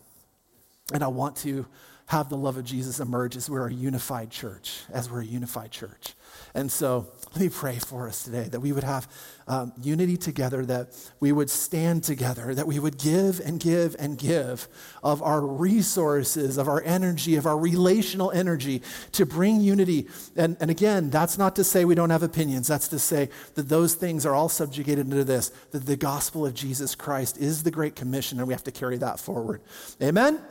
And 0.94 1.04
I 1.04 1.08
want 1.08 1.36
to 1.38 1.66
have 2.10 2.28
the 2.28 2.36
love 2.36 2.58
of 2.58 2.66
Jesus 2.66 3.00
emerge 3.00 3.38
as 3.38 3.52
we're 3.52 3.68
a 3.68 3.74
unified 3.74 4.32
church, 4.32 4.80
as 4.92 5.12
we're 5.12 5.22
a 5.22 5.26
unified 5.26 5.70
church. 5.70 6.16
And 6.56 6.72
so 6.72 7.08
let 7.34 7.40
me 7.40 7.50
pray 7.50 7.78
for 7.78 8.08
us 8.08 8.24
today 8.24 8.46
that 8.46 8.62
we 8.62 8.72
would 8.72 8.84
have 8.84 9.08
um, 9.48 9.74
unity 9.80 10.18
together, 10.18 10.66
that 10.66 10.98
we 11.20 11.32
would 11.32 11.52
stand 11.52 12.04
together, 12.04 12.56
that 12.56 12.66
we 12.66 12.80
would 12.80 12.98
give 12.98 13.40
and 13.40 13.60
give 13.60 13.96
and 14.00 14.18
give 14.18 14.68
of 15.04 15.22
our 15.22 15.40
resources, 15.40 16.58
of 16.58 16.68
our 16.68 16.82
energy, 16.84 17.36
of 17.36 17.46
our 17.46 17.58
relational 17.58 18.32
energy 18.32 18.82
to 19.12 19.24
bring 19.24 19.62
unity. 19.62 20.08
And, 20.36 20.58
and 20.60 20.72
again, 20.72 21.12
that's 21.12 21.38
not 21.38 21.56
to 21.58 21.64
say 21.64 21.86
we 21.86 21.94
don't 21.94 22.10
have 22.10 22.24
opinions. 22.24 22.68
That's 22.68 22.88
to 22.88 22.98
say 22.98 23.30
that 23.54 23.70
those 23.70 23.94
things 23.94 24.26
are 24.26 24.34
all 24.34 24.50
subjugated 24.50 25.06
into 25.06 25.24
this, 25.24 25.50
that 25.70 25.86
the 25.86 25.96
gospel 25.96 26.44
of 26.44 26.56
Jesus 26.56 26.96
Christ 26.96 27.38
is 27.38 27.62
the 27.62 27.72
Great 27.72 27.96
Commission, 27.96 28.40
and 28.40 28.48
we 28.48 28.54
have 28.56 28.64
to 28.64 28.72
carry 28.72 28.98
that 28.98 29.20
forward. 29.20 29.62
Amen? 30.02 30.42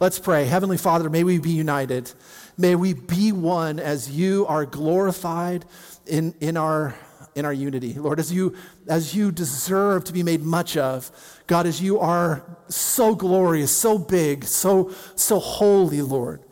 Let's 0.00 0.20
pray. 0.20 0.44
Heavenly 0.44 0.76
Father, 0.76 1.10
may 1.10 1.24
we 1.24 1.40
be 1.40 1.50
united. 1.50 2.12
May 2.56 2.76
we 2.76 2.92
be 2.92 3.32
one 3.32 3.80
as 3.80 4.08
you 4.08 4.46
are 4.46 4.64
glorified 4.64 5.64
in, 6.06 6.36
in, 6.40 6.56
our, 6.56 6.94
in 7.34 7.44
our 7.44 7.52
unity. 7.52 7.94
Lord, 7.94 8.20
as 8.20 8.32
you, 8.32 8.54
as 8.86 9.12
you 9.12 9.32
deserve 9.32 10.04
to 10.04 10.12
be 10.12 10.22
made 10.22 10.42
much 10.42 10.76
of, 10.76 11.10
God, 11.48 11.66
as 11.66 11.82
you 11.82 11.98
are 11.98 12.44
so 12.68 13.16
glorious, 13.16 13.76
so 13.76 13.98
big, 13.98 14.44
so, 14.44 14.92
so 15.16 15.40
holy, 15.40 16.00
Lord. 16.00 16.44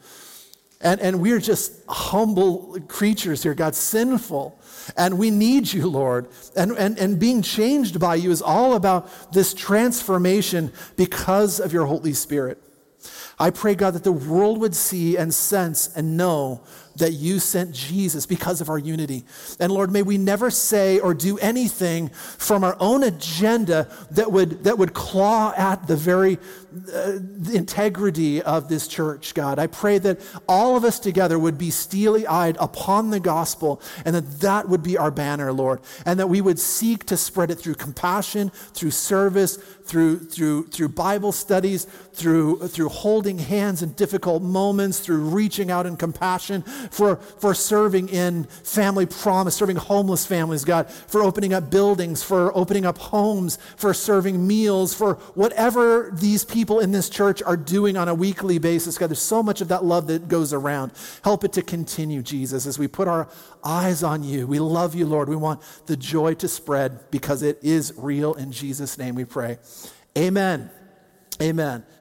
And, 0.81 1.01
and 1.01 1.21
we're 1.21 1.39
just 1.39 1.73
humble 1.89 2.81
creatures 2.89 3.45
here, 3.45 3.55
God, 3.55 3.77
sinful. 3.77 4.59
And 4.97 5.19
we 5.19 5.31
need 5.31 5.73
you, 5.73 5.87
Lord. 5.87 6.27
And, 6.57 6.73
and, 6.73 6.99
and 6.99 7.21
being 7.21 7.43
changed 7.43 8.01
by 8.01 8.17
you 8.17 8.33
is 8.33 8.43
all 8.43 8.75
about 8.75 9.33
this 9.33 9.55
transformation 9.55 10.73
because 10.97 11.61
of 11.61 11.73
your 11.73 11.87
Holy 11.87 12.13
Spirit. 12.13 12.61
I 13.39 13.51
pray, 13.51 13.75
God, 13.75 13.93
that 13.95 14.05
the 14.05 14.13
world 14.13 14.61
would 14.61 14.75
see 14.75 15.17
and 15.17 15.33
sense 15.33 15.95
and 15.95 16.17
know 16.17 16.63
that 16.97 17.13
you 17.13 17.39
sent 17.39 17.73
Jesus 17.73 18.27
because 18.27 18.61
of 18.61 18.71
our 18.71 18.79
unity. 18.79 19.25
And 19.61 19.71
Lord, 19.71 19.91
may 19.91 20.03
we 20.03 20.19
never 20.19 20.51
say 20.51 20.99
or 20.99 21.15
do 21.15 21.39
anything 21.39 22.09
from 22.09 22.65
our 22.65 22.77
own 22.81 23.03
agenda 23.03 23.89
that 24.13 24.33
would, 24.33 24.65
that 24.65 24.79
would 24.79 24.95
claw 24.95 25.53
at 25.57 25.87
the 25.87 25.97
very 25.97 26.39
uh, 26.95 27.19
integrity 27.53 28.43
of 28.43 28.69
this 28.69 28.89
church, 28.89 29.35
God. 29.35 29.59
I 29.59 29.67
pray 29.67 29.99
that 29.99 30.21
all 30.49 30.77
of 30.77 30.85
us 30.85 30.99
together 30.99 31.39
would 31.39 31.59
be 31.59 31.71
steely 31.71 32.27
eyed 32.27 32.57
upon 32.59 33.11
the 33.11 33.21
gospel 33.21 33.81
and 34.05 34.15
that 34.15 34.41
that 34.41 34.69
would 34.69 34.83
be 34.83 34.97
our 34.97 35.11
banner, 35.11 35.53
Lord, 35.53 35.81
and 36.05 36.19
that 36.19 36.29
we 36.29 36.41
would 36.41 36.59
seek 36.59 37.05
to 37.07 37.17
spread 37.17 37.51
it 37.51 37.57
through 37.57 37.75
compassion, 37.75 38.51
through 38.73 38.91
service, 38.91 39.57
through, 39.57 40.19
through, 40.19 40.67
through 40.69 40.89
Bible 40.89 41.33
studies, 41.33 41.85
through, 42.13 42.69
through 42.69 42.89
holding 43.27 43.45
hands 43.45 43.83
in 43.83 43.91
difficult 43.95 44.41
moments, 44.41 45.01
through 45.01 45.19
reaching 45.19 45.69
out 45.69 45.85
in 45.85 45.97
compassion, 45.97 46.63
for, 46.63 47.17
for 47.17 47.55
serving 47.55 48.09
in 48.09 48.45
family 48.45 49.05
promise, 49.05 49.57
serving 49.57 49.75
homeless 49.75 50.25
families, 50.25 50.65
God, 50.65 50.89
for 50.89 51.25
opening 51.25 51.53
up 51.53 51.69
buildings, 51.69 52.23
for 52.23 52.57
opening 52.57 52.87
up 52.87 52.99
homes, 52.99 53.59
for 53.77 53.93
serving 53.93 54.47
meals, 54.47 54.95
for 54.95 55.15
whatever 55.35 56.13
these 56.15 56.45
people 56.45 56.79
in 56.79 56.93
this 56.93 57.11
church 57.11 57.43
are 57.43 57.57
doing 57.57 57.97
on 57.97 58.07
a 58.07 58.15
weekly 58.15 58.59
basis. 58.59 58.97
God, 58.97 59.09
there's 59.09 59.19
so 59.19 59.43
much 59.43 59.61
of 59.61 59.67
that 59.69 59.85
love 59.85 60.07
that 60.07 60.29
goes 60.29 60.53
around. 60.53 60.93
Help 61.25 61.43
it 61.43 61.53
to 61.55 61.63
continue, 61.63 62.23
Jesus, 62.23 62.65
as 62.65 62.79
we 62.79 62.87
put 62.87 63.09
our 63.09 63.29
eyes 63.65 64.05
on 64.05 64.23
you. 64.23 64.47
We 64.47 64.61
love 64.61 64.95
you, 64.95 65.05
Lord. 65.05 65.29
We 65.29 65.35
want 65.35 65.63
the 65.87 65.97
joy 65.97 66.35
to 66.35 66.47
spread 66.47 67.11
because 67.11 67.43
it 67.43 67.59
is 67.63 67.93
real. 67.97 68.35
In 68.35 68.53
Jesus' 68.53 68.97
name 68.97 69.17
we 69.17 69.25
pray. 69.25 69.59
Amen. 70.17 70.71
Amen. 71.43 71.85